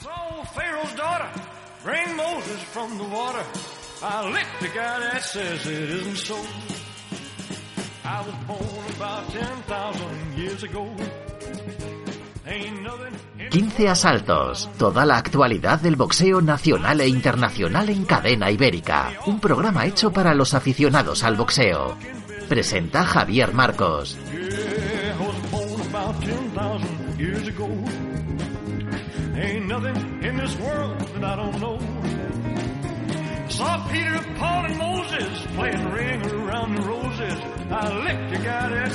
saw 0.00 0.44
Pharaoh's 0.54 0.94
daughter 0.94 1.28
bring 1.82 2.16
Moses 2.16 2.62
from 2.72 2.96
the 2.98 3.04
water. 3.04 3.44
I 4.02 4.30
licked 4.30 4.60
the 4.60 4.68
guy 4.68 5.00
that 5.00 5.22
says 5.22 5.66
it 5.66 5.90
isn't 5.90 6.16
so. 6.16 6.36
I 8.04 8.20
was 8.26 8.34
born 8.46 8.86
about 8.96 9.30
10,000 9.30 10.36
years 10.36 10.62
ago. 10.62 10.88
Ain't 12.46 12.82
nothing 12.82 13.14
in 13.38 13.50
15 13.50 13.88
asaltos, 13.88 14.68
toda 14.76 15.04
la 15.06 15.16
actualidad 15.18 15.80
del 15.80 15.96
boxeo 15.96 16.40
nacional 16.40 17.00
e 17.00 17.08
internacional 17.08 17.88
en 17.88 18.04
cadena 18.04 18.50
ibérica. 18.50 19.12
Un 19.26 19.40
programa 19.40 19.86
hecho 19.86 20.10
para 20.12 20.34
los 20.34 20.54
aficionados 20.54 21.22
al 21.22 21.36
boxeo. 21.36 21.96
Presenta 22.48 23.04
Javier 23.04 23.54
Marcos. 23.54 24.18
Yeah, 27.22 28.01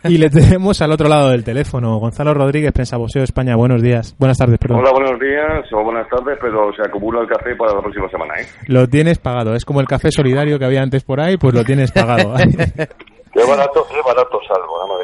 Y 0.06 0.18
le 0.18 0.30
tenemos 0.30 0.82
al 0.82 0.92
otro 0.92 1.08
lado 1.08 1.30
del 1.30 1.46
teléfono, 1.46 1.96
Gonzalo 1.98 2.34
Rodríguez, 2.34 2.74
Pensa 2.74 2.98
Boxeo 2.98 3.24
España. 3.24 3.56
Buenos 3.56 3.82
días, 3.82 4.14
buenas 4.20 4.38
tardes, 4.38 4.60
perdón. 4.60 4.80
Hola, 4.80 4.92
buenos 4.92 5.18
días 5.18 5.64
o 5.72 5.82
buenas 5.82 6.10
tardes, 6.10 6.38
pero 6.42 6.74
se 6.76 6.82
acumula 6.82 7.22
el 7.22 7.28
café 7.30 7.56
para 7.56 7.74
la 7.74 7.80
próxima 7.82 8.10
semana, 8.10 8.34
¿eh? 8.42 8.46
Lo 8.68 8.86
tienes 8.90 9.18
pagado, 9.20 9.56
es 9.56 9.64
como 9.64 9.80
el 9.80 9.88
café 9.88 10.12
solidario 10.12 10.60
que 10.60 10.66
había 10.66 10.82
antes 10.82 11.06
por 11.06 11.22
ahí, 11.22 11.38
pues 11.38 11.54
lo 11.54 11.64
tienes 11.64 11.94
pagado. 11.94 12.34
Qué 13.34 13.46
barato, 13.48 13.86
qué 13.90 13.98
barato 14.06 14.40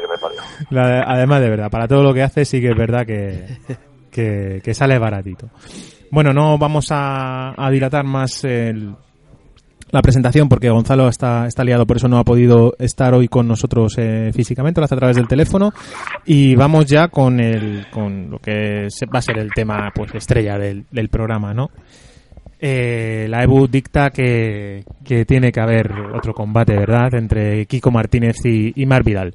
que 0.00 0.06
me 0.06 0.18
parió. 0.20 0.40
La- 0.68 1.02
además, 1.06 1.40
de 1.40 1.48
verdad, 1.48 1.70
para 1.70 1.88
todo 1.88 2.02
lo 2.02 2.12
que 2.12 2.22
hace 2.22 2.44
sí 2.44 2.60
que 2.60 2.68
es 2.68 2.76
verdad 2.76 3.06
que, 3.06 3.46
que, 4.10 4.60
que 4.62 4.74
sale 4.74 4.98
baratito. 4.98 5.48
Bueno, 6.10 6.32
no 6.34 6.58
vamos 6.58 6.88
a, 6.92 7.54
a 7.56 7.70
dilatar 7.70 8.04
más 8.04 8.44
el- 8.44 8.94
la 9.92 10.02
presentación 10.02 10.48
porque 10.48 10.70
Gonzalo 10.70 11.08
está, 11.08 11.46
está 11.46 11.64
liado, 11.64 11.86
por 11.86 11.96
eso 11.96 12.08
no 12.08 12.18
ha 12.18 12.24
podido 12.24 12.74
estar 12.78 13.14
hoy 13.14 13.28
con 13.28 13.48
nosotros 13.48 13.94
eh, 13.98 14.30
físicamente, 14.32 14.80
lo 14.80 14.84
hace 14.84 14.94
a 14.94 14.98
través 14.98 15.16
del 15.16 15.28
teléfono. 15.28 15.72
Y 16.24 16.54
vamos 16.54 16.86
ya 16.86 17.08
con, 17.08 17.40
el, 17.40 17.86
con 17.90 18.30
lo 18.30 18.38
que 18.38 18.88
va 19.12 19.18
a 19.18 19.22
ser 19.22 19.38
el 19.38 19.52
tema 19.52 19.90
pues 19.94 20.14
estrella 20.14 20.58
del, 20.58 20.84
del 20.90 21.08
programa, 21.08 21.52
¿no? 21.54 21.70
Eh, 22.62 23.26
la 23.28 23.42
EBU 23.42 23.68
dicta 23.68 24.10
que, 24.10 24.84
que 25.02 25.24
tiene 25.24 25.50
que 25.50 25.60
haber 25.60 25.92
otro 26.14 26.34
combate, 26.34 26.76
¿verdad?, 26.76 27.14
entre 27.14 27.64
Kiko 27.64 27.90
Martínez 27.90 28.36
y, 28.44 28.80
y 28.80 28.86
Mar 28.86 29.02
Vidal. 29.02 29.34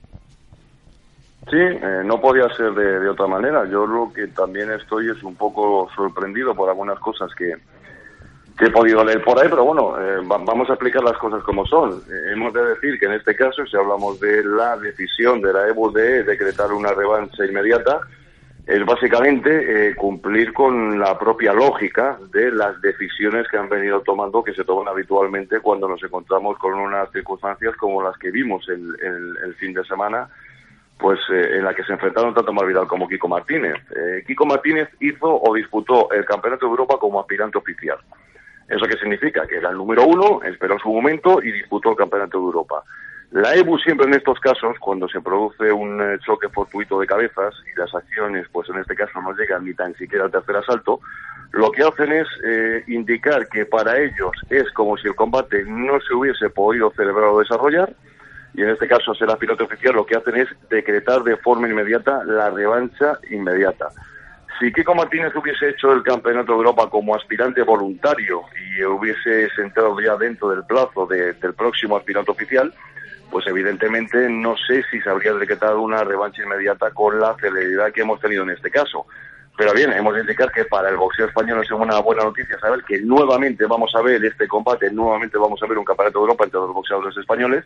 Sí, 1.50 1.58
eh, 1.58 2.02
no 2.06 2.22
podía 2.22 2.47
ser 2.56 2.73
de 2.73 3.09
otra 3.09 3.28
manera. 3.28 3.67
Yo 3.69 3.86
lo 3.86 4.12
que 4.14 4.28
también 4.28 4.72
estoy 4.72 5.09
es 5.09 5.24
un 5.24 5.35
poco 5.35 5.88
sorprendido 5.96 6.56
por 6.56 6.69
algunas 6.69 7.00
cosas 7.00 7.30
que, 7.35 7.53
que 8.58 8.66
he 8.66 8.70
podido 8.72 9.04
leer 9.04 9.22
por 9.24 9.38
ahí, 9.38 9.48
pero 9.50 9.66
bueno, 9.66 10.00
eh, 10.00 10.18
va- 10.32 10.38
vamos 10.38 10.70
a 10.70 10.74
explicar 10.74 11.04
las 11.04 11.18
cosas 11.18 11.44
como 11.44 11.66
son. 11.66 12.02
Eh, 12.10 12.32
hemos 12.34 12.54
de 12.54 12.64
decir 12.66 12.98
que 13.00 13.06
en 13.06 13.14
este 13.14 13.36
caso, 13.36 13.66
si 13.66 13.76
hablamos 13.76 14.20
de 14.20 14.44
la 14.46 14.78
decisión 14.78 15.42
de 15.42 15.52
la 15.52 15.68
EBU 15.68 15.92
de 15.92 16.24
decretar 16.24 16.72
una 16.72 16.94
revancha 16.94 17.46
inmediata, 17.46 18.00
es 18.66 18.84
básicamente 18.86 19.90
eh, 19.90 19.96
cumplir 19.96 20.52
con 20.54 20.98
la 21.00 21.20
propia 21.20 21.54
lógica 21.54 22.18
de 22.32 22.50
las 22.52 22.82
decisiones 22.82 23.46
que 23.50 23.58
han 23.58 23.70
venido 23.70 24.02
tomando, 24.02 24.44
que 24.44 24.54
se 24.54 24.64
toman 24.64 24.88
habitualmente 24.88 25.60
cuando 25.60 25.88
nos 25.88 26.02
encontramos 26.02 26.58
con 26.58 26.74
unas 26.74 27.12
circunstancias 27.12 27.76
como 27.76 28.02
las 28.02 28.18
que 28.18 28.32
vimos 28.32 28.68
el, 28.70 28.96
el- 29.02 29.38
el 29.46 29.54
fin 29.56 29.74
de 29.74 29.84
semana, 29.84 30.30
pues 30.98 31.20
eh, 31.30 31.58
en 31.58 31.66
la 31.66 31.76
que 31.76 31.84
se 31.84 31.92
enfrentaron 31.94 32.34
tanto 32.34 32.54
Marvidal 32.54 32.88
como 32.88 33.08
Kiko 33.08 33.28
Martínez. 33.28 33.76
Eh, 33.96 34.24
Kiko 34.26 34.46
Martínez 34.46 34.88
hizo 35.02 35.28
o 35.28 35.54
disputó 35.54 36.10
el 36.12 36.24
Campeonato 36.26 36.66
de 36.66 36.72
Europa 36.72 36.96
como 37.00 37.20
aspirante 37.20 37.58
oficial. 37.58 37.98
¿Eso 38.68 38.86
qué 38.86 38.98
significa? 38.98 39.46
Que 39.48 39.58
era 39.58 39.70
el 39.70 39.78
número 39.78 40.06
uno, 40.06 40.42
esperó 40.44 40.78
su 40.80 40.90
momento 40.90 41.42
y 41.42 41.52
disputó 41.52 41.92
el 41.92 41.98
Campeonato 41.98 42.40
de 42.40 42.46
Europa. 42.46 42.84
La 43.31 43.53
EBU 43.53 43.78
siempre 43.80 44.08
en 44.08 44.14
estos 44.14 44.40
casos, 44.40 44.78
cuando 44.80 45.08
se 45.09 45.20
produce 45.20 45.72
un 45.72 46.02
eh, 46.02 46.18
choque 46.26 46.48
fortuito 46.50 47.00
de 47.00 47.08
cabezas 47.08 47.54
y 47.72 47.78
las 47.78 47.94
acciones, 47.94 48.48
pues 48.52 48.70
en 48.70 48.78
este 48.78 48.96
caso 48.96 49.22
no 49.22 49.34
llegan 49.34 49.66
ni 49.66 49.74
tan 49.74 49.94
siquiera 49.96 50.25
al 50.25 50.31
tercer 50.31 50.56
asalto, 50.56 51.02
lo 51.52 51.72
que 51.72 51.84
hacen 51.84 52.12
es 52.14 52.28
eh, 52.46 52.84
indicar 52.88 53.48
que 53.50 53.66
para 53.66 54.00
ellos 54.00 54.31
es 54.50 54.72
como 54.72 54.98
si 54.98 55.08
el 55.08 55.16
combate 55.16 55.64
no 55.66 56.00
se 56.02 56.14
hubiese 56.14 56.50
podido 56.50 56.92
celebrar 56.92 57.30
o 57.30 57.40
desarrollar, 57.40 57.94
y 58.54 58.62
en 58.62 58.70
este 58.70 58.88
caso 58.88 59.14
será 59.14 59.36
piloto 59.36 59.66
oficial, 59.66 59.96
lo 59.96 60.06
que 60.06 60.16
hacen 60.16 60.38
es 60.38 60.48
decretar 60.70 61.24
de 61.24 61.36
forma 61.38 61.68
inmediata 61.68 62.24
la 62.24 62.50
revancha 62.50 63.20
inmediata. 63.30 63.90
Si 64.60 64.72
Kiko 64.72 64.96
Martínez 64.96 65.36
hubiese 65.36 65.70
hecho 65.70 65.92
el 65.92 66.02
Campeonato 66.04 66.54
de 66.54 66.58
Europa 66.60 66.90
como 66.90 67.14
aspirante 67.16 67.62
voluntario 67.64 68.42
y 68.78 68.84
hubiese 68.84 69.50
entrado 69.58 70.00
ya 70.00 70.16
dentro 70.16 70.50
del 70.50 70.64
plazo 70.66 71.06
de- 71.08 71.34
del 71.34 71.54
próximo 71.54 71.98
aspirante 71.98 72.32
oficial, 72.32 72.74
pues 73.32 73.46
evidentemente 73.48 74.30
no 74.30 74.56
sé 74.56 74.84
si 74.90 75.02
se 75.02 75.10
habría 75.10 75.34
decretado 75.34 75.82
una 75.82 76.04
revancha 76.06 76.44
inmediata 76.44 76.92
con 76.92 77.20
la 77.20 77.36
celeridad 77.36 77.92
que 77.92 78.02
hemos 78.02 78.22
tenido 78.22 78.44
en 78.44 78.52
este 78.52 78.72
caso. 78.72 79.06
Pero 79.58 79.74
bien, 79.74 79.92
hemos 79.94 80.14
de 80.14 80.22
indicar 80.22 80.52
que 80.52 80.66
para 80.66 80.90
el 80.90 80.98
boxeo 80.98 81.28
español 81.28 81.62
es 81.64 81.72
una 81.72 82.00
buena 82.00 82.24
noticia 82.24 82.60
saber 82.60 82.84
que 82.84 83.00
nuevamente 83.02 83.66
vamos 83.66 83.94
a 83.96 84.02
ver 84.02 84.24
este 84.24 84.48
combate, 84.48 84.92
nuevamente 84.92 85.38
vamos 85.38 85.62
a 85.64 85.66
ver 85.68 85.78
un 85.78 85.86
campeonato 85.86 86.20
de 86.20 86.24
Europa 86.24 86.44
entre 86.46 86.60
los 86.60 86.74
boxeadores 86.74 87.16
españoles. 87.18 87.64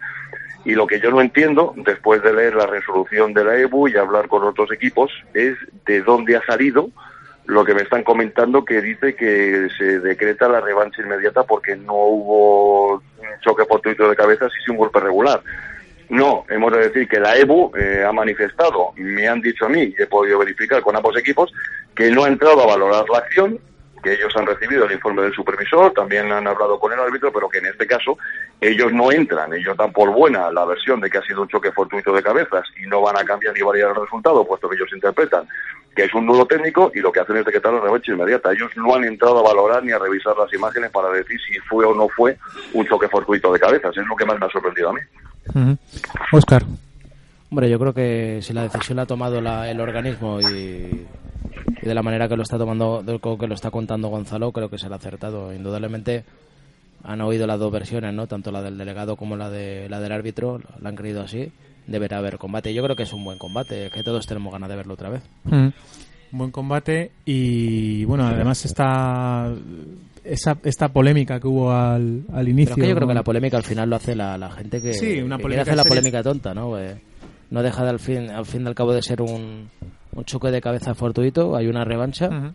Y 0.66 0.74
lo 0.74 0.88
que 0.88 1.00
yo 1.00 1.09
no 1.09 1.22
entiendo, 1.22 1.74
después 1.78 2.22
de 2.22 2.34
leer 2.34 2.56
la 2.56 2.66
resolución 2.66 3.34
de 3.34 3.44
la 3.44 3.58
EBU 3.58 3.88
y 3.88 3.97
hablar 3.97 4.28
con 4.28 4.44
otros 4.44 4.72
equipos, 4.72 5.12
es 5.34 5.56
de 5.86 6.02
dónde 6.02 6.36
ha 6.36 6.46
salido 6.46 6.90
lo 7.46 7.66
que 7.66 7.74
me 7.74 7.81
están 7.81 8.03
comentando 8.03 8.64
que 8.64 8.80
dice 8.80 9.16
que 9.16 9.70
se 9.75 10.00
decreta 10.02 10.47
la 10.47 10.62
revancha 10.62 11.02
inmediata 11.02 11.44
porque 11.44 11.75
no 11.75 11.96
hubo 11.96 12.94
un 12.94 13.40
choque 13.42 13.66
fortuito 13.66 14.08
de 14.08 14.16
cabezas 14.16 14.52
y 14.52 14.64
sí 14.64 14.72
un 14.72 14.78
golpe 14.78 15.00
regular. 15.00 15.42
No, 16.09 16.46
hemos 16.50 16.72
de 16.72 16.90
decir 16.90 17.08
que 17.08 17.20
la 17.20 17.36
EBU 17.38 17.72
eh, 17.76 18.03
ha 18.08 18.12
manifestado, 18.12 18.94
me 18.97 19.28
han 19.28 19.41
dicho 19.41 19.66
a 19.66 19.70
mí, 19.70 19.94
y 19.97 20.02
he 20.02 20.08
podido 20.08 20.40
verificar 20.40 20.81
con 20.81 20.96
ambos 20.96 21.16
equipos, 21.18 21.52
que 21.96 22.12
no 22.12 22.24
ha 22.24 22.28
entrado 22.28 22.62
a 22.64 22.68
valorar 22.68 23.06
la 23.09 23.20
acción, 23.20 23.59
que 24.02 24.14
ellos 24.14 24.34
han 24.36 24.46
recibido 24.46 24.86
el 24.86 24.92
informe 24.94 25.22
del 25.24 25.34
supervisor, 25.34 25.92
también 25.94 26.32
han 26.32 26.48
hablado 26.48 26.80
con 26.80 26.92
el 26.94 27.00
árbitro, 27.00 27.32
pero 27.32 27.50
que 27.50 27.58
en 27.60 27.66
este 27.68 27.86
caso 27.88 28.18
ellos 28.62 28.92
no 28.94 29.12
entran, 29.12 29.54
ellos 29.54 29.76
dan 29.78 29.92
por 29.92 30.12
buena 30.12 30.52
la 30.52 30.66
versión 30.66 31.00
de 31.02 31.10
que 31.10 31.18
ha 31.18 31.24
sido 31.24 31.42
un 31.42 31.48
choque 31.48 31.72
fortuito 31.72 32.14
de 32.14 32.22
cabezas 32.24 32.66
y 32.84 32.88
no 32.88 33.02
van 33.02 33.18
a 33.18 33.24
cambiar 33.24 33.54
ni 33.54 33.62
variar 33.62 33.90
el 33.90 34.02
resultado, 34.02 34.46
puesto 34.46 34.70
que 34.70 34.76
ellos 34.76 34.90
interpretan 34.94 35.48
que 35.96 36.04
es 36.06 36.14
un 36.14 36.26
nudo 36.28 36.46
técnico 36.46 36.92
y 36.94 37.00
lo 37.00 37.12
que 37.12 37.20
hacen 37.20 37.38
es 37.38 37.46
decretar 37.46 37.74
la 37.74 37.82
revancha 37.82 38.12
inmediata. 38.14 38.52
Ellos 38.54 38.72
no 38.78 38.96
han 38.96 39.04
entrado 39.04 39.40
a 39.40 39.44
valorar 39.50 39.84
ni 39.84 39.92
a 39.92 40.00
revisar 40.00 40.38
las 40.38 40.54
imágenes 40.54 40.92
para 40.92 41.09
decir 41.09 41.38
si 41.42 41.58
fue 41.59 41.84
o 41.86 41.94
no 41.94 42.08
fue 42.08 42.38
un 42.74 42.88
choque 42.88 43.09
fortuito 43.09 43.52
de 43.52 43.59
cabezas, 43.59 43.98
es 43.98 44.06
lo 44.08 44.16
que 44.16 44.26
más 44.26 44.40
me 44.40 44.46
ha 44.46 44.50
sorprendido 44.50 44.90
a 44.90 44.94
mí. 44.94 45.00
Ujú. 45.56 45.78
Óscar. 46.38 46.64
Hombre, 47.52 47.70
yo 47.70 47.79
creo 47.79 47.94
que 47.94 48.40
si 48.44 48.53
la 48.53 48.62
decisión 48.64 48.97
la 48.97 49.02
ha 49.02 49.08
tomado 49.08 49.41
la- 49.41 49.70
el 49.70 49.82
organismo 49.82 50.40
y, 50.40 51.08
y 51.81 51.85
de 51.85 51.93
la 51.93 52.03
manera 52.03 52.28
que 52.28 52.35
lo 52.35 52.43
está 52.43 52.58
tomando, 52.58 53.03
que 53.22 53.47
lo 53.47 53.53
está 53.53 53.72
contando 53.72 54.09
Gonzalo, 54.09 54.52
creo 54.52 54.70
que 54.70 54.78
será 54.78 54.97
acertado. 54.97 55.53
Indudablemente 55.53 56.23
han 57.03 57.22
oído 57.22 57.47
las 57.47 57.59
dos 57.59 57.72
versiones, 57.72 58.14
¿no? 58.14 58.28
Tanto 58.28 58.52
la 58.52 58.61
del 58.61 58.78
delegado 58.78 59.16
como 59.16 59.35
la 59.35 59.49
de 59.49 59.87
la 59.90 59.99
del 59.99 60.11
árbitro, 60.11 60.59
la 60.81 60.90
han 60.90 60.96
creído 60.96 61.22
así. 61.22 61.52
Deberá 61.87 62.17
haber 62.17 62.37
combate. 62.37 62.73
Yo 62.73 62.84
creo 62.84 62.96
que 62.96 63.03
es 63.03 63.14
un 63.14 63.23
buen 63.23 63.37
combate, 63.37 63.90
que 63.91 64.03
todos 64.03 64.28
tenemos 64.28 64.52
ganas 64.52 64.70
de 64.70 64.76
verlo 64.76 64.93
otra 64.93 65.09
vez. 65.09 65.23
Mm. 65.46 65.70
Buen 66.31 66.52
combate 66.52 67.11
y 67.26 68.05
bueno, 68.05 68.28
además 68.28 68.64
esta 68.64 69.52
esa, 70.23 70.58
esta 70.64 70.90
polémica 70.90 71.40
que 71.40 71.47
hubo 71.47 71.72
al, 71.72 72.23
al 72.32 72.47
inicio. 72.47 72.75
Pero 72.75 72.84
es 72.84 72.87
que 72.87 72.90
yo 72.90 72.96
creo 72.96 73.08
que 73.08 73.14
la 73.16 73.23
polémica 73.23 73.58
al 73.58 73.64
final 73.64 73.90
lo 73.90 73.96
hace 73.96 74.16
la, 74.16 74.37
la 74.37 74.52
gente 74.52 74.82
que, 74.82 74.93
Sí, 74.93 75.22
una 75.22 75.37
que 75.37 75.43
polémica 75.43 75.61
hacer 75.64 75.78
la 75.78 75.85
polémica 75.85 76.22
tonta, 76.22 76.53
¿no? 76.53 76.78
Eh, 76.78 77.02
no 77.49 77.64
deja 77.64 77.84
de 77.84 77.90
al 77.90 77.99
fin, 77.99 78.29
al 78.29 78.46
fin 78.46 78.64
y 78.64 78.67
al 78.67 78.75
cabo 78.75 78.93
de 78.93 79.02
ser 79.02 79.22
un, 79.22 79.70
un 80.14 80.26
choque 80.26 80.52
de 80.52 80.61
cabeza 80.61 80.94
fortuito, 80.94 81.56
hay 81.56 81.67
una 81.67 81.84
revancha 81.84 82.53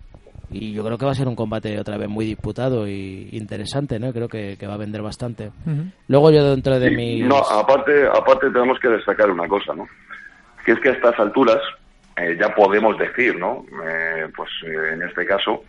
y 0.51 0.73
yo 0.73 0.85
creo 0.85 0.99
que 0.99 1.05
va 1.05 1.13
a 1.13 1.17
ser 1.17 1.29
un 1.29 1.37
combate 1.37 1.79
otra 1.79 1.97
vez 1.97 2.09
muy 2.09 2.25
disputado 2.25 2.87
y 2.87 3.29
interesante, 3.33 3.99
¿no? 3.99 4.13
Creo 4.13 4.29
que, 4.29 4.57
va 4.67 4.75
a 4.75 4.79
vender 4.79 5.03
bastante. 5.03 5.51
Luego 6.09 6.31
yo 6.31 6.51
dentro 6.51 6.79
de 6.79 6.91
mi... 6.91 7.23
No, 7.23 7.39
aparte, 7.39 8.07
aparte 8.07 8.51
tenemos 8.51 8.79
que 8.79 8.89
destacar 8.89 9.31
una 9.31 9.49
cosa, 9.49 9.75
¿no? 9.75 9.89
Que 10.65 10.73
es 10.73 10.81
que 10.81 10.91
a 10.91 10.93
estas 10.93 11.19
alturas 11.19 11.59
eh, 12.17 12.37
ya 12.41 12.55
podemos 12.55 12.97
decir, 12.99 13.37
¿no? 13.37 13.65
Eh, 13.85 14.29
pues 14.37 14.49
eh, 14.65 14.93
en 14.93 15.03
este 15.03 15.27
caso, 15.27 15.65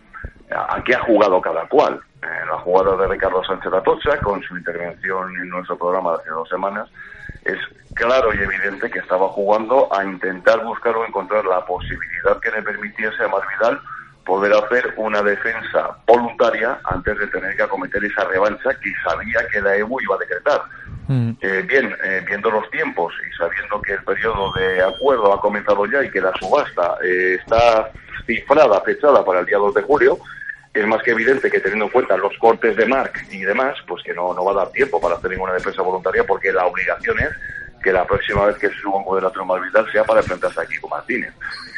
a, 0.52 0.82
qué 0.84 0.94
ha 0.94 1.00
jugado 1.02 1.42
cada 1.42 1.68
cual. 1.68 2.00
la 2.22 2.58
jugada 2.60 2.96
de 2.98 3.08
Ricardo 3.08 3.44
Sánchez 3.44 3.74
Atocha, 3.74 4.18
con 4.20 4.42
su 4.44 4.56
intervención 4.58 5.36
en 5.42 5.50
nuestro 5.50 5.78
programa 5.78 6.12
de 6.12 6.18
hace 6.18 6.30
dos 6.30 6.50
semanas, 6.50 6.90
es 7.46 7.58
claro 7.94 8.34
y 8.34 8.38
evidente 8.40 8.90
que 8.90 9.00
estaba 9.00 9.30
jugando 9.30 9.88
a 9.94 10.04
intentar 10.04 10.64
buscar 10.64 10.96
o 10.98 11.06
encontrar 11.06 11.46
la 11.46 11.66
posibilidad 11.66 12.40
que 12.42 12.52
le 12.52 12.62
permitiese 12.62 13.24
a 13.24 13.28
Vidal 13.28 13.80
poder 14.26 14.54
hacer 14.54 14.94
una 14.98 15.22
defensa 15.22 15.96
voluntaria 16.08 16.80
antes 16.86 17.18
de 17.18 17.28
tener 17.28 17.56
que 17.56 17.64
acometer 17.64 18.04
esa 18.04 18.24
revancha 18.26 18.72
que 18.82 18.92
sabía 19.04 19.48
que 19.52 19.62
la 19.62 19.76
EBU 19.78 20.02
iba 20.02 20.16
a 20.16 20.20
decretar. 20.20 20.62
Mm. 21.08 21.32
Eh, 21.40 21.64
bien, 21.68 21.96
eh, 22.04 22.24
viendo 22.28 22.50
los 22.50 22.68
tiempos 22.72 23.14
y 23.30 23.38
sabiendo 23.38 23.80
que 23.84 23.94
el 23.94 24.04
periodo 24.04 24.52
de 24.54 24.82
acuerdo 24.82 25.32
ha 25.32 25.40
comenzado 25.40 25.86
ya 25.86 26.04
y 26.04 26.10
que 26.10 26.20
la 26.20 26.34
subasta 26.40 26.98
eh, 27.04 27.38
está 27.40 27.92
cifrada, 28.26 28.82
fechada 28.82 29.24
para 29.24 29.42
el 29.42 29.46
día 29.46 29.60
2 29.60 29.76
de 29.76 29.82
julio, 29.84 30.18
es 30.76 30.88
más 30.88 31.02
que 31.04 31.12
evidente 31.12 31.50
que 31.50 31.60
teniendo 31.60 31.86
en 31.86 31.92
cuenta 31.92 32.18
los 32.18 32.38
cortes 32.38 32.76
de 32.76 32.86
Mark 32.86 33.14
y 33.32 33.42
demás, 33.42 33.78
pues 33.88 34.04
que 34.04 34.14
no, 34.14 34.34
no 34.34 34.44
va 34.44 34.52
a 34.52 34.66
dar 34.66 34.72
tiempo 34.72 35.00
para 35.00 35.16
hacer 35.16 35.32
ninguna 35.32 35.54
defensa 35.54 35.82
voluntaria 35.82 36.24
porque 36.26 36.52
la 36.52 36.66
obligación 36.66 37.18
es 37.20 37.30
que 37.82 37.94
la 37.94 38.06
próxima 38.06 38.46
vez 38.48 38.58
que 38.58 38.70
se 38.70 38.76
suba 38.76 38.98
un 38.98 39.06
modelo 39.06 39.46
Malvidal 39.46 39.90
sea 39.92 40.04
para 40.04 40.22
enfrentarse 40.22 40.60
a 40.60 40.66
Kiko 40.66 40.90
Martínez. 40.90 41.34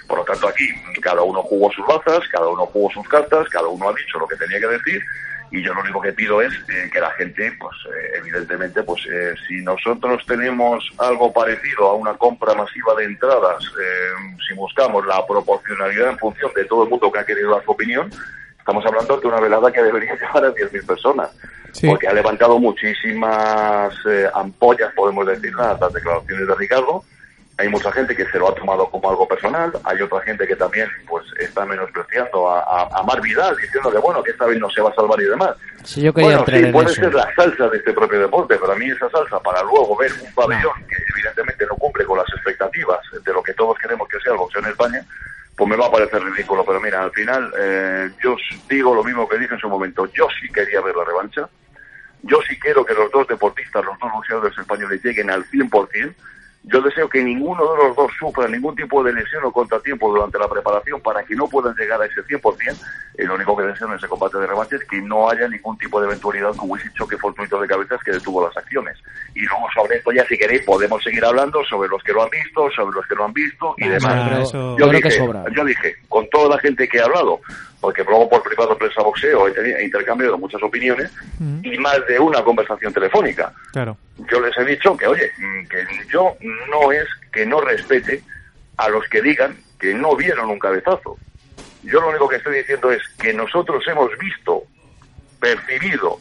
Por 0.07 0.19
lo 0.19 0.23
tanto, 0.23 0.47
aquí 0.47 0.67
cada 1.01 1.21
uno 1.21 1.43
jugó 1.43 1.69
sus 1.71 1.85
bazas, 1.85 2.27
cada 2.31 2.47
uno 2.47 2.65
jugó 2.65 2.89
sus 2.91 3.07
cartas, 3.09 3.47
cada 3.49 3.67
uno 3.67 3.89
ha 3.89 3.93
dicho 3.93 4.17
lo 4.17 4.27
que 4.27 4.37
tenía 4.37 4.59
que 4.59 4.67
decir 4.67 5.01
y 5.51 5.61
yo 5.63 5.73
lo 5.73 5.81
único 5.81 6.01
que 6.01 6.11
pido 6.11 6.41
es 6.41 6.53
eh, 6.69 6.89
que 6.91 6.99
la 6.99 7.11
gente, 7.11 7.51
pues 7.59 7.75
eh, 7.85 8.17
evidentemente, 8.17 8.83
pues 8.83 9.01
eh, 9.05 9.33
si 9.47 9.61
nosotros 9.63 10.25
tenemos 10.25 10.83
algo 10.97 11.31
parecido 11.31 11.89
a 11.89 11.93
una 11.93 12.13
compra 12.15 12.53
masiva 12.53 12.95
de 12.95 13.05
entradas, 13.05 13.63
si 14.47 14.53
buscamos 14.55 15.05
la 15.05 15.25
proporcionalidad 15.25 16.09
en 16.09 16.17
función 16.17 16.51
de 16.53 16.65
todo 16.65 16.83
el 16.83 16.89
mundo 16.89 17.11
que 17.11 17.19
ha 17.19 17.25
querido 17.25 17.51
dar 17.51 17.63
su 17.63 17.71
opinión, 17.71 18.11
estamos 18.67 18.85
hablando 18.85 19.17
de 19.17 19.27
una 19.27 19.39
velada 19.39 19.71
que 19.71 19.81
debería 19.81 20.13
llevar 20.19 20.43
a 20.43 20.53
10.000 20.53 20.85
personas, 20.85 21.29
porque 21.85 22.05
ha 22.05 22.13
levantado 22.13 22.59
muchísimas 22.59 23.93
ampollas, 24.33 24.91
podemos 24.93 25.25
decir, 25.25 25.53
las 25.55 25.93
declaraciones 25.93 26.47
de 26.47 26.55
Ricardo, 26.55 27.01
hay 27.59 27.69
mucha 27.69 27.91
gente 27.93 28.13
que 28.13 28.25
se 28.25 28.37
lo 28.37 28.49
ha 28.49 28.55
tomado 28.55 28.87
como 28.89 29.09
algo 29.09 29.25
personal, 29.25 29.71
hay 29.85 30.01
otra 30.01 30.19
gente 30.21 30.45
que 30.45 30.55
también 30.57 30.87
pues 31.07 31.25
está 31.39 31.65
menospreciando 31.65 32.49
a, 32.49 32.89
a, 32.91 33.03
Mar 33.03 33.21
Vidal, 33.21 33.55
diciendo 33.55 33.89
que 33.89 33.97
bueno, 33.99 34.21
que 34.21 34.31
esta 34.31 34.45
vez 34.45 34.59
no 34.59 34.69
se 34.69 34.81
va 34.81 34.89
a 34.89 34.95
salvar 34.95 35.19
y 35.21 35.25
demás. 35.25 35.55
Sí, 35.83 36.01
yo 36.01 36.11
bueno, 36.11 36.45
sí, 36.45 36.65
puede 36.71 36.89
ser 36.89 37.13
la 37.15 37.33
salsa 37.35 37.69
de 37.69 37.77
este 37.77 37.93
propio 37.93 38.19
deporte, 38.19 38.57
pero 38.59 38.73
a 38.73 38.75
mí 38.75 38.87
esa 38.89 39.09
salsa 39.09 39.39
para 39.39 39.63
luego 39.63 39.95
ver 39.97 40.11
un 40.21 40.31
pabellón 40.35 40.85
que 40.87 40.97
evidentemente 41.15 41.65
no 41.65 41.75
cumple 41.77 42.03
con 42.03 42.17
las 42.17 42.27
expectativas 42.35 42.99
de 43.23 43.33
lo 43.33 43.41
que 43.41 43.53
todos 43.53 43.77
queremos 43.79 44.07
que 44.09 44.19
sea 44.19 44.33
el 44.33 44.37
boxeo 44.37 44.61
en 44.61 44.67
España, 44.67 45.05
pues 45.57 45.67
me 45.67 45.75
va 45.75 45.87
a 45.87 45.91
parecer 45.91 46.23
ridículo. 46.23 46.63
Pero 46.63 46.79
mira, 46.79 47.01
al 47.01 47.11
final 47.11 47.51
eh, 47.59 48.11
yo 48.23 48.35
digo 48.69 48.93
lo 48.93 49.03
mismo 49.03 49.27
que 49.27 49.39
dije 49.39 49.55
en 49.55 49.59
su 49.59 49.67
momento, 49.67 50.05
yo 50.13 50.27
sí 50.39 50.47
quería 50.49 50.81
ver 50.81 50.95
la 50.95 51.03
revancha, 51.03 51.49
yo 52.21 52.39
sí 52.47 52.57
quiero 52.59 52.85
que 52.85 52.93
los 52.93 53.11
dos 53.11 53.27
deportistas, 53.27 53.83
los 53.83 53.97
dos 53.99 54.11
boxeadores 54.11 54.57
españoles 54.57 55.03
lleguen 55.03 55.31
al 55.31 55.43
100%, 55.45 56.13
yo 56.71 56.81
deseo 56.81 57.09
que 57.09 57.23
ninguno 57.23 57.63
de 57.71 57.77
los 57.83 57.95
dos 57.95 58.11
sufra 58.19 58.47
ningún 58.47 58.75
tipo 58.75 59.03
de 59.03 59.13
lesión 59.13 59.43
o 59.45 59.51
contratiempo 59.51 60.09
durante 60.09 60.37
la 60.37 60.49
preparación 60.49 60.99
para 61.01 61.23
que 61.23 61.35
no 61.35 61.47
puedan 61.47 61.73
llegar 61.75 62.01
a 62.01 62.05
ese 62.05 62.21
100%. 62.23 62.77
Y 63.17 63.23
lo 63.23 63.35
único 63.35 63.55
que 63.55 63.63
deseo 63.63 63.87
en 63.87 63.95
ese 63.95 64.07
combate 64.07 64.37
de 64.37 64.47
revanche 64.47 64.75
es 64.75 64.83
que 64.85 65.01
no 65.01 65.29
haya 65.29 65.47
ningún 65.47 65.77
tipo 65.77 65.99
de 65.99 66.07
eventualidad 66.07 66.53
como 66.55 66.75
ese 66.75 66.91
choque 66.93 67.17
fortuito 67.17 67.59
de 67.59 67.67
cabezas 67.67 67.99
que 68.03 68.11
detuvo 68.11 68.45
las 68.45 68.55
acciones. 68.57 68.97
Y 69.33 69.41
luego 69.41 69.67
sobre 69.73 69.97
esto 69.97 70.11
ya 70.11 70.25
si 70.25 70.37
queréis 70.37 70.63
podemos 70.65 71.01
seguir 71.03 71.23
hablando 71.23 71.63
sobre 71.65 71.89
los 71.89 72.03
que 72.03 72.11
lo 72.11 72.23
han 72.23 72.29
visto, 72.29 72.69
sobre 72.75 72.95
los 72.95 73.07
que 73.07 73.15
lo 73.15 73.25
han 73.25 73.33
visto 73.33 73.73
y 73.77 73.87
demás. 73.87 74.51
yo, 74.51 74.89
dije, 74.89 75.09
yo 75.55 75.63
dije, 75.63 75.95
con 76.09 76.29
toda 76.29 76.55
la 76.55 76.59
gente 76.59 76.87
que 76.87 76.97
he 76.97 77.01
hablado, 77.01 77.39
porque 77.79 78.03
luego 78.03 78.29
por 78.29 78.43
privado 78.43 78.77
prensa 78.77 79.01
boxeo 79.03 79.47
he, 79.47 79.83
intercambiado 79.83 80.37
muchas 80.37 80.61
opiniones 80.63 81.11
y 81.63 81.77
más 81.77 82.05
de 82.07 82.19
una 82.19 82.43
conversación 82.43 82.93
telefónica. 82.93 83.53
Claro. 83.71 83.97
Yo 84.31 84.39
les 84.41 84.57
he 84.57 84.65
dicho 84.65 84.97
que, 84.97 85.07
oye, 85.07 85.31
que 85.69 85.85
yo 86.11 86.35
no 86.69 86.91
es 86.91 87.05
que 87.31 87.45
no 87.45 87.61
respete 87.61 88.23
a 88.77 88.89
los 88.89 89.07
que 89.09 89.21
digan 89.21 89.55
que 89.79 89.93
no 89.93 90.15
vieron 90.15 90.49
un 90.49 90.59
cabezazo. 90.59 91.17
Yo 91.83 92.01
lo 92.01 92.09
único 92.09 92.27
que 92.27 92.37
estoy 92.37 92.57
diciendo 92.57 92.91
es 92.91 93.01
que 93.19 93.33
nosotros 93.33 93.83
hemos 93.87 94.09
visto, 94.17 94.63
percibido 95.39 96.17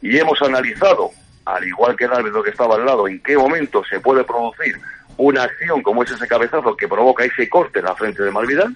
y 0.00 0.16
hemos 0.16 0.40
analizado, 0.42 1.10
al 1.44 1.66
igual 1.66 1.96
que 1.96 2.04
el 2.04 2.12
árbitro 2.12 2.42
que 2.42 2.50
estaba 2.50 2.76
al 2.76 2.86
lado, 2.86 3.08
en 3.08 3.20
qué 3.22 3.36
momento 3.36 3.82
se 3.84 4.00
puede 4.00 4.22
producir 4.24 4.80
una 5.16 5.42
acción 5.42 5.82
como 5.82 6.02
es 6.02 6.10
ese 6.10 6.26
cabezazo 6.26 6.76
que 6.76 6.88
provoca 6.88 7.24
ese 7.24 7.48
corte 7.48 7.80
en 7.80 7.86
la 7.86 7.94
frente 7.94 8.22
de 8.22 8.30
Malvidal 8.30 8.74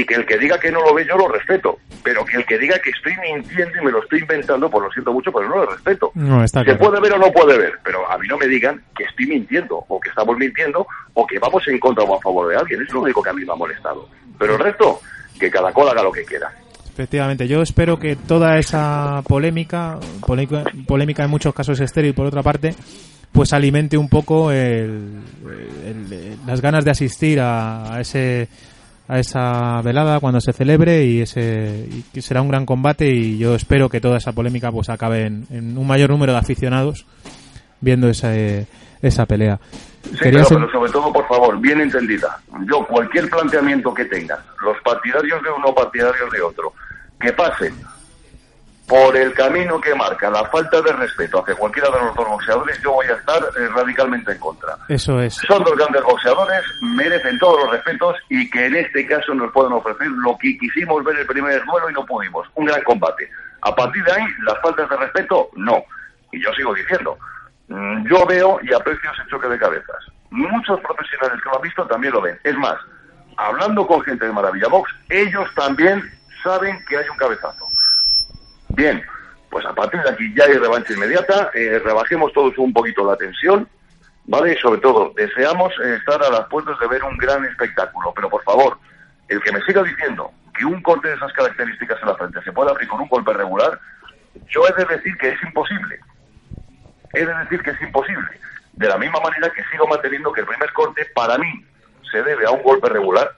y 0.00 0.04
que 0.04 0.14
el 0.14 0.26
que 0.26 0.36
diga 0.38 0.58
que 0.58 0.72
no 0.72 0.80
lo 0.80 0.92
ve 0.92 1.06
yo 1.06 1.16
lo 1.16 1.28
respeto, 1.28 1.78
pero 2.02 2.24
que 2.24 2.38
el 2.38 2.44
que 2.44 2.58
diga 2.58 2.76
que 2.80 2.90
estoy 2.90 3.12
mintiendo 3.18 3.78
y 3.80 3.84
me 3.84 3.92
lo 3.92 4.02
estoy 4.02 4.20
inventando, 4.20 4.68
pues 4.68 4.82
lo 4.82 4.90
siento 4.90 5.12
mucho, 5.12 5.30
pero 5.30 5.48
no 5.48 5.56
lo 5.58 5.66
respeto. 5.66 6.10
Se 6.48 6.74
puede 6.74 7.00
ver 7.00 7.12
o 7.12 7.18
no 7.18 7.30
puede 7.30 7.56
ver, 7.56 7.74
pero 7.84 8.10
a 8.10 8.18
mí 8.18 8.26
no 8.26 8.36
me 8.36 8.48
digan 8.48 8.82
que 8.96 9.04
estoy 9.04 9.26
mintiendo, 9.26 9.84
o 9.86 10.00
que 10.00 10.08
estamos 10.08 10.36
mintiendo, 10.36 10.84
o 11.12 11.24
que 11.24 11.38
vamos 11.38 11.62
en 11.68 11.78
contra 11.78 12.02
o 12.02 12.16
a 12.16 12.20
favor 12.20 12.48
de 12.48 12.56
alguien. 12.56 12.82
Es 12.82 12.92
lo 12.92 13.02
único 13.02 13.22
que 13.22 13.30
a 13.30 13.32
mí 13.34 13.44
me 13.44 13.52
ha 13.52 13.54
molestado. 13.54 14.08
Pero 14.36 14.54
el 14.54 14.58
resto, 14.58 15.00
que 15.38 15.48
cada 15.48 15.72
cual 15.72 15.90
haga 15.90 16.02
lo 16.02 16.10
que 16.10 16.24
quiera. 16.24 16.50
Efectivamente, 16.92 17.46
yo 17.46 17.62
espero 17.62 17.96
que 17.96 18.16
toda 18.16 18.58
esa 18.58 19.22
polémica, 19.28 20.00
polémica, 20.26 20.64
polémica 20.88 21.22
en 21.22 21.30
muchos 21.30 21.54
casos 21.54 21.78
estéril 21.78 22.14
por 22.14 22.26
otra 22.26 22.42
parte, 22.42 22.74
pues 23.30 23.52
alimente 23.52 23.96
un 23.96 24.08
poco 24.08 24.50
las 26.46 26.60
ganas 26.60 26.84
de 26.84 26.90
asistir 26.90 27.38
a 27.40 27.98
ese 28.00 28.48
a 29.06 29.18
esa 29.18 29.80
velada 29.82 30.18
cuando 30.20 30.40
se 30.40 30.52
celebre 30.52 31.04
y 31.04 31.20
ese 31.20 31.88
y 32.14 32.20
será 32.22 32.40
un 32.40 32.48
gran 32.48 32.64
combate 32.64 33.06
y 33.06 33.36
yo 33.36 33.54
espero 33.54 33.88
que 33.88 34.00
toda 34.00 34.16
esa 34.16 34.32
polémica 34.32 34.72
pues 34.72 34.88
acabe 34.88 35.26
en, 35.26 35.76
un 35.76 35.86
mayor 35.86 36.10
número 36.10 36.32
de 36.32 36.38
aficionados 36.38 37.06
viendo 37.80 38.08
esa, 38.08 38.32
esa 39.02 39.26
pelea. 39.26 39.60
Sí, 40.02 40.18
pero, 40.20 40.44
sobre 40.44 40.92
todo, 40.92 41.12
por 41.12 41.26
favor, 41.26 41.58
bien 41.60 41.80
entendida. 41.80 42.38
Yo, 42.66 42.86
cualquier 42.86 43.28
planteamiento 43.28 43.92
que 43.92 44.04
tenga, 44.06 44.42
los 44.62 44.76
partidarios 44.82 45.42
de 45.42 45.50
uno, 45.50 45.74
partidarios 45.74 46.30
de 46.30 46.40
otro, 46.40 46.72
que 47.20 47.32
pasen 47.32 47.74
por 48.86 49.16
el 49.16 49.32
camino 49.32 49.80
que 49.80 49.94
marca 49.94 50.30
la 50.30 50.44
falta 50.46 50.80
de 50.82 50.92
respeto 50.92 51.40
hacia 51.40 51.54
cualquiera 51.54 51.88
de 51.90 52.04
los 52.04 52.14
dos 52.14 52.28
boxeadores, 52.28 52.80
yo 52.82 52.92
voy 52.92 53.06
a 53.06 53.14
estar 53.14 53.42
eh, 53.42 53.68
radicalmente 53.74 54.32
en 54.32 54.38
contra. 54.38 54.76
Eso 54.88 55.20
es. 55.20 55.34
Son 55.34 55.64
dos 55.64 55.74
grandes 55.76 56.02
boxeadores, 56.02 56.62
merecen 56.82 57.38
todos 57.38 57.62
los 57.62 57.70
respetos 57.70 58.16
y 58.28 58.48
que 58.50 58.66
en 58.66 58.76
este 58.76 59.06
caso 59.06 59.34
nos 59.34 59.52
pueden 59.52 59.72
ofrecer 59.72 60.08
lo 60.08 60.36
que 60.38 60.58
quisimos 60.58 61.02
ver 61.02 61.16
el 61.16 61.26
primer 61.26 61.64
duelo 61.64 61.90
y 61.90 61.94
no 61.94 62.04
pudimos, 62.04 62.46
un 62.54 62.66
gran 62.66 62.82
combate. 62.82 63.30
A 63.62 63.74
partir 63.74 64.04
de 64.04 64.12
ahí, 64.12 64.24
las 64.44 64.60
faltas 64.60 64.88
de 64.90 64.96
respeto, 64.96 65.48
no. 65.56 65.82
Y 66.30 66.42
yo 66.42 66.52
sigo 66.52 66.74
diciendo, 66.74 67.16
mm, 67.68 68.06
yo 68.06 68.26
veo 68.26 68.58
y 68.62 68.74
aprecio 68.74 69.10
ese 69.12 69.28
choque 69.30 69.48
de 69.48 69.58
cabezas. 69.58 70.04
Muchos 70.30 70.78
profesionales 70.80 71.40
que 71.42 71.48
lo 71.48 71.56
han 71.56 71.62
visto 71.62 71.86
también 71.86 72.12
lo 72.12 72.20
ven. 72.20 72.38
Es 72.44 72.56
más, 72.56 72.76
hablando 73.38 73.86
con 73.86 74.02
gente 74.02 74.26
de 74.26 74.32
Maravilla 74.32 74.68
Box, 74.68 74.90
ellos 75.08 75.48
también 75.54 76.02
saben 76.42 76.78
que 76.86 76.98
hay 76.98 77.08
un 77.08 77.16
cabezazo 77.16 77.73
Bien, 78.74 79.02
pues 79.50 79.64
a 79.66 79.72
partir 79.72 80.02
de 80.02 80.10
aquí 80.10 80.34
ya 80.34 80.44
hay 80.44 80.54
revancha 80.54 80.92
inmediata, 80.92 81.50
eh, 81.54 81.78
rebajemos 81.78 82.32
todos 82.32 82.58
un 82.58 82.72
poquito 82.72 83.06
la 83.06 83.16
tensión, 83.16 83.68
¿vale? 84.24 84.54
Y 84.54 84.56
sobre 84.56 84.80
todo, 84.80 85.12
deseamos 85.16 85.72
eh, 85.84 85.96
estar 85.96 86.22
a 86.22 86.30
las 86.30 86.48
puertas 86.48 86.78
de 86.80 86.88
ver 86.88 87.04
un 87.04 87.16
gran 87.16 87.44
espectáculo, 87.44 88.12
pero 88.14 88.28
por 88.28 88.42
favor, 88.42 88.78
el 89.28 89.40
que 89.42 89.52
me 89.52 89.60
siga 89.62 89.82
diciendo 89.82 90.32
que 90.56 90.64
un 90.64 90.82
corte 90.82 91.08
de 91.08 91.14
esas 91.14 91.32
características 91.32 92.00
en 92.02 92.08
la 92.08 92.16
frente 92.16 92.42
se 92.42 92.52
puede 92.52 92.70
abrir 92.70 92.88
con 92.88 93.00
un 93.00 93.08
golpe 93.08 93.32
regular, 93.32 93.78
yo 94.48 94.62
he 94.66 94.72
de 94.72 94.96
decir 94.96 95.16
que 95.18 95.28
es 95.28 95.42
imposible. 95.42 96.00
He 97.12 97.24
de 97.24 97.34
decir 97.34 97.62
que 97.62 97.70
es 97.70 97.80
imposible. 97.80 98.28
De 98.72 98.88
la 98.88 98.98
misma 98.98 99.20
manera 99.20 99.50
que 99.50 99.62
sigo 99.70 99.86
manteniendo 99.86 100.32
que 100.32 100.40
el 100.40 100.46
primer 100.46 100.72
corte, 100.72 101.06
para 101.14 101.38
mí, 101.38 101.64
se 102.10 102.22
debe 102.24 102.44
a 102.44 102.50
un 102.50 102.62
golpe 102.62 102.88
regular, 102.88 103.30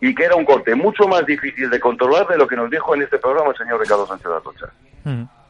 y 0.00 0.14
que 0.14 0.24
era 0.24 0.36
un 0.36 0.44
corte 0.44 0.74
mucho 0.74 1.06
más 1.06 1.24
difícil 1.26 1.68
de 1.68 1.78
controlar 1.78 2.26
de 2.28 2.38
lo 2.38 2.46
que 2.46 2.56
nos 2.56 2.70
dijo 2.70 2.94
en 2.94 3.02
este 3.02 3.18
programa 3.18 3.50
el 3.50 3.56
señor 3.56 3.80
Ricardo 3.80 4.06
Sánchez 4.06 4.26
de 4.28 4.36
Atocha. 4.36 4.66
Mm. 5.04 5.40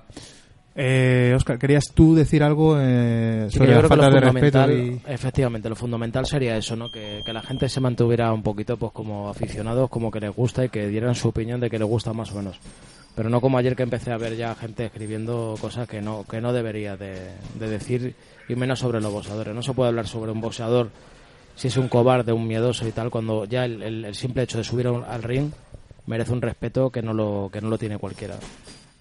Eh, 0.74 1.32
Oscar, 1.36 1.58
¿querías 1.58 1.92
tú 1.92 2.14
decir 2.14 2.42
algo 2.42 2.76
eh, 2.78 3.48
sobre 3.50 3.74
la 3.74 3.88
falta 3.88 4.08
de 4.08 4.20
respeto? 4.20 4.64
Efectivamente, 5.06 5.68
lo 5.68 5.74
fundamental 5.74 6.26
sería 6.26 6.56
eso, 6.56 6.76
¿no? 6.76 6.90
Que, 6.90 7.22
la 7.26 7.42
gente 7.42 7.68
se 7.68 7.80
mantuviera 7.80 8.32
un 8.32 8.42
poquito 8.42 8.76
pues 8.76 8.92
como 8.92 9.28
aficionados, 9.28 9.90
como 9.90 10.10
que 10.10 10.20
les 10.20 10.34
gusta 10.34 10.64
y 10.64 10.68
que 10.68 10.86
dieran 10.88 11.14
su 11.14 11.28
opinión 11.28 11.60
de 11.60 11.70
que 11.70 11.78
les 11.78 11.88
gusta 11.88 12.12
más 12.12 12.32
o 12.32 12.36
menos. 12.36 12.58
Pero 13.14 13.28
no 13.28 13.40
como 13.40 13.58
ayer 13.58 13.74
que 13.74 13.82
empecé 13.82 14.12
a 14.12 14.16
ver 14.16 14.36
ya 14.36 14.54
gente 14.54 14.86
escribiendo 14.86 15.56
cosas 15.60 15.88
que 15.88 16.00
no, 16.00 16.24
que 16.24 16.40
no 16.40 16.52
debería 16.52 16.96
de, 16.96 17.32
de 17.58 17.68
decir 17.68 18.14
y 18.48 18.54
menos 18.54 18.78
sobre 18.78 19.00
los 19.00 19.12
boxeadores. 19.12 19.54
No 19.54 19.62
se 19.62 19.74
puede 19.74 19.88
hablar 19.88 20.06
sobre 20.06 20.30
un 20.30 20.40
boxeador 20.40 20.90
si 21.60 21.68
es 21.68 21.76
un 21.76 21.88
cobarde, 21.88 22.32
un 22.32 22.46
miedoso 22.46 22.88
y 22.88 22.90
tal, 22.90 23.10
cuando 23.10 23.44
ya 23.44 23.66
el, 23.66 24.14
simple 24.14 24.44
hecho 24.44 24.56
de 24.56 24.64
subir 24.64 24.86
al 24.86 25.22
ring 25.22 25.50
merece 26.06 26.32
un 26.32 26.40
respeto 26.40 26.88
que 26.88 27.02
no 27.02 27.12
lo, 27.12 27.50
que 27.52 27.60
no 27.60 27.68
lo 27.68 27.76
tiene 27.76 27.98
cualquiera. 27.98 28.36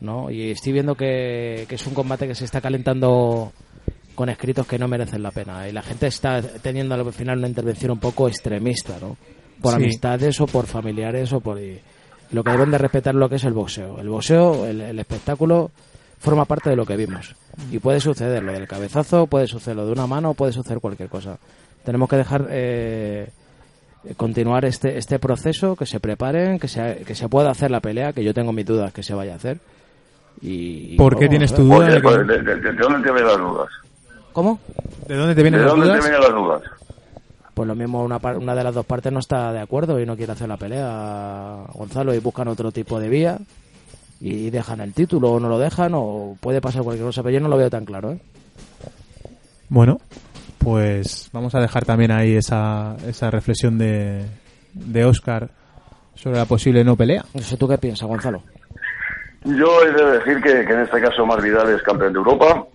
¿no? 0.01 0.29
Y 0.29 0.51
estoy 0.51 0.73
viendo 0.73 0.93
que, 0.93 1.65
que 1.69 1.75
es 1.75 1.87
un 1.87 1.93
combate 1.93 2.27
que 2.27 2.35
se 2.35 2.43
está 2.43 2.59
calentando 2.59 3.53
con 4.13 4.27
escritos 4.27 4.67
que 4.67 4.77
no 4.77 4.89
merecen 4.89 5.23
la 5.23 5.31
pena. 5.31 5.69
Y 5.69 5.71
la 5.71 5.81
gente 5.81 6.07
está 6.07 6.41
teniendo 6.41 6.95
al 6.95 7.13
final 7.13 7.37
una 7.37 7.47
intervención 7.47 7.91
un 7.91 7.99
poco 7.99 8.27
extremista, 8.27 8.97
¿no? 8.99 9.15
Por 9.61 9.75
Sí. 9.75 9.77
amistades 9.77 10.41
o 10.41 10.45
por 10.45 10.65
familiares 10.65 11.31
o 11.31 11.39
por... 11.39 11.61
y 11.61 11.79
lo 12.31 12.43
que 12.43 12.51
deben 12.51 12.71
de 12.71 12.77
respetar 12.77 13.15
lo 13.15 13.29
que 13.29 13.35
es 13.35 13.45
el 13.45 13.53
boxeo. 13.53 14.01
El 14.01 14.09
boxeo, 14.09 14.65
el, 14.65 14.81
el 14.81 14.99
espectáculo, 14.99 15.71
forma 16.19 16.43
parte 16.43 16.69
de 16.69 16.75
lo 16.75 16.85
que 16.85 16.97
vimos. 16.97 17.37
Y 17.71 17.79
puede 17.79 18.01
suceder 18.01 18.43
lo 18.43 18.51
del 18.51 18.67
cabezazo, 18.67 19.27
puede 19.27 19.47
suceder 19.47 19.77
lo 19.77 19.85
de 19.85 19.93
una 19.93 20.07
mano, 20.07 20.33
puede 20.33 20.51
suceder 20.51 20.81
cualquier 20.81 21.07
cosa. 21.07 21.39
Tenemos 21.83 22.09
que 22.09 22.15
dejar 22.17 22.47
eh, 22.49 23.29
continuar 24.17 24.65
este, 24.65 24.97
este 24.97 25.19
proceso, 25.19 25.75
que 25.75 25.85
se 25.85 25.99
preparen, 25.99 26.59
que 26.59 26.67
se, 26.67 27.03
que 27.05 27.15
se 27.15 27.27
pueda 27.29 27.49
hacer 27.51 27.71
la 27.71 27.79
pelea, 27.79 28.13
que 28.13 28.23
yo 28.23 28.33
tengo 28.33 28.51
mis 28.53 28.65
dudas 28.65 28.93
que 28.93 29.03
se 29.03 29.13
vaya 29.13 29.33
a 29.33 29.35
hacer. 29.37 29.59
Y, 30.41 30.95
¿Por 30.97 31.17
qué 31.17 31.27
tienes 31.27 31.53
tu 31.53 31.63
duda? 31.63 31.77
Oye, 31.77 31.93
de, 31.95 32.01
pues, 32.01 32.17
que- 32.17 32.23
¿de, 32.23 32.41
de- 32.43 32.55
de 32.61 32.73
dónde 32.73 32.99
te 33.07 33.11
vienen 33.11 33.27
las 33.27 33.37
dudas? 33.37 33.67
¿Cómo? 34.31 34.59
¿De 35.07 35.15
dónde 35.15 35.33
te 35.35 35.39
¿De 35.39 35.43
vienen 35.43 35.61
las 35.61 35.71
dónde 35.71 35.85
te 35.87 35.91
dudas? 35.93 36.03
vienen 36.05 36.21
las 36.21 36.31
dudas? 36.33 36.61
Pues 37.53 37.67
lo 37.67 37.75
mismo, 37.75 38.03
una, 38.03 38.19
par- 38.19 38.37
una 38.37 38.55
de 38.55 38.63
las 38.63 38.73
dos 38.73 38.85
partes 38.85 39.11
no 39.11 39.19
está 39.19 39.51
de 39.51 39.59
acuerdo 39.59 39.99
y 39.99 40.05
no 40.05 40.15
quiere 40.15 40.31
hacer 40.31 40.47
la 40.47 40.55
pelea, 40.55 41.63
Gonzalo, 41.73 42.13
y 42.13 42.19
buscan 42.19 42.47
otro 42.47 42.71
tipo 42.71 42.99
de 43.01 43.09
vía 43.09 43.37
y 44.21 44.49
dejan 44.49 44.79
el 44.81 44.93
título 44.93 45.31
o 45.33 45.39
no 45.41 45.49
lo 45.49 45.59
dejan 45.59 45.91
o 45.95 46.37
puede 46.39 46.61
pasar 46.61 46.83
cualquier 46.83 47.07
cosa, 47.07 47.21
pero 47.23 47.33
yo 47.33 47.39
no 47.41 47.49
lo 47.49 47.57
veo 47.57 47.69
tan 47.69 47.83
claro, 47.83 48.11
¿eh? 48.13 48.19
Bueno, 49.67 49.99
pues 50.59 51.29
vamos 51.33 51.55
a 51.55 51.59
dejar 51.59 51.85
también 51.85 52.11
ahí 52.11 52.35
esa, 52.35 52.95
esa 53.07 53.31
reflexión 53.31 53.77
de, 53.77 54.25
de 54.73 55.05
Oscar 55.05 55.49
sobre 56.15 56.37
la 56.37 56.45
posible 56.45 56.83
no 56.83 56.95
pelea. 56.95 57.25
No 57.33 57.41
sé 57.41 57.57
tú 57.57 57.67
qué 57.67 57.77
piensas, 57.77 58.07
Gonzalo. 58.07 58.43
Yo 59.45 59.83
he 59.83 59.91
de 59.91 60.19
decir 60.19 60.41
que, 60.41 60.65
que 60.65 60.73
en 60.73 60.81
este 60.81 61.01
caso 61.01 61.25
Mar 61.25 61.41
Vidal 61.41 61.73
es 61.73 61.81
campeón 61.81 62.13
de 62.13 62.19
Europa. 62.19 62.65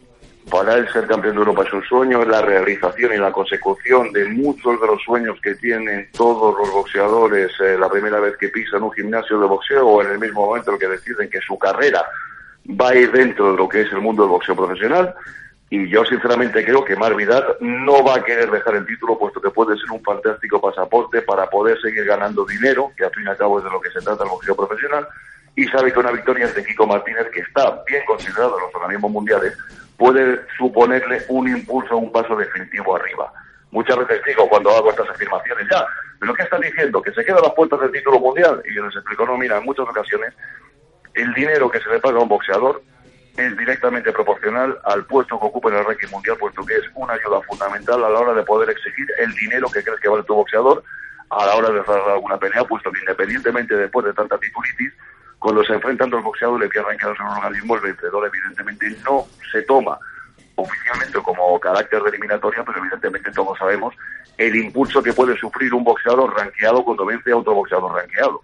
Para 0.50 0.74
él 0.74 0.86
ser 0.92 1.06
campeón 1.06 1.34
de 1.34 1.40
Europa 1.40 1.64
es 1.66 1.72
un 1.72 1.82
sueño, 1.84 2.22
es 2.22 2.28
la 2.28 2.42
realización 2.42 3.14
y 3.14 3.16
la 3.16 3.32
consecución 3.32 4.12
de 4.12 4.26
muchos 4.26 4.78
de 4.78 4.86
los 4.86 5.02
sueños 5.02 5.38
que 5.42 5.54
tienen 5.54 6.08
todos 6.12 6.54
los 6.58 6.70
boxeadores 6.70 7.50
eh, 7.60 7.78
la 7.78 7.88
primera 7.88 8.20
vez 8.20 8.36
que 8.36 8.50
pisan 8.50 8.82
un 8.82 8.92
gimnasio 8.92 9.40
de 9.40 9.46
boxeo 9.46 9.86
o 9.86 10.02
en 10.02 10.12
el 10.12 10.18
mismo 10.18 10.46
momento 10.46 10.72
en 10.72 10.78
que 10.78 10.88
deciden 10.88 11.30
que 11.30 11.40
su 11.40 11.58
carrera 11.58 12.04
va 12.68 12.90
a 12.90 12.94
ir 12.94 13.10
dentro 13.10 13.52
de 13.52 13.56
lo 13.56 13.68
que 13.68 13.82
es 13.82 13.92
el 13.92 14.00
mundo 14.00 14.22
del 14.22 14.32
boxeo 14.32 14.54
profesional. 14.54 15.14
Y 15.70 15.88
yo 15.88 16.04
sinceramente 16.04 16.64
creo 16.64 16.84
que 16.84 16.94
Mar 16.94 17.14
Vidal 17.14 17.56
no 17.60 18.04
va 18.04 18.16
a 18.16 18.24
querer 18.24 18.50
dejar 18.50 18.76
el 18.76 18.86
título, 18.86 19.18
puesto 19.18 19.40
que 19.40 19.50
puede 19.50 19.76
ser 19.76 19.90
un 19.90 20.02
fantástico 20.02 20.60
pasaporte 20.60 21.22
para 21.22 21.48
poder 21.48 21.80
seguir 21.80 22.04
ganando 22.04 22.44
dinero, 22.44 22.92
que 22.96 23.04
al 23.04 23.10
fin 23.10 23.24
y 23.24 23.28
al 23.28 23.36
cabo 23.36 23.58
es 23.58 23.64
de 23.64 23.70
lo 23.70 23.80
que 23.80 23.90
se 23.90 24.00
trata 24.00 24.24
el 24.24 24.30
boxeo 24.30 24.54
profesional, 24.54 25.08
y 25.56 25.66
sabe 25.68 25.92
que 25.92 26.00
una 26.00 26.12
victoria 26.12 26.48
de 26.48 26.64
Kiko 26.64 26.86
Martínez, 26.86 27.28
que 27.32 27.40
está 27.40 27.82
bien 27.86 28.04
considerado 28.06 28.58
en 28.58 28.64
los 28.64 28.74
organismos 28.74 29.10
mundiales, 29.10 29.56
puede 29.96 30.40
suponerle 30.58 31.22
un 31.28 31.48
impulso, 31.48 31.96
un 31.96 32.12
paso 32.12 32.36
definitivo 32.36 32.96
arriba. 32.96 33.32
Muchas 33.70 33.96
veces 33.98 34.20
digo 34.26 34.48
cuando 34.48 34.70
hago 34.70 34.90
estas 34.90 35.08
afirmaciones, 35.08 35.66
ya, 35.70 35.84
pero 36.20 36.34
¿qué 36.34 36.42
están 36.42 36.60
diciendo? 36.60 37.02
¿Que 37.02 37.12
se 37.12 37.24
quedan 37.24 37.42
las 37.42 37.54
puertas 37.54 37.80
del 37.80 37.90
título 37.92 38.20
mundial? 38.20 38.62
Y 38.68 38.74
yo 38.74 38.84
les 38.84 38.94
explico, 38.94 39.26
no, 39.26 39.36
mira, 39.36 39.58
en 39.58 39.64
muchas 39.64 39.88
ocasiones 39.88 40.32
el 41.14 41.32
dinero 41.34 41.70
que 41.70 41.80
se 41.80 41.88
le 41.90 42.00
paga 42.00 42.18
a 42.18 42.22
un 42.22 42.28
boxeador 42.28 42.82
es 43.36 43.56
directamente 43.56 44.12
proporcional 44.12 44.78
al 44.84 45.04
puesto 45.06 45.38
que 45.38 45.46
ocupa 45.46 45.68
en 45.70 45.76
el 45.76 45.84
ranking 45.84 46.08
mundial, 46.08 46.36
puesto 46.38 46.64
que 46.64 46.76
es 46.76 46.84
una 46.94 47.14
ayuda 47.14 47.40
fundamental 47.42 48.04
a 48.04 48.08
la 48.08 48.20
hora 48.20 48.34
de 48.34 48.44
poder 48.44 48.70
exigir 48.70 49.06
el 49.18 49.34
dinero 49.34 49.68
que 49.68 49.82
crees 49.82 50.00
que 50.00 50.08
vale 50.08 50.22
tu 50.22 50.34
boxeador 50.34 50.82
a 51.30 51.46
la 51.46 51.56
hora 51.56 51.70
de 51.70 51.80
hacer 51.80 51.94
alguna 51.94 52.38
pelea, 52.38 52.64
puesto 52.64 52.92
que 52.92 53.00
independientemente 53.00 53.74
después 53.74 54.06
de 54.06 54.12
tanta 54.12 54.38
titulitis, 54.38 54.92
cuando 55.38 55.64
se 55.64 55.74
enfrentan 55.74 56.10
dos 56.10 56.22
boxeadores 56.22 56.70
que 56.70 56.78
arrancan 56.78 57.14
en 57.18 57.26
un 57.26 57.32
organismo, 57.32 57.74
el 57.74 57.82
vencedor 57.82 58.26
evidentemente 58.26 58.96
no 59.04 59.26
se 59.50 59.62
toma 59.62 59.98
oficialmente 60.54 61.18
como 61.20 61.58
carácter 61.58 62.02
de 62.02 62.10
eliminatoria, 62.10 62.62
pero 62.64 62.78
evidentemente 62.78 63.32
todos 63.32 63.58
sabemos 63.58 63.94
el 64.38 64.54
impulso 64.56 65.02
que 65.02 65.12
puede 65.12 65.36
sufrir 65.36 65.74
un 65.74 65.82
boxeador 65.82 66.32
ranqueado 66.36 66.84
cuando 66.84 67.04
vence 67.04 67.32
a 67.32 67.36
otro 67.36 67.54
boxeador 67.54 67.92
ranqueado. 67.92 68.42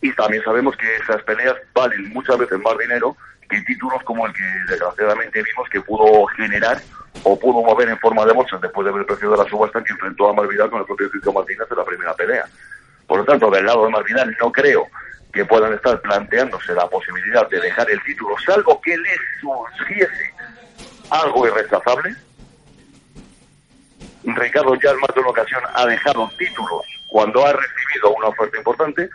Y 0.00 0.12
también 0.12 0.42
sabemos 0.42 0.76
que 0.76 0.96
esas 0.96 1.22
peleas 1.22 1.54
valen 1.72 2.12
muchas 2.12 2.36
veces 2.38 2.58
más 2.60 2.76
dinero 2.76 3.16
títulos 3.62 4.02
como 4.04 4.26
el 4.26 4.32
que 4.32 4.42
desgraciadamente 4.68 5.42
vimos 5.42 5.68
que 5.68 5.80
pudo 5.80 6.26
generar 6.26 6.80
o 7.22 7.38
pudo 7.38 7.62
mover 7.62 7.88
en 7.88 7.98
forma 7.98 8.24
de 8.26 8.32
bolsas 8.32 8.60
después 8.60 8.84
de 8.86 8.92
ver 8.92 9.06
el 9.08 9.30
la 9.30 9.48
subasta 9.48 9.82
que 9.82 9.92
enfrentó 9.92 10.28
a 10.28 10.34
Marvidal 10.34 10.70
con 10.70 10.80
el 10.80 10.86
propio 10.86 11.10
Cristo 11.10 11.32
Martínez 11.32 11.66
en 11.70 11.76
la 11.76 11.84
primera 11.84 12.14
pelea. 12.14 12.44
Por 13.06 13.18
lo 13.18 13.24
tanto, 13.24 13.50
del 13.50 13.66
lado 13.66 13.84
de 13.84 13.90
Marvidal 13.90 14.36
no 14.40 14.50
creo 14.50 14.86
que 15.32 15.44
puedan 15.44 15.72
estar 15.72 16.00
planteándose 16.00 16.74
la 16.74 16.88
posibilidad 16.88 17.48
de 17.48 17.60
dejar 17.60 17.90
el 17.90 18.02
título, 18.04 18.36
salvo 18.44 18.80
que 18.80 18.96
les 18.96 19.18
surgiese 19.40 20.32
algo 21.10 21.46
irrechazable. 21.46 22.14
Ricardo 24.24 24.74
ya 24.76 24.90
en 24.90 25.00
más 25.00 25.14
de 25.14 25.20
una 25.20 25.30
ocasión 25.30 25.62
ha 25.74 25.86
dejado 25.86 26.30
títulos 26.38 26.82
cuando 27.10 27.44
ha 27.44 27.52
recibido 27.52 28.14
una 28.16 28.28
oferta 28.28 28.56
importante 28.56 29.10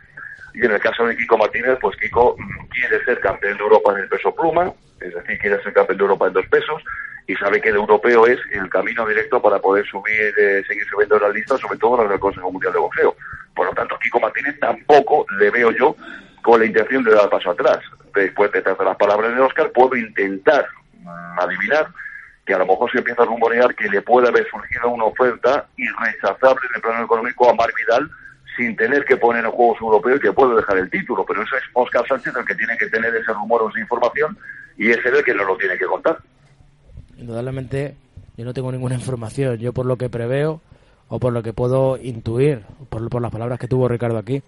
y 0.54 0.66
en 0.66 0.72
el 0.72 0.80
caso 0.80 1.06
de 1.06 1.16
Kiko 1.16 1.38
Martínez, 1.38 1.78
pues 1.82 1.96
Kiko 1.98 2.36
mm, 2.38 2.68
quiere 2.68 3.04
ser 3.06 3.20
campeón 3.20 3.58
de 3.58 3.64
Europa 3.64 3.94
en 3.94 4.00
el 4.00 4.10
peso 4.10 4.34
pluma, 4.34 4.72
es 5.00 5.14
decir, 5.14 5.38
quiere 5.40 5.62
ser 5.64 5.74
campeón 5.74 5.98
de 5.98 6.04
Europa 6.04 6.28
en 6.28 6.34
dos 6.34 6.48
pesos 6.48 6.84
y 7.28 7.36
sabe 7.36 7.62
que 7.62 7.70
el 7.70 7.76
europeo 7.76 8.26
es 8.26 8.40
el 8.52 8.68
camino 8.70 9.06
directo 9.06 9.42
para 9.42 9.60
poder 9.60 9.86
subir, 9.86 10.34
eh, 10.38 10.64
seguir 10.68 10.84
subiendo 10.86 11.16
en 11.18 11.22
la 11.22 11.30
lista, 11.30 11.58
sobre 11.58 11.78
todo 11.78 12.04
en 12.04 12.12
el 12.12 12.20
Consejo 12.20 12.52
Mundial 12.52 12.74
de 12.74 12.80
Boxeo. 12.80 13.16
Por 13.56 13.68
lo 13.68 13.74
tanto, 13.74 14.00
Kiko 14.00 14.20
Martínez 14.20 14.60
tampoco 14.60 15.26
le 15.40 15.52
veo 15.52 15.72
yo 15.72 15.96
con 16.42 16.60
la 16.60 16.66
intención 16.66 17.04
de 17.04 17.14
dar 17.14 17.30
paso 17.30 17.52
atrás. 17.52 17.80
Después 18.16 18.52
de 18.52 18.64
las 18.64 18.98
palabras 18.98 19.36
de 19.36 19.42
Oscar, 19.42 19.72
puedo 19.72 19.96
intentar 19.96 20.68
mm, 20.94 21.40
adivinar 21.40 21.88
que 22.48 22.56
a 22.56 22.58
lo 22.58 22.66
mejor 22.66 22.92
se 22.92 22.98
empieza 22.98 23.22
a 23.22 23.26
rumorear 23.26 23.76
que 23.76 23.88
le 23.90 24.02
puede 24.02 24.28
haber 24.28 24.50
surgido 24.50 24.90
una 24.90 25.06
oferta 25.06 25.68
irrechazable 25.78 26.62
en 26.70 26.76
el 26.78 26.82
plano 26.82 27.06
económico 27.06 27.48
a 27.48 27.54
Mar 27.54 27.70
Vidal 27.78 28.10
sin 28.60 28.76
tener 28.76 29.06
que 29.06 29.16
poner 29.16 29.46
en 29.46 29.52
juego 29.52 29.74
su 29.78 29.86
europeo 29.86 30.18
y 30.18 30.20
que 30.20 30.34
puede 30.34 30.58
dejar 30.58 30.78
el 30.78 30.90
título. 30.90 31.24
Pero 31.26 31.44
eso 31.44 31.56
es 31.56 31.64
Oscar 31.74 32.06
Sánchez 32.06 32.34
el 32.36 32.46
que 32.46 32.56
tiene 32.56 32.78
que 32.78 32.88
tener 32.88 33.16
ese 33.16 33.32
rumor 33.32 33.64
o 33.64 33.70
esa 33.70 33.80
información 33.80 34.38
y 34.78 34.90
es 34.90 34.98
él 35.06 35.16
el 35.16 35.24
que 35.24 35.34
nos 35.34 35.48
lo 35.48 35.56
tiene 35.56 35.78
que 35.78 35.86
contar. 35.86 36.18
Indudablemente, 37.18 37.96
yo 38.36 38.44
no 38.44 38.54
tengo 38.54 38.70
ninguna 38.70 38.96
información. 38.96 39.58
Yo, 39.60 39.72
por 39.72 39.86
lo 39.86 39.96
que 39.96 40.10
preveo 40.10 40.62
o 41.08 41.20
por 41.20 41.32
lo 41.32 41.42
que 41.42 41.54
puedo 41.54 41.98
intuir, 41.98 42.64
por, 42.90 43.10
por 43.10 43.22
las 43.22 43.32
palabras 43.32 43.60
que 43.60 43.70
tuvo 43.70 43.88
Ricardo 43.88 44.18
aquí, 44.18 44.44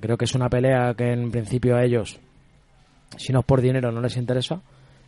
creo 0.00 0.18
que 0.18 0.26
es 0.26 0.34
una 0.34 0.50
pelea 0.50 0.92
que 0.92 1.10
en 1.10 1.30
principio 1.30 1.76
a 1.76 1.82
ellos, 1.82 2.20
si 3.16 3.32
no 3.32 3.40
es 3.40 3.46
por 3.46 3.62
dinero, 3.62 3.90
no 3.90 4.02
les 4.02 4.18
interesa. 4.18 4.60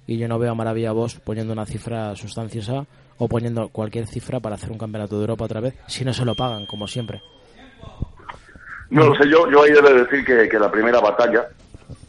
Y 0.06 0.16
yo 0.16 0.26
no 0.26 0.38
veo 0.38 0.52
a 0.52 0.54
Maravilla 0.54 0.92
Bosch 0.92 1.20
poniendo 1.20 1.52
una 1.52 1.66
cifra 1.66 2.16
sustanciosa 2.16 2.86
o 3.18 3.28
poniendo 3.28 3.68
cualquier 3.68 4.06
cifra 4.06 4.40
para 4.40 4.54
hacer 4.54 4.72
un 4.72 4.78
campeonato 4.78 5.16
de 5.16 5.20
Europa 5.20 5.44
otra 5.44 5.60
vez, 5.60 5.74
si 5.86 6.02
no 6.04 6.14
se 6.14 6.24
lo 6.24 6.34
pagan, 6.34 6.64
como 6.66 6.88
siempre. 6.88 7.20
No 8.92 9.06
lo 9.06 9.14
sé 9.16 9.28
yo, 9.28 9.50
yo 9.50 9.62
ahí 9.62 9.72
debo 9.72 9.88
decir 9.90 10.24
que, 10.24 10.48
que 10.48 10.58
la 10.58 10.70
primera 10.70 11.00
batalla, 11.00 11.46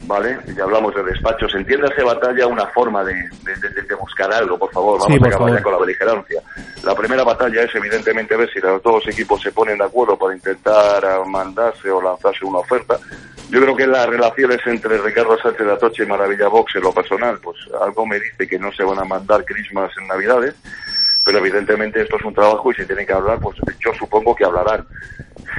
¿vale? 0.02 0.38
Ya 0.56 0.64
hablamos 0.64 0.94
de 0.94 1.02
despachos, 1.02 1.54
entiéndase 1.54 2.02
batalla 2.02 2.46
una 2.46 2.66
forma 2.66 3.02
de, 3.04 3.14
de- 3.14 3.56
de- 3.70 3.82
de 3.82 3.94
buscar 3.94 4.32
algo, 4.32 4.58
por 4.58 4.70
favor, 4.72 5.00
vamos 5.00 5.16
Sí, 5.16 5.24
a 5.24 5.28
acabar 5.28 5.54
ya 5.54 5.62
con 5.62 5.72
la 5.72 5.78
beligerancia. 5.78 6.42
La 6.82 6.94
primera 6.94 7.24
batalla 7.24 7.62
es 7.62 7.74
evidentemente 7.74 8.36
ver 8.36 8.50
si 8.52 8.60
los 8.60 8.82
dos 8.82 9.06
equipos 9.08 9.40
se 9.40 9.50
ponen 9.52 9.78
de 9.78 9.84
acuerdo 9.84 10.18
para 10.18 10.34
intentar 10.34 11.02
mandarse 11.26 11.90
o 11.90 12.02
lanzarse 12.02 12.44
una 12.44 12.58
oferta. 12.58 12.98
Yo 13.50 13.60
creo 13.60 13.76
que 13.76 13.86
las 13.86 14.06
relaciones 14.06 14.58
entre 14.66 14.98
Ricardo 14.98 15.38
Sánchez 15.38 15.66
de 15.66 15.72
Atoche 15.72 16.02
y 16.02 16.06
Maravilla 16.06 16.48
Box 16.48 16.76
en 16.76 16.82
lo 16.82 16.92
personal, 16.92 17.38
pues 17.42 17.56
algo 17.80 18.04
me 18.06 18.18
dice 18.20 18.46
que 18.48 18.58
no 18.58 18.72
se 18.72 18.82
van 18.82 18.98
a 18.98 19.04
mandar 19.04 19.44
Christmas 19.44 19.90
en 19.98 20.06
Navidades, 20.08 20.54
pero 21.24 21.38
evidentemente 21.38 22.02
esto 22.02 22.16
es 22.18 22.24
un 22.24 22.34
trabajo 22.34 22.70
y 22.70 22.74
si 22.74 22.84
tienen 22.84 23.06
que 23.06 23.12
hablar, 23.12 23.38
pues 23.40 23.56
yo 23.80 23.92
supongo 23.94 24.34
que 24.34 24.44
hablarán. 24.44 24.86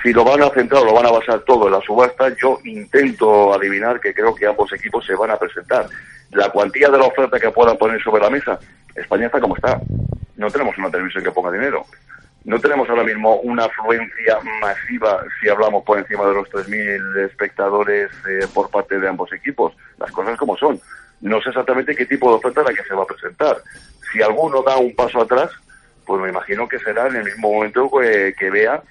Si 0.03 0.13
lo 0.13 0.23
van 0.23 0.43
a 0.43 0.49
centrar 0.49 0.83
o 0.83 0.85
lo 0.85 0.93
van 0.93 1.07
a 1.07 1.11
basar 1.11 1.39
todo 1.41 1.65
en 1.65 1.73
la 1.73 1.81
subasta, 1.81 2.33
yo 2.39 2.59
intento 2.63 3.53
adivinar 3.53 3.99
que 3.99 4.13
creo 4.13 4.35
que 4.35 4.45
ambos 4.45 4.71
equipos 4.73 5.05
se 5.05 5.15
van 5.15 5.31
a 5.31 5.37
presentar. 5.37 5.87
La 6.31 6.49
cuantía 6.49 6.89
de 6.89 6.97
la 6.97 7.05
oferta 7.05 7.39
que 7.39 7.49
puedan 7.49 7.77
poner 7.77 8.01
sobre 8.03 8.21
la 8.21 8.29
mesa, 8.29 8.59
España 8.95 9.25
está 9.25 9.39
como 9.39 9.55
está. 9.55 9.79
No 10.35 10.51
tenemos 10.51 10.77
una 10.77 10.91
televisión 10.91 11.23
que 11.23 11.31
ponga 11.31 11.51
dinero. 11.51 11.85
No 12.43 12.59
tenemos 12.59 12.87
ahora 12.87 13.03
mismo 13.03 13.37
una 13.37 13.65
afluencia 13.65 14.37
masiva 14.61 15.23
si 15.41 15.49
hablamos 15.49 15.83
por 15.83 15.97
encima 15.97 16.27
de 16.27 16.35
los 16.35 16.47
3.000 16.49 17.25
espectadores 17.25 18.11
eh, 18.29 18.45
por 18.53 18.69
parte 18.69 18.99
de 18.99 19.07
ambos 19.07 19.33
equipos. 19.33 19.73
Las 19.97 20.11
cosas 20.11 20.37
como 20.37 20.55
son. 20.55 20.79
No 21.21 21.41
sé 21.41 21.49
exactamente 21.49 21.95
qué 21.95 22.05
tipo 22.05 22.29
de 22.29 22.35
oferta 22.35 22.61
la 22.61 22.73
que 22.73 22.83
se 22.83 22.93
va 22.93 23.01
a 23.01 23.07
presentar. 23.07 23.57
Si 24.15 24.21
alguno 24.21 24.63
da 24.63 24.77
un 24.77 24.95
paso 24.95 25.19
atrás, 25.19 25.51
pues 26.05 26.21
me 26.21 26.29
imagino 26.29 26.69
que 26.69 26.79
será 26.79 27.07
en 27.07 27.17
el 27.17 27.25
mismo 27.25 27.51
momento 27.51 27.91
que, 27.91 28.49
vea 28.49 28.81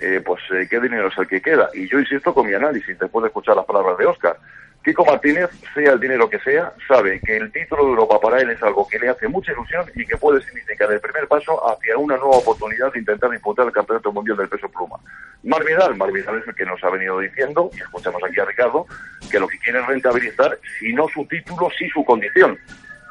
eh, 0.00 0.20
pues 0.26 0.42
eh, 0.50 0.66
qué 0.68 0.80
dinero 0.80 1.06
es 1.06 1.16
el 1.18 1.28
que 1.28 1.40
queda. 1.40 1.70
Y 1.72 1.88
yo 1.88 2.00
insisto 2.00 2.34
con 2.34 2.48
mi 2.48 2.54
análisis, 2.54 2.98
después 2.98 3.22
de 3.22 3.28
escuchar 3.28 3.54
las 3.54 3.64
palabras 3.64 3.96
de 3.96 4.06
Oscar. 4.06 4.36
Kiko 4.84 5.04
Martínez, 5.04 5.50
sea 5.72 5.92
el 5.92 6.00
dinero 6.00 6.28
que 6.28 6.40
sea, 6.40 6.72
sabe 6.88 7.20
que 7.20 7.36
el 7.36 7.52
título 7.52 7.84
de 7.84 7.90
Europa 7.90 8.18
para 8.20 8.40
él 8.40 8.50
es 8.50 8.60
algo 8.64 8.88
que 8.88 8.98
le 8.98 9.08
hace 9.08 9.28
mucha 9.28 9.52
ilusión 9.52 9.84
y 9.94 10.04
que 10.04 10.16
puede 10.16 10.42
significar 10.42 10.90
el 10.90 10.98
primer 10.98 11.28
paso 11.28 11.64
hacia 11.70 11.96
una 11.96 12.16
nueva 12.16 12.38
oportunidad 12.38 12.92
de 12.92 12.98
intentar 12.98 13.30
disputar 13.30 13.66
el 13.66 13.72
Campeonato 13.72 14.10
Mundial 14.10 14.38
del 14.38 14.48
Peso 14.48 14.68
Pluma. 14.68 14.96
Marvidal, 15.44 15.94
Marvidal 15.94 16.38
es 16.38 16.48
el 16.48 16.56
que 16.56 16.66
nos 16.66 16.82
ha 16.82 16.90
venido 16.90 17.20
diciendo, 17.20 17.70
y 17.72 17.82
escuchamos 17.82 18.20
aquí 18.24 18.40
a 18.40 18.44
Ricardo, 18.44 18.84
que 19.30 19.38
lo 19.38 19.46
que 19.46 19.60
quiere 19.60 19.78
es 19.78 19.86
rentabilizar, 19.86 20.58
si 20.80 20.92
no 20.92 21.06
su 21.06 21.24
título, 21.26 21.70
sí 21.78 21.88
su 21.90 22.04
condición. 22.04 22.58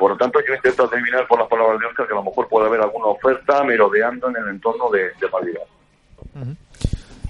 Por 0.01 0.09
lo 0.09 0.17
tanto, 0.17 0.39
yo 0.47 0.55
intento 0.55 0.89
adivinar 0.91 1.27
por 1.27 1.37
las 1.37 1.47
palabras 1.47 1.79
de 1.79 1.85
Oscar 1.85 2.07
que 2.07 2.13
a 2.13 2.15
lo 2.15 2.23
mejor 2.23 2.47
puede 2.47 2.65
haber 2.65 2.81
alguna 2.81 3.05
oferta 3.05 3.63
merodeando 3.63 4.29
en 4.29 4.35
el 4.35 4.49
entorno 4.49 4.89
de, 4.89 5.11
de 5.21 5.29
Marvidal. 5.31 6.57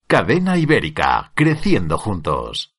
Cadena 0.07 0.57
Ibérica, 0.57 1.33
creciendo 1.35 1.99
juntos. 1.99 2.78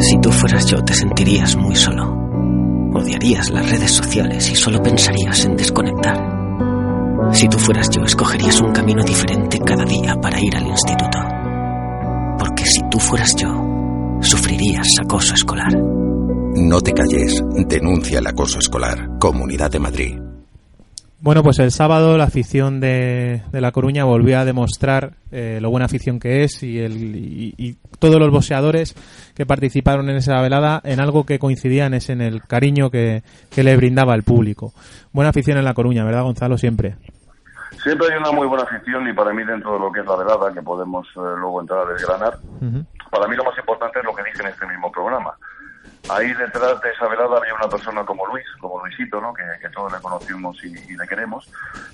Si 0.00 0.20
tú 0.20 0.32
fueras 0.32 0.66
yo, 0.66 0.82
te 0.82 0.94
sentirías 0.94 1.54
muy 1.54 1.76
solo. 1.76 2.12
Odiarías 2.92 3.50
las 3.50 3.70
redes 3.70 3.92
sociales 3.92 4.50
y 4.50 4.56
solo 4.56 4.82
pensarías 4.82 5.44
en 5.44 5.56
desconectar. 5.56 6.18
Si 7.34 7.48
tú 7.48 7.56
fueras 7.56 7.88
yo, 7.90 8.02
escogerías 8.02 8.60
un 8.60 8.72
camino 8.72 9.04
diferente 9.04 9.60
cada 9.60 9.84
día 9.84 10.16
para 10.20 10.40
ir 10.40 10.56
al 10.56 10.66
instituto. 10.66 11.20
Porque 12.36 12.66
si 12.66 12.80
tú 12.90 12.98
fueras 12.98 13.36
yo, 13.36 13.46
sufrirías 14.20 14.88
acoso 15.00 15.34
escolar. 15.34 16.07
No 16.60 16.80
te 16.80 16.92
calles, 16.92 17.40
denuncia 17.68 18.18
el 18.18 18.26
acoso 18.26 18.58
escolar. 18.58 19.08
Comunidad 19.20 19.70
de 19.70 19.78
Madrid. 19.78 20.18
Bueno, 21.20 21.42
pues 21.44 21.60
el 21.60 21.70
sábado 21.70 22.16
la 22.16 22.24
afición 22.24 22.80
de, 22.80 23.42
de 23.52 23.60
La 23.60 23.70
Coruña 23.70 24.04
volvió 24.04 24.40
a 24.40 24.44
demostrar 24.44 25.12
eh, 25.30 25.60
lo 25.60 25.70
buena 25.70 25.86
afición 25.86 26.18
que 26.18 26.42
es 26.42 26.64
y, 26.64 26.80
el, 26.80 27.14
y, 27.14 27.54
y 27.56 27.76
todos 28.00 28.18
los 28.18 28.30
boxeadores 28.32 28.96
que 29.36 29.46
participaron 29.46 30.10
en 30.10 30.16
esa 30.16 30.40
velada 30.42 30.80
en 30.82 31.00
algo 31.00 31.24
que 31.24 31.38
coincidían 31.38 31.94
es 31.94 32.10
en 32.10 32.20
el 32.20 32.42
cariño 32.42 32.90
que, 32.90 33.22
que 33.50 33.62
le 33.62 33.76
brindaba 33.76 34.16
el 34.16 34.24
público. 34.24 34.72
Buena 35.12 35.30
afición 35.30 35.58
en 35.58 35.64
La 35.64 35.74
Coruña, 35.74 36.04
¿verdad, 36.04 36.24
Gonzalo? 36.24 36.58
Siempre. 36.58 36.96
Siempre 37.84 38.08
hay 38.12 38.18
una 38.18 38.32
muy 38.32 38.48
buena 38.48 38.64
afición 38.64 39.08
y 39.08 39.12
para 39.12 39.32
mí 39.32 39.44
dentro 39.44 39.74
de 39.74 39.78
lo 39.78 39.92
que 39.92 40.00
es 40.00 40.06
la 40.06 40.16
velada, 40.16 40.52
que 40.52 40.62
podemos 40.62 41.06
eh, 41.14 41.20
luego 41.38 41.60
entrar 41.60 41.86
a 41.86 41.92
desgranar, 41.92 42.36
para 43.10 43.28
mí 43.28 43.36
lo 43.36 43.44
más 43.44 43.56
importante 43.58 44.00
es 44.00 44.04
lo 44.04 44.14
que 44.14 44.24
dije 44.24 44.42
en 44.42 44.48
este 44.48 44.66
mismo 44.66 44.90
programa. 44.90 45.32
Ahí 46.10 46.32
detrás 46.32 46.80
de 46.80 46.90
esa 46.90 47.06
velada 47.06 47.36
había 47.36 47.54
una 47.54 47.68
persona 47.68 48.04
como 48.04 48.26
Luis, 48.26 48.46
como 48.60 48.78
Luisito, 48.80 49.20
¿no? 49.20 49.34
que, 49.34 49.42
que 49.60 49.68
todos 49.68 49.92
le 49.92 50.00
conocimos 50.00 50.62
y, 50.64 50.68
y 50.68 50.96
le 50.96 51.06
queremos, 51.06 51.50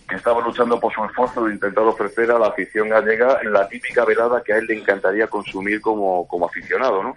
que 0.09 0.15
estaba 0.15 0.41
luchando 0.41 0.79
por 0.79 0.93
su 0.93 1.05
esfuerzo 1.05 1.45
de 1.45 1.55
intentar 1.55 1.85
ofrecer 1.85 2.31
a 2.31 2.39
la 2.39 2.49
afición 2.49 2.89
gallega 2.89 3.43
la 3.45 3.69
típica 3.69 4.05
velada 4.05 4.43
que 4.43 4.53
a 4.53 4.59
él 4.59 4.67
le 4.67 4.79
encantaría 4.79 5.27
consumir 5.27 5.81
como, 5.81 6.29
como 6.29 6.47
aficionado. 6.47 7.03
¿no? 7.03 7.17